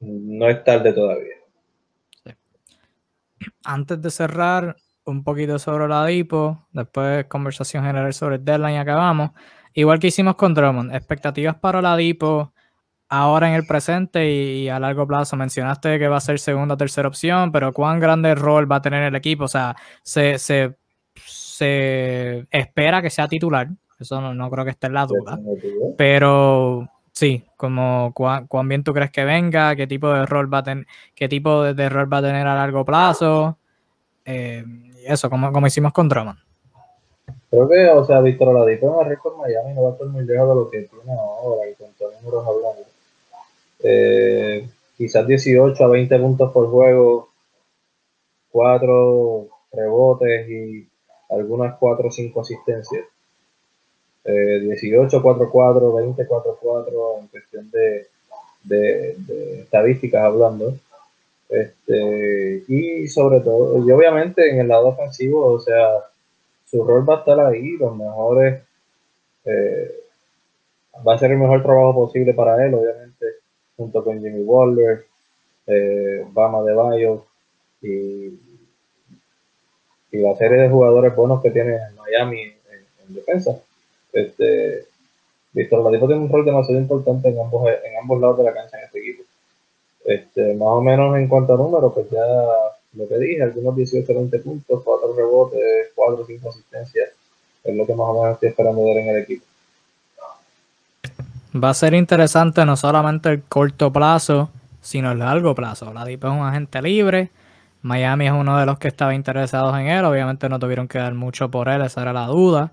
no 0.00 0.48
es 0.48 0.62
tarde 0.64 0.92
todavía. 0.92 1.33
Antes 3.64 4.00
de 4.00 4.10
cerrar, 4.10 4.76
un 5.04 5.22
poquito 5.22 5.58
sobre 5.58 5.88
la 5.88 6.06
DIPO, 6.06 6.68
después 6.72 7.26
conversación 7.26 7.84
general 7.84 8.12
sobre 8.14 8.36
el 8.36 8.44
deadline 8.44 8.74
y 8.74 8.78
acabamos. 8.78 9.30
Igual 9.74 9.98
que 9.98 10.06
hicimos 10.08 10.36
con 10.36 10.54
Drummond, 10.54 10.94
expectativas 10.94 11.56
para 11.56 11.82
la 11.82 11.96
DIPO 11.96 12.52
ahora 13.08 13.48
en 13.48 13.54
el 13.54 13.66
presente 13.66 14.30
y, 14.30 14.68
a 14.68 14.78
largo 14.80 15.06
plazo. 15.06 15.36
Mencionaste 15.36 15.98
que 15.98 16.08
va 16.08 16.16
a 16.16 16.20
ser 16.20 16.38
segunda 16.38 16.74
o 16.74 16.78
tercera 16.78 17.08
opción, 17.08 17.52
pero 17.52 17.72
¿cuán 17.72 18.00
grande 18.00 18.34
rol 18.34 18.70
va 18.70 18.76
a 18.76 18.82
tener 18.82 19.02
el 19.02 19.14
equipo? 19.14 19.44
O 19.44 19.48
sea, 19.48 19.76
se, 20.02 20.38
se 20.38 20.76
espera 22.50 23.02
que 23.02 23.10
sea 23.10 23.28
titular. 23.28 23.68
Eso 23.98 24.20
no, 24.34 24.50
creo 24.50 24.64
que 24.64 24.70
esté 24.72 24.88
en 24.88 24.94
la 24.94 25.06
duda. 25.06 25.38
Pero 25.96 26.88
sí, 27.14 27.44
como 27.56 28.12
cuán, 28.12 28.68
bien 28.68 28.84
tú 28.84 28.92
crees 28.92 29.10
que 29.10 29.24
venga, 29.24 29.74
qué 29.76 29.86
tipo 29.86 30.12
de 30.12 30.26
rol 30.26 30.52
va 30.52 30.58
a 30.58 30.62
tener, 30.64 30.86
qué 31.14 31.28
tipo 31.28 31.62
de, 31.62 31.88
rol 31.88 32.12
va 32.12 32.18
a 32.18 32.22
tener 32.22 32.46
a 32.46 32.54
largo 32.54 32.84
plazo. 32.84 33.56
Eh, 34.26 34.64
eso, 35.06 35.30
como, 35.30 35.52
como 35.52 35.66
hicimos 35.66 35.92
con 35.92 36.08
Drummond. 36.08 36.38
Creo 37.50 37.68
que, 37.68 37.88
o 37.88 38.04
sea, 38.04 38.20
Víctor 38.20 38.48
Oladipo 38.48 39.00
en 39.00 39.06
el 39.06 39.10
récord 39.10 39.36
Miami 39.36 39.74
no 39.74 39.84
va 39.84 39.90
a 39.90 39.92
estar 39.92 40.08
muy 40.08 40.24
lejos 40.24 40.48
de 40.48 40.54
lo 40.56 40.70
que 40.70 40.82
tiene 40.82 41.12
ahora 41.12 41.70
y 41.70 41.74
con 41.74 41.92
todos 41.92 42.12
los 42.12 42.22
números 42.22 42.46
hablando. 42.46 42.82
Eh, 43.84 44.68
quizás 44.96 45.26
18 45.26 45.84
a 45.84 45.86
20 45.86 46.18
puntos 46.18 46.52
por 46.52 46.68
juego, 46.68 47.30
4 48.50 49.48
rebotes 49.72 50.48
y 50.48 50.88
algunas 51.30 51.76
4 51.78 52.08
o 52.08 52.10
5 52.10 52.40
asistencias. 52.40 53.04
18, 54.24 55.22
4, 55.22 55.50
4, 55.50 55.92
20, 55.92 56.26
4, 56.26 56.58
4 56.60 57.18
en 57.20 57.26
cuestión 57.28 57.70
de, 57.70 58.06
de, 58.64 59.14
de 59.18 59.60
estadísticas 59.60 60.22
hablando. 60.22 60.74
Este, 61.48 62.64
y 62.68 63.06
sobre 63.08 63.40
todo, 63.40 63.86
y 63.86 63.90
obviamente 63.92 64.50
en 64.50 64.60
el 64.60 64.68
lado 64.68 64.88
ofensivo, 64.88 65.52
o 65.52 65.60
sea, 65.60 65.88
su 66.66 66.82
rol 66.82 67.08
va 67.08 67.16
a 67.16 67.18
estar 67.18 67.38
ahí, 67.40 67.76
los 67.76 67.94
mejores, 67.96 68.62
eh, 69.44 70.00
va 71.06 71.14
a 71.14 71.18
ser 71.18 71.32
el 71.32 71.38
mejor 71.38 71.62
trabajo 71.62 71.94
posible 72.06 72.32
para 72.34 72.64
él, 72.66 72.74
obviamente, 72.74 73.26
junto 73.76 74.02
con 74.02 74.20
Jimmy 74.20 74.42
Waller, 74.42 75.04
eh, 75.66 76.24
Bama 76.32 76.62
de 76.62 76.74
Bayo 76.74 77.26
y, 77.82 78.40
y 80.10 80.18
la 80.18 80.34
serie 80.36 80.58
de 80.58 80.68
jugadores 80.68 81.14
buenos 81.14 81.42
que 81.42 81.50
tiene 81.50 81.78
Miami 81.96 82.40
en 83.06 83.14
defensa. 83.14 83.60
Este, 84.14 84.86
Víctor 85.52 85.84
Ladipo 85.84 86.06
tiene 86.06 86.22
un 86.22 86.30
rol 86.30 86.44
demasiado 86.44 86.80
importante 86.80 87.28
en 87.28 87.40
ambos, 87.40 87.68
en 87.68 87.98
ambos 88.00 88.20
lados 88.20 88.38
de 88.38 88.44
la 88.44 88.54
cancha 88.54 88.78
en 88.78 88.84
este 88.84 89.00
equipo. 89.00 89.24
Este, 90.04 90.54
más 90.54 90.68
o 90.68 90.80
menos 90.80 91.16
en 91.16 91.28
cuanto 91.28 91.54
a 91.54 91.56
números, 91.56 91.92
pues 91.92 92.08
ya 92.10 92.24
lo 92.94 93.08
que 93.08 93.18
dije, 93.18 93.42
algunos 93.42 93.74
18, 93.74 94.14
20 94.14 94.38
puntos, 94.38 94.82
4 94.84 95.14
rebotes, 95.16 95.88
4 95.94 96.22
o 96.22 96.26
5 96.26 96.48
asistencias, 96.48 97.08
es 97.64 97.76
lo 97.76 97.86
que 97.86 97.94
más 97.94 98.08
o 98.08 98.22
menos 98.22 98.34
estoy 98.34 98.50
esperando 98.50 98.84
ver 98.84 98.98
en 98.98 99.08
el 99.08 99.22
equipo. 99.22 99.44
Va 101.56 101.70
a 101.70 101.74
ser 101.74 101.94
interesante 101.94 102.64
no 102.64 102.76
solamente 102.76 103.28
el 103.30 103.42
corto 103.42 103.92
plazo, 103.92 104.50
sino 104.80 105.12
el 105.12 105.20
largo 105.20 105.54
plazo. 105.54 105.92
Ladipo 105.92 106.26
es 106.26 106.32
un 106.32 106.40
agente 106.40 106.82
libre. 106.82 107.30
Miami 107.82 108.26
es 108.26 108.32
uno 108.32 108.58
de 108.58 108.66
los 108.66 108.78
que 108.78 108.88
estaba 108.88 109.14
interesados 109.14 109.76
en 109.78 109.86
él. 109.86 110.04
Obviamente 110.04 110.48
no 110.48 110.58
tuvieron 110.58 110.88
que 110.88 110.98
dar 110.98 111.14
mucho 111.14 111.50
por 111.50 111.68
él, 111.68 111.82
esa 111.82 112.02
era 112.02 112.12
la 112.12 112.26
duda. 112.26 112.72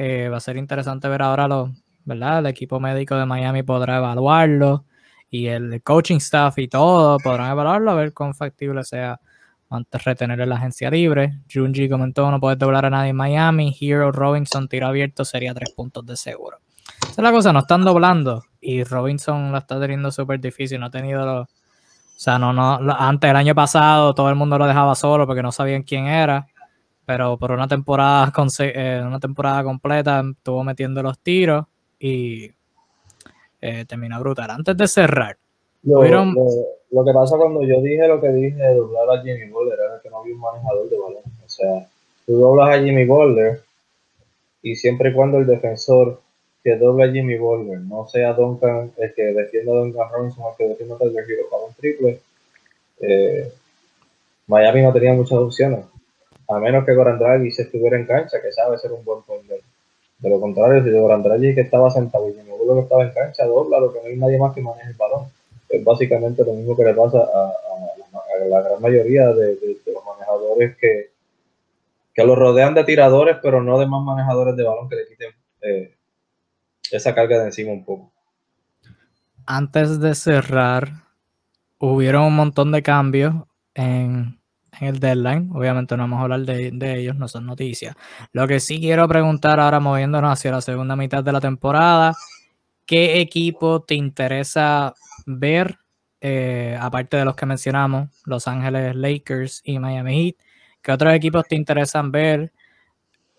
Eh, 0.00 0.28
va 0.28 0.36
a 0.36 0.40
ser 0.40 0.56
interesante 0.56 1.08
ver 1.08 1.22
ahora 1.22 1.48
lo, 1.48 1.72
¿verdad? 2.04 2.38
El 2.38 2.46
equipo 2.46 2.78
médico 2.78 3.16
de 3.16 3.26
Miami 3.26 3.64
podrá 3.64 3.96
evaluarlo 3.96 4.84
y 5.28 5.48
el 5.48 5.82
coaching 5.82 6.18
staff 6.18 6.56
y 6.58 6.68
todo 6.68 7.18
podrán 7.18 7.50
evaluarlo 7.50 7.90
a 7.90 7.94
ver 7.96 8.12
cuán 8.12 8.32
factible 8.32 8.84
sea 8.84 9.20
antes 9.68 10.04
retener 10.04 10.40
en 10.40 10.50
la 10.50 10.54
agencia 10.54 10.88
libre. 10.88 11.40
Junji 11.52 11.88
comentó 11.88 12.30
no 12.30 12.38
puede 12.38 12.54
doblar 12.54 12.86
a 12.86 12.90
nadie 12.90 13.10
en 13.10 13.16
Miami. 13.16 13.76
Hero 13.80 14.12
Robinson 14.12 14.68
tiro 14.68 14.86
abierto 14.86 15.24
sería 15.24 15.52
tres 15.52 15.72
puntos 15.72 16.06
de 16.06 16.16
seguro. 16.16 16.60
Esa 17.02 17.10
es 17.10 17.18
la 17.18 17.32
cosa, 17.32 17.52
no 17.52 17.58
están 17.58 17.82
doblando 17.82 18.44
y 18.60 18.84
Robinson 18.84 19.50
lo 19.50 19.58
está 19.58 19.80
teniendo 19.80 20.12
súper 20.12 20.38
difícil. 20.38 20.78
No 20.78 20.86
ha 20.86 20.90
tenido 20.92 21.26
los. 21.26 21.48
O 21.48 22.20
sea, 22.20 22.38
no, 22.38 22.52
no. 22.52 22.78
Antes, 22.96 23.30
el 23.30 23.36
año 23.36 23.56
pasado, 23.56 24.14
todo 24.14 24.28
el 24.28 24.36
mundo 24.36 24.58
lo 24.58 24.66
dejaba 24.68 24.94
solo 24.94 25.26
porque 25.26 25.42
no 25.42 25.50
sabían 25.50 25.82
quién 25.82 26.06
era 26.06 26.46
pero 27.08 27.38
por 27.38 27.52
una 27.52 27.66
temporada, 27.66 28.30
eh, 28.60 29.02
una 29.02 29.18
temporada 29.18 29.64
completa 29.64 30.22
estuvo 30.30 30.62
metiendo 30.62 31.02
los 31.02 31.18
tiros 31.18 31.64
y 31.98 32.50
eh, 33.62 33.86
termina 33.86 34.18
brutal. 34.18 34.50
Antes 34.50 34.76
de 34.76 34.86
cerrar, 34.86 35.38
lo, 35.84 36.02
que 36.02 37.12
pasa 37.14 37.38
cuando 37.38 37.62
yo 37.62 37.80
dije 37.80 38.06
lo 38.06 38.20
que 38.20 38.28
dije 38.28 38.58
de 38.58 38.74
doblar 38.74 39.08
a 39.08 39.22
Jimmy 39.22 39.48
Butler 39.48 39.78
era 39.78 40.02
que 40.02 40.10
no 40.10 40.18
había 40.18 40.34
un 40.34 40.40
manejador 40.40 40.90
de 40.90 40.98
balón. 40.98 41.22
O 41.46 41.48
sea, 41.48 41.88
tú 42.26 42.36
doblas 42.36 42.76
a 42.76 42.82
Jimmy 42.82 43.06
Butler 43.06 43.62
y 44.60 44.76
siempre 44.76 45.08
y 45.08 45.14
cuando 45.14 45.38
el 45.38 45.46
defensor 45.46 46.20
que 46.62 46.76
dobla 46.76 47.06
a 47.06 47.10
Jimmy 47.10 47.38
Butler 47.38 47.80
no 47.80 48.06
sea 48.06 48.34
Duncan, 48.34 48.92
el 48.98 49.14
que 49.14 49.22
defienda 49.32 49.72
a 49.72 49.76
Duncan 49.76 50.08
Robinson, 50.12 50.44
el 50.50 50.56
que 50.58 50.68
defienda 50.68 50.96
a 50.96 50.98
Tyler 50.98 51.24
Hero 51.26 51.44
para 51.50 51.64
un 51.64 51.72
triple, 51.72 52.20
eh, 53.00 53.50
Miami 54.46 54.82
no 54.82 54.92
tenía 54.92 55.14
muchas 55.14 55.38
opciones 55.38 55.86
a 56.48 56.58
menos 56.58 56.84
que 56.84 56.94
Goran 56.94 57.18
se 57.50 57.62
estuviera 57.62 57.96
en 57.96 58.06
cancha, 58.06 58.40
que 58.40 58.52
sabe 58.52 58.78
ser 58.78 58.92
un 58.92 59.04
buen 59.04 59.22
poder. 59.22 59.60
De 60.18 60.30
lo 60.30 60.40
contrario, 60.40 60.82
si 60.82 60.90
Goran 60.90 61.22
que 61.22 61.60
estaba 61.60 61.90
sentado 61.90 62.28
y 62.28 62.32
Ginobili 62.32 62.74
que 62.74 62.80
estaba 62.80 63.04
en 63.04 63.12
cancha, 63.12 63.44
dobla, 63.44 63.78
lo 63.78 63.92
que 63.92 64.00
no 64.00 64.06
hay 64.08 64.16
nadie 64.16 64.38
más 64.38 64.54
que 64.54 64.62
maneje 64.62 64.90
el 64.90 64.96
balón. 64.96 65.26
Es 65.68 65.84
básicamente 65.84 66.44
lo 66.44 66.54
mismo 66.54 66.74
que 66.74 66.84
le 66.84 66.94
pasa 66.94 67.18
a, 67.18 67.52
la 68.48 68.62
gran 68.62 68.80
mayoría 68.80 69.28
de, 69.32 69.58
los 69.86 70.04
manejadores 70.04 70.76
que, 70.78 71.10
que 72.14 72.24
los 72.24 72.38
rodean 72.38 72.74
de 72.74 72.84
tiradores, 72.84 73.36
pero 73.42 73.62
no 73.62 73.78
de 73.78 73.86
más 73.86 74.02
manejadores 74.02 74.56
de 74.56 74.64
balón 74.64 74.88
que 74.88 74.96
le 74.96 75.06
quiten 75.06 75.30
eh, 75.60 75.94
esa 76.90 77.14
carga 77.14 77.40
de 77.40 77.46
encima 77.46 77.72
un 77.72 77.84
poco. 77.84 78.10
Antes 79.44 80.00
de 80.00 80.14
cerrar, 80.14 80.88
hubieron 81.78 82.24
un 82.24 82.36
montón 82.36 82.72
de 82.72 82.82
cambios 82.82 83.34
en 83.74 84.37
en 84.80 84.88
el 84.88 85.00
deadline. 85.00 85.50
Obviamente 85.52 85.96
no 85.96 86.04
vamos 86.04 86.20
a 86.20 86.22
hablar 86.22 86.40
de, 86.40 87.00
ellos, 87.00 87.16
no 87.16 87.28
son 87.28 87.46
noticias. 87.46 87.94
Lo 88.32 88.46
que 88.46 88.60
sí 88.60 88.80
quiero 88.80 89.06
preguntar 89.08 89.60
ahora, 89.60 89.80
moviéndonos 89.80 90.32
hacia 90.32 90.52
la 90.52 90.60
segunda 90.60 90.96
mitad 90.96 91.22
de 91.24 91.32
la 91.32 91.40
temporada, 91.40 92.14
¿qué 92.86 93.20
equipo 93.20 93.82
te 93.82 93.94
interesa 93.94 94.94
ver? 95.26 95.78
Eh, 96.20 96.76
aparte 96.80 97.16
de 97.16 97.24
los 97.24 97.36
que 97.36 97.46
mencionamos, 97.46 98.08
Los 98.24 98.48
Ángeles 98.48 98.96
Lakers 98.96 99.62
y 99.64 99.78
Miami 99.78 100.26
Heat, 100.26 100.36
¿qué 100.82 100.92
otros 100.92 101.14
equipos 101.14 101.44
te 101.46 101.54
interesan 101.54 102.10
ver 102.10 102.52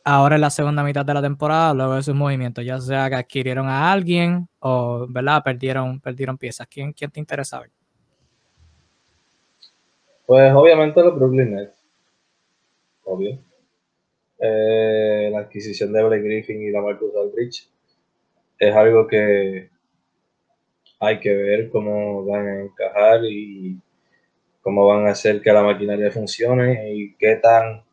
ahora 0.06 0.36
en 0.36 0.42
la 0.42 0.50
segunda 0.50 0.84
mitad 0.84 1.06
de 1.06 1.14
la 1.14 1.22
temporada, 1.22 1.74
luego 1.74 1.96
de 1.96 2.04
sus 2.04 2.16
movimientos? 2.16 2.66
Ya 2.66 2.80
sea 2.80 3.10
que 3.10 3.16
adquirieron 3.16 3.68
a 3.68 3.92
alguien 3.92 4.50
o, 4.60 5.08
¿verdad? 5.10 5.44
Perdieron, 5.44 6.00
perdieron 6.00 6.38
piezas. 6.38 6.68
¿Quién, 6.68 6.94
quién 6.94 7.12
te 7.12 7.20
interesa 7.20 7.60
ver? 7.60 7.72
Pues 10.30 10.54
obviamente 10.54 11.02
los 11.02 11.16
Brooklyn 11.16 11.56
Nets. 11.56 11.84
Obvio. 13.04 13.40
Eh, 14.38 15.28
la 15.32 15.40
adquisición 15.40 15.92
de 15.92 16.04
Blake 16.04 16.22
Griffin 16.22 16.62
y 16.62 16.70
la 16.70 16.84
Marcus 16.84 17.16
Aldrich 17.16 17.68
es 18.60 18.76
algo 18.76 19.08
que 19.08 19.72
hay 21.00 21.20
que 21.20 21.34
ver 21.34 21.72
cómo 21.72 22.24
van 22.26 22.48
a 22.48 22.62
encajar 22.62 23.22
y 23.26 23.76
cómo 24.62 24.86
van 24.86 25.08
a 25.08 25.14
hacer 25.14 25.42
que 25.42 25.52
la 25.52 25.64
maquinaria 25.64 26.12
funcione 26.12 26.94
y 26.94 27.16
qué 27.16 27.38
tan 27.38 27.84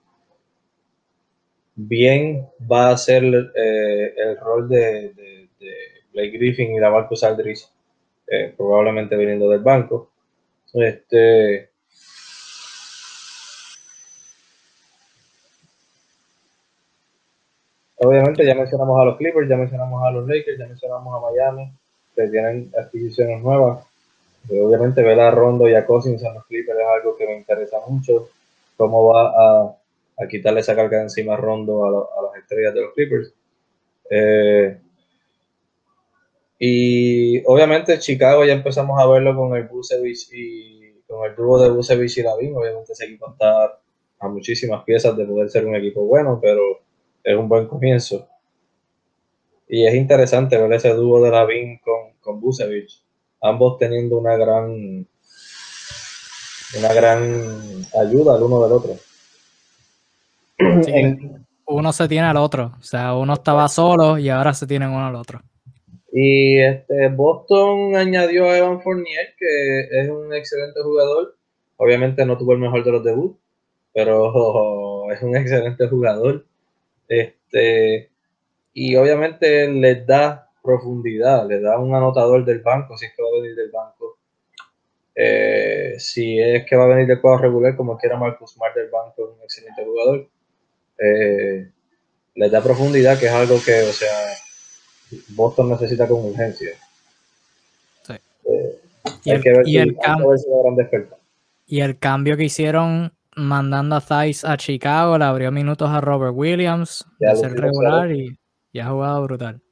bien 1.75 2.47
va 2.71 2.91
a 2.91 2.99
ser 2.99 3.25
eh, 3.25 4.15
el 4.15 4.37
rol 4.37 4.69
de, 4.69 5.49
Blake 6.13 6.37
Griffin 6.37 6.75
y 6.75 6.81
la 6.81 6.91
Marcus 6.91 7.25
Aldrich, 7.25 7.67
eh, 8.27 8.53
probablemente 8.55 9.17
viniendo 9.17 9.49
del 9.49 9.61
banco. 9.61 10.11
Este, 10.75 11.71
Obviamente 17.99 18.45
ya 18.45 18.55
mencionamos 18.55 19.01
a 19.01 19.05
los 19.05 19.17
Clippers, 19.17 19.49
ya 19.49 19.57
mencionamos 19.57 20.03
a 20.03 20.11
los 20.11 20.27
Lakers, 20.29 20.59
ya 20.59 20.67
mencionamos 20.67 21.15
a 21.15 21.31
Miami, 21.31 21.73
que 22.15 22.29
tienen 22.29 22.71
adquisiciones 22.79 23.43
nuevas. 23.43 23.85
Obviamente 24.49 25.03
ver 25.03 25.19
a 25.19 25.31
Rondo 25.31 25.69
y 25.69 25.75
a 25.75 25.85
Cousins 25.85 26.23
en 26.23 26.35
los 26.35 26.47
Clippers 26.47 26.79
es 26.79 26.87
algo 26.87 27.17
que 27.17 27.27
me 27.27 27.37
interesa 27.37 27.79
mucho. 27.89 28.29
Cómo 28.77 29.13
va 29.13 29.33
a, 29.35 29.77
a 30.19 30.29
quitarle 30.29 30.61
esa 30.61 30.77
carga 30.77 30.99
de 30.99 31.05
encima 31.05 31.35
a 31.35 31.37
Rondo 31.37 31.85
a, 31.85 32.23
las 32.23 32.43
estrellas 32.43 32.75
de 32.75 32.81
los 32.83 32.93
Clippers. 32.95 33.33
Eh, 34.11 34.79
y 36.59 37.43
obviamente 37.47 37.99
Chicago 37.99 38.45
ya 38.45 38.53
empezamos 38.53 38.99
a 39.01 39.07
verlo 39.07 39.37
con 39.37 39.57
el 39.57 39.65
Busevich 39.65 40.29
y 40.33 41.03
con 41.07 41.29
el 41.29 41.35
dúo 41.35 41.61
de 41.61 41.71
Busevich 41.71 42.19
y 42.19 42.23
Lavin. 42.23 42.57
Obviamente 42.57 42.93
ese 42.93 43.07
equipo 43.07 43.31
está 43.31 43.79
a 44.19 44.29
muchísimas 44.29 44.85
piezas 44.85 45.17
de 45.17 45.25
poder 45.25 45.51
ser 45.51 45.67
un 45.67 45.75
equipo 45.75 46.07
bueno, 46.07 46.39
pero 46.41 46.86
es 47.27 47.37
un 47.37 47.49
buen 47.49 47.67
comienzo. 47.67 48.29
Y 49.69 49.85
es 49.85 49.95
interesante 49.95 50.57
ver 50.57 50.73
ese 50.73 50.95
dúo 50.95 51.21
de 51.21 51.31
Lavin 51.31 51.79
con, 51.79 52.13
con 52.21 52.41
Busevich, 52.41 53.03
ambos 53.43 53.79
teniendo 53.79 54.17
una 54.17 54.37
gran 54.37 55.07
una 56.79 56.93
gran 56.93 57.21
ayuda 58.01 58.37
al 58.37 58.43
uno 58.43 58.63
del 58.63 58.73
otro. 58.73 58.97
uno 61.67 61.93
se 61.93 62.09
tiene 62.09 62.29
al 62.29 62.37
otro, 62.37 62.73
o 62.79 62.83
sea, 62.83 63.15
uno 63.15 63.35
estaba 63.35 63.69
solo 63.69 64.19
y 64.19 64.29
ahora 64.29 64.55
se 64.55 64.67
tienen 64.67 64.91
uno 64.91 65.07
al 65.07 65.17
otro. 65.17 65.41
Y 66.13 66.59
este 66.59 67.09
Boston 67.09 67.97
añadió 67.97 68.49
a 68.49 68.57
Evan 68.57 68.81
Fournier, 68.83 69.35
que 69.37 69.81
es 70.01 70.09
un 70.09 70.33
excelente 70.33 70.81
jugador. 70.83 71.37
Obviamente 71.77 72.25
no 72.25 72.39
tuvo 72.39 72.53
el 72.53 72.61
mejor 72.61 72.85
de 72.85 72.93
los 72.93 73.05
debuts, 73.05 73.37
pero 73.93 75.11
es 75.13 75.21
un 75.23 75.37
excelente 75.37 75.89
jugador. 75.89 76.46
Este, 77.09 78.11
y 78.73 78.97
obviamente 78.97 79.69
les 79.69 80.07
da 80.07 80.51
profundidad, 80.63 81.49
les 81.49 81.63
da 81.63 81.79
un 81.79 81.95
anotador 81.95 82.45
del 82.45 82.61
banco, 82.61 82.97
si 82.99 83.07
es 83.07 83.13
que 83.15 83.23
va 83.23 83.29
a 83.29 83.41
venir 83.41 83.57
del 83.57 83.71
banco. 83.71 84.19
Eh, 85.15 85.95
si 85.99 86.39
es 86.39 86.67
que 86.67 86.77
va 86.77 86.85
a 86.85 86.89
venir 86.89 87.07
del 87.07 87.21
cuadro 87.21 87.43
regular, 87.43 87.75
como 87.77 87.97
quiera 87.97 88.19
Marcus 88.19 88.53
Smart 88.53 88.75
del 88.75 88.91
banco, 88.91 89.31
es 89.31 89.37
un 89.37 89.43
excelente 89.43 89.85
jugador. 89.85 90.29
Eh, 90.99 91.71
les 92.35 92.51
da 92.51 92.63
profundidad, 92.63 93.19
que 93.19 93.27
es 93.27 93.33
algo 93.33 93.59
que, 93.65 93.81
o 93.83 93.93
sea, 93.93 94.35
Boston 95.29 95.71
necesita 95.71 96.07
con 96.07 96.25
urgencia. 96.25 96.71
Sí. 98.03 98.15
Eh, 98.45 98.79
y, 99.25 99.31
el, 99.31 99.43
y, 99.65 99.79
el 99.79 99.97
y 101.67 101.81
el 101.81 101.99
cambio 101.99 102.37
que 102.37 102.45
hicieron 102.45 103.16
mandando 103.37 103.97
a 103.97 104.01
Thais 104.01 104.45
a 104.45 104.57
Chicago, 104.57 105.17
le 105.19 105.25
abrió 105.25 105.53
minutos 105.53 105.89
a 105.91 106.01
Robert 106.01 106.33
Williams 106.35 107.07
de 107.19 107.37
ser 107.37 107.53
regular 107.53 108.11
y, 108.11 108.39
y, 108.73 108.79
ha 108.81 108.89
jugado 108.89 109.23
brutal. 109.23 109.63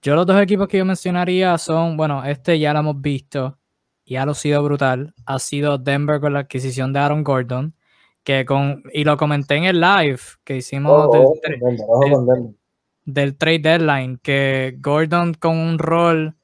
Yo 0.00 0.14
los 0.14 0.24
dos 0.24 0.40
equipos 0.40 0.68
que 0.68 0.78
yo 0.78 0.84
mencionaría 0.84 1.58
son, 1.58 1.96
bueno, 1.96 2.24
este 2.24 2.58
ya 2.58 2.72
lo 2.72 2.80
hemos 2.80 3.00
visto 3.00 3.58
y 4.04 4.16
ha 4.16 4.34
sido 4.34 4.62
brutal. 4.62 5.14
Ha 5.26 5.38
sido 5.38 5.78
Denver 5.78 6.20
con 6.20 6.32
la 6.32 6.40
adquisición 6.40 6.92
de 6.92 7.00
Aaron 7.00 7.22
Gordon, 7.22 7.74
que 8.24 8.44
con, 8.44 8.82
y 8.92 9.04
lo 9.04 9.16
comenté 9.16 9.56
en 9.56 9.64
el 9.64 9.80
live 9.80 10.20
que 10.42 10.56
hicimos 10.56 11.08
oh, 11.08 11.34
del, 11.42 12.56
del 13.04 13.36
trade 13.36 13.58
deadline, 13.58 14.18
que 14.22 14.76
Gordon 14.80 15.34
con 15.34 15.56
un 15.56 15.78
rol 15.78 16.36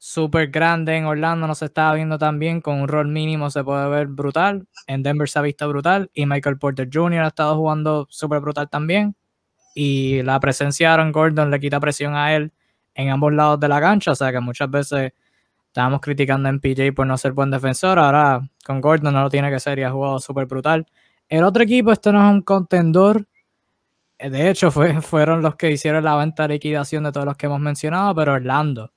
súper 0.00 0.48
grande 0.48 0.96
en 0.96 1.04
Orlando 1.04 1.46
no 1.46 1.54
se 1.54 1.66
estaba 1.66 1.94
viendo 1.94 2.16
tan 2.16 2.38
bien, 2.38 2.62
con 2.62 2.80
un 2.80 2.88
rol 2.88 3.08
mínimo 3.08 3.50
se 3.50 3.62
puede 3.62 3.86
ver 3.90 4.06
brutal, 4.06 4.66
en 4.86 5.02
Denver 5.02 5.28
se 5.28 5.38
ha 5.38 5.42
visto 5.42 5.68
brutal 5.68 6.10
y 6.14 6.24
Michael 6.24 6.58
Porter 6.58 6.88
Jr. 6.90 7.20
ha 7.20 7.26
estado 7.28 7.54
jugando 7.54 8.06
súper 8.08 8.40
brutal 8.40 8.70
también 8.70 9.14
y 9.74 10.22
la 10.22 10.40
presencia 10.40 10.88
de 10.88 10.94
Aaron 10.94 11.12
Gordon 11.12 11.50
le 11.50 11.60
quita 11.60 11.78
presión 11.80 12.14
a 12.14 12.34
él 12.34 12.50
en 12.94 13.10
ambos 13.10 13.34
lados 13.34 13.60
de 13.60 13.68
la 13.68 13.78
cancha, 13.78 14.12
o 14.12 14.14
sea 14.14 14.32
que 14.32 14.40
muchas 14.40 14.70
veces 14.70 15.12
estábamos 15.66 16.00
criticando 16.00 16.48
a 16.48 16.52
MPJ 16.52 16.94
por 16.94 17.06
no 17.06 17.18
ser 17.18 17.32
buen 17.32 17.50
defensor, 17.50 17.98
ahora 17.98 18.40
con 18.64 18.80
Gordon 18.80 19.12
no 19.12 19.22
lo 19.22 19.28
tiene 19.28 19.50
que 19.50 19.60
ser 19.60 19.78
y 19.80 19.82
ha 19.82 19.90
jugado 19.90 20.18
súper 20.18 20.46
brutal. 20.46 20.86
El 21.28 21.44
otro 21.44 21.62
equipo, 21.62 21.92
este 21.92 22.10
no 22.10 22.26
es 22.26 22.32
un 22.32 22.40
contendor, 22.40 23.26
de 24.18 24.48
hecho 24.48 24.70
fue, 24.70 25.02
fueron 25.02 25.42
los 25.42 25.56
que 25.56 25.70
hicieron 25.70 26.04
la 26.04 26.16
venta 26.16 26.44
de 26.44 26.54
liquidación 26.54 27.04
de 27.04 27.12
todos 27.12 27.26
los 27.26 27.36
que 27.36 27.46
hemos 27.46 27.60
mencionado, 27.60 28.14
pero 28.14 28.32
Orlando 28.32 28.92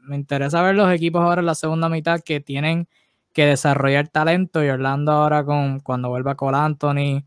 me, 0.00 0.16
interesa 0.16 0.62
ver 0.62 0.74
los 0.74 0.92
equipos 0.92 1.22
ahora 1.22 1.40
en 1.40 1.46
la 1.46 1.54
segunda 1.54 1.88
mitad 1.88 2.20
que 2.20 2.40
tienen 2.40 2.88
que 3.32 3.46
desarrollar 3.46 4.08
talento 4.08 4.64
y 4.64 4.68
Orlando 4.68 5.12
ahora 5.12 5.44
con 5.44 5.80
cuando 5.80 6.08
vuelva 6.10 6.34
Cole 6.34 6.58
Anthony, 6.58 7.24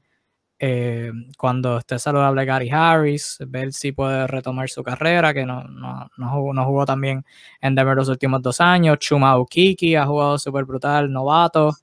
eh, 0.57 1.11
cuando 1.37 1.77
esté 1.79 1.99
saludable 1.99 2.45
Gary 2.45 2.69
Harris, 2.71 3.37
ver 3.47 3.73
si 3.73 3.91
puede 3.91 4.27
retomar 4.27 4.69
su 4.69 4.83
carrera, 4.83 5.33
que 5.33 5.45
no, 5.45 5.63
no, 5.63 6.09
no, 6.17 6.29
jugó, 6.31 6.53
no 6.53 6.65
jugó 6.65 6.85
tan 6.85 7.01
bien 7.01 7.25
en 7.61 7.75
Denver 7.75 7.95
los 7.95 8.09
últimos 8.09 8.41
dos 8.41 8.61
años. 8.61 8.99
Chuma 8.99 9.37
Ukiki 9.37 9.95
ha 9.95 10.05
jugado 10.05 10.37
súper 10.37 10.65
brutal, 10.65 11.11
novato. 11.11 11.73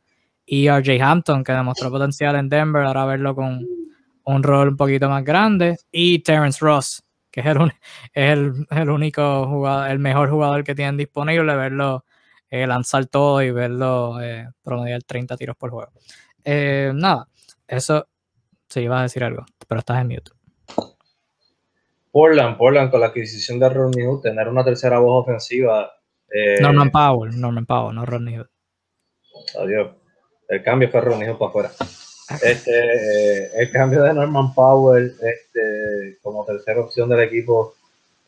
Y 0.45 0.69
RJ 0.69 1.01
Hampton, 1.03 1.45
que 1.45 1.53
demostró 1.53 1.91
potencial 1.91 2.37
en 2.37 2.49
Denver, 2.49 2.85
ahora 2.85 3.05
verlo 3.05 3.35
con 3.35 3.67
un 4.25 4.43
rol 4.43 4.69
un 4.71 4.77
poquito 4.77 5.09
más 5.09 5.25
grande. 5.25 5.79
Y 5.91 6.21
Terrence 6.21 6.59
Ross, 6.65 7.05
que 7.33 7.41
es 7.41 7.47
el, 7.47 7.73
es 8.13 8.79
el, 8.79 8.91
único 8.91 9.47
jugador, 9.49 9.91
el 9.91 9.99
mejor 9.99 10.31
jugador 10.31 10.63
que 10.63 10.75
tienen 10.75 10.99
disponible, 10.99 11.57
verlo 11.57 12.05
eh, 12.51 12.67
lanzar 12.67 13.07
todo 13.07 13.43
y 13.43 13.51
verlo 13.51 14.21
eh, 14.21 14.47
promediar 14.63 15.03
30 15.03 15.37
tiros 15.39 15.57
por 15.57 15.71
juego. 15.71 15.91
Eh, 16.45 16.93
nada, 16.95 17.27
eso 17.67 18.07
sí 18.69 18.81
iba 18.81 19.01
a 19.01 19.03
decir 19.05 19.25
algo, 19.25 19.47
pero 19.67 19.79
estás 19.79 20.03
en 20.03 20.09
mute. 20.09 20.33
Portland, 22.11 22.59
Portland 22.59 22.91
con 22.91 23.01
la 23.01 23.07
adquisición 23.07 23.59
de 23.59 23.71
Ronnie 23.71 24.07
Hood, 24.07 24.21
tener 24.21 24.49
una 24.49 24.63
tercera 24.63 24.99
voz 24.99 25.23
ofensiva. 25.23 25.91
Norman 26.61 26.91
Powell, 26.91 27.41
Norman 27.41 27.65
Powell, 27.65 27.95
no 27.95 28.05
Ronnie 28.05 28.39
Hood. 28.39 28.49
Adiós. 29.59 29.97
El 30.47 30.63
cambio 30.63 30.91
fue 30.91 31.01
Ronnie 31.01 31.31
Hood 31.31 31.39
para 31.39 31.49
afuera. 31.49 31.71
Este, 32.41 33.61
el 33.61 33.71
cambio 33.71 34.03
de 34.03 34.15
Norman 34.15 34.55
Powell 34.55 35.15
este, 35.21 36.19
como 36.23 36.45
tercera 36.45 36.81
opción 36.81 37.09
del 37.09 37.21
equipo, 37.21 37.75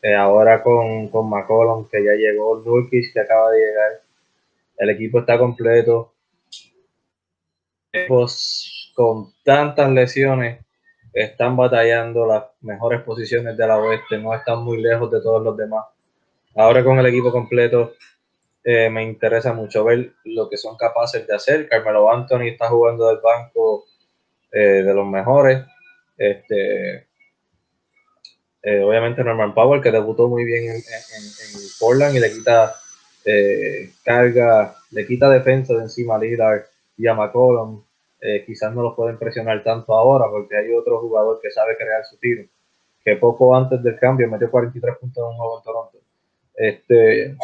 eh, 0.01 0.13
ahora 0.13 0.61
con, 0.61 1.07
con 1.09 1.29
McCollum, 1.29 1.87
que 1.89 2.03
ya 2.03 2.11
llegó, 2.11 2.61
Nurkic, 2.63 3.13
que 3.13 3.19
acaba 3.19 3.51
de 3.51 3.59
llegar. 3.59 4.01
El 4.77 4.89
equipo 4.89 5.19
está 5.19 5.37
completo. 5.37 6.13
Equipos 7.91 8.91
con 8.95 9.33
tantas 9.43 9.89
lesiones 9.91 10.65
están 11.13 11.55
batallando 11.55 12.25
las 12.25 12.43
mejores 12.61 13.01
posiciones 13.01 13.55
de 13.55 13.67
la 13.67 13.77
oeste, 13.77 14.17
no 14.17 14.33
están 14.33 14.63
muy 14.63 14.81
lejos 14.81 15.09
de 15.09 15.21
todos 15.21 15.41
los 15.41 15.55
demás. 15.55 15.85
Ahora 16.55 16.83
con 16.83 16.99
el 16.99 17.05
equipo 17.05 17.31
completo, 17.31 17.93
eh, 18.63 18.89
me 18.89 19.03
interesa 19.03 19.53
mucho 19.53 19.83
ver 19.83 20.13
lo 20.25 20.49
que 20.49 20.57
son 20.57 20.75
capaces 20.75 21.25
de 21.25 21.35
hacer. 21.35 21.69
Carmelo 21.69 22.11
Anthony 22.11 22.47
está 22.47 22.67
jugando 22.67 23.07
del 23.07 23.19
banco 23.19 23.85
eh, 24.57 24.83
de 24.83 24.93
los 24.93 25.05
mejores. 25.05 25.65
Este, 26.17 27.07
eh, 28.63 28.81
obviamente 28.81 29.21
Norman 29.21 29.53
Powell, 29.53 29.81
que 29.81 29.91
debutó 29.91 30.29
muy 30.29 30.45
bien 30.45 30.75
en, 30.75 30.81
Portland 31.77 32.15
y 32.15 32.21
le 32.21 32.31
quita 32.31 32.73
eh, 33.25 33.91
carga, 34.05 34.73
le 34.91 35.05
quita 35.05 35.29
defensa 35.29 35.73
de 35.73 35.81
encima 35.81 36.15
a 36.15 36.19
Lillard 36.19 36.61
y 36.95 37.05
a 37.05 37.13
McCollum. 37.13 37.83
quizás 38.45 38.73
no 38.73 38.81
los 38.81 38.95
pueden 38.95 39.19
presionar 39.19 39.61
tanto 39.61 39.93
ahora 39.93 40.27
porque 40.31 40.55
hay 40.55 40.73
otro 40.73 41.01
jugador 41.01 41.41
que 41.41 41.51
sabe 41.51 41.75
crear 41.75 42.05
su 42.05 42.17
tiro, 42.17 42.45
que 43.03 43.17
poco 43.17 43.53
antes 43.53 43.83
del 43.83 43.99
cambio 43.99 44.29
metió 44.29 44.49
43 44.49 44.95
puntos 45.01 45.21
en 45.21 45.29
un 45.31 45.35
juego 45.35 45.57
en 45.57 45.63
Toronto. 45.65 45.97
Este, 46.55 47.37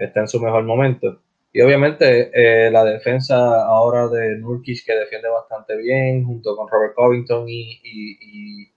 está 0.00 0.20
en 0.20 0.28
su 0.28 0.40
mejor 0.40 0.64
momento. 0.64 1.20
Y 1.56 1.60
obviamente 1.60 2.32
eh, 2.34 2.68
la 2.68 2.84
defensa 2.84 3.64
ahora 3.64 4.08
de 4.08 4.38
Nurkic 4.38 4.84
que 4.84 4.92
defiende 4.92 5.28
bastante 5.28 5.76
bien, 5.76 6.24
junto 6.24 6.56
con 6.56 6.68
Robert 6.68 6.94
Covington 6.96 7.48
y, 7.48 7.80
y, 7.84 8.72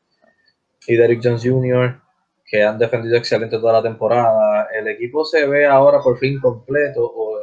y, 0.87 0.95
Derrick 0.95 1.19
Jones 1.23 1.41
Jr., 1.43 1.99
que 2.45 2.63
han 2.63 2.77
defendido 2.77 3.17
excelente 3.17 3.57
toda 3.57 3.73
la 3.73 3.81
temporada. 3.81 4.67
El 4.79 4.87
equipo 4.89 5.25
se 5.25 5.47
ve 5.47 5.65
ahora 5.65 6.01
por 6.01 6.19
fin 6.19 6.39
completo, 6.39 7.01
o 7.03 7.39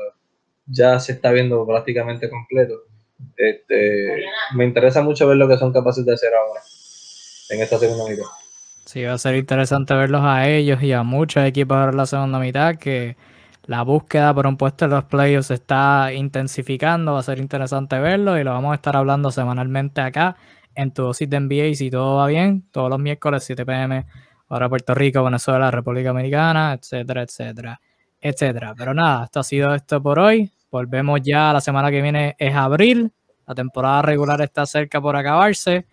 ya 0.67 1.01
se 1.01 1.11
está 1.11 1.33
viendo 1.33 1.67
prácticamente 1.67 2.31
completo. 2.31 2.83
Este, 3.37 4.25
me 4.55 4.65
interesa 4.65 5.03
mucho 5.03 5.27
ver 5.27 5.37
lo 5.37 5.49
que 5.49 5.57
son 5.57 5.73
capaces 5.73 6.07
de 6.07 6.15
hacer 6.15 6.33
ahora, 6.33 6.61
en 7.51 7.61
esta 7.61 7.77
segunda 7.79 8.09
mitad. 8.09 8.23
Sí, 8.85 9.03
va 9.03 9.15
a 9.15 9.19
ser 9.19 9.35
interesante 9.35 9.95
verlos 9.95 10.23
a 10.23 10.49
ellos 10.49 10.81
y 10.81 10.93
a 10.93 11.03
muchos 11.03 11.45
equipos 11.45 11.77
ahora 11.77 11.91
en 11.91 11.97
la 11.97 12.07
segunda 12.07 12.39
mitad 12.39 12.77
que 12.77 13.17
la 13.67 13.83
búsqueda 13.83 14.35
por 14.35 14.47
un 14.47 14.57
puesto 14.57 14.85
en 14.85 14.93
los 14.93 15.05
playoffs 15.05 15.51
está 15.51 16.13
intensificando, 16.13 17.15
va 17.15 17.21
a 17.21 17.23
ser 17.23 17.39
interesante 17.39 17.99
verlo 17.99 18.39
y 18.39 18.45
lo 18.45 18.53
vamos 18.53 18.73
a 18.73 18.75
estar 18.77 18.97
hablando 18.97 19.31
semanalmente 19.31 20.01
acá 20.01 20.37
en 20.75 20.93
tu 20.93 21.03
dosis 21.03 21.29
de 21.31 21.41
NBA 21.41 21.75
si 21.75 21.91
todo 21.91 22.17
va 22.17 22.27
bien, 22.27 22.69
todos 22.71 22.91
los 22.91 22.99
miércoles 22.99 23.45
7 23.45 23.65
pm, 23.65 24.07
ahora 24.49 24.69
Puerto 24.69 24.95
Rico, 24.95 25.23
Venezuela, 25.25 25.71
República 25.71 26.11
Americana, 26.11 26.75
etcétera, 26.75 27.23
etcétera, 27.23 27.81
etcétera. 28.21 28.75
Pero 28.77 28.95
nada, 28.95 29.25
esto 29.25 29.41
ha 29.41 29.45
sido 29.45 29.75
esto 29.75 30.03
por 30.03 30.19
hoy. 30.19 30.51
Volvemos 30.71 31.21
ya 31.23 31.53
la 31.53 31.61
semana 31.61 31.91
que 31.91 32.03
viene, 32.03 32.35
es 32.39 32.55
abril, 32.55 33.13
la 33.47 33.55
temporada 33.55 34.03
regular 34.03 34.41
está 34.41 34.67
cerca 34.67 35.01
por 35.01 35.17
acabarse. 35.17 35.87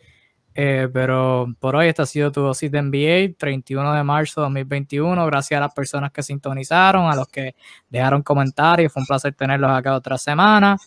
Eh, 0.54 0.90
pero 0.92 1.48
por 1.60 1.76
hoy 1.76 1.88
esta 1.88 2.04
ha 2.04 2.06
sido 2.06 2.32
tu 2.32 2.42
dosis 2.42 2.70
de 2.72 2.82
NBA, 2.82 3.38
31 3.38 3.94
de 3.94 4.04
marzo 4.04 4.42
de 4.42 4.46
2021. 4.46 5.26
Gracias 5.26 5.58
a 5.58 5.62
las 5.62 5.74
personas 5.74 6.12
que 6.12 6.24
sintonizaron, 6.24 7.10
a 7.10 7.16
los 7.16 7.28
que 7.28 7.56
dejaron 7.90 8.22
comentarios. 8.22 8.92
Fue 8.92 9.02
un 9.02 9.08
placer 9.08 9.34
tenerlos 9.34 9.72
acá 9.72 9.96
otra 9.96 10.18
semana. 10.18 10.78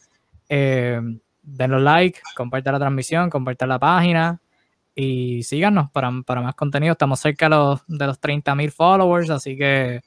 Eh, 0.49 1.01
denle 1.43 1.81
like, 1.81 2.21
compartan 2.37 2.75
la 2.75 2.79
transmisión, 2.79 3.31
compartan 3.31 3.69
la 3.69 3.79
página 3.79 4.41
y 4.95 5.43
síganos 5.43 5.91
para, 5.91 6.11
para 6.25 6.41
más 6.43 6.55
contenido. 6.55 6.93
Estamos 6.93 7.21
cerca 7.21 7.47
de 7.47 7.51
los, 7.57 7.81
de 7.87 8.07
los 8.07 8.21
30.000 8.21 8.71
followers, 8.71 9.31
así 9.31 9.57
que 9.57 10.03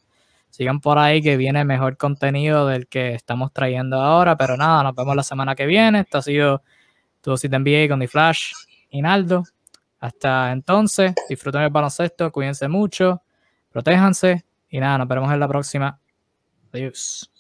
sigan 0.50 0.80
por 0.80 0.98
ahí 0.98 1.22
que 1.22 1.38
viene 1.38 1.64
mejor 1.66 1.98
contenido 1.98 2.68
del 2.68 2.88
que 2.88 3.14
estamos 3.14 3.52
trayendo 3.54 4.02
ahora. 4.02 4.38
Pero 4.38 4.56
nada, 4.58 4.84
nos 4.84 4.96
vemos 4.96 5.16
la 5.16 5.24
semana 5.24 5.56
que 5.56 5.66
viene. 5.66 6.02
Esto 6.02 6.20
ha 6.20 6.22
sido 6.22 6.64
tu 7.22 7.32
dosis 7.32 7.50
de 7.50 7.60
NBA 7.60 7.88
con 7.90 8.00
The 8.00 8.08
Flash. 8.08 8.54
Inaldo. 8.90 9.44
Hasta 10.00 10.52
entonces, 10.52 11.14
disfruten 11.28 11.62
el 11.62 11.70
baloncesto, 11.70 12.32
cuídense 12.32 12.68
mucho, 12.68 13.24
protéjanse 13.72 14.46
y 14.70 14.80
nada, 14.80 15.00
nos 15.00 15.08
veremos 15.08 15.32
en 15.34 15.40
la 15.40 15.48
próxima. 15.48 16.00
Adiós. 16.72 17.32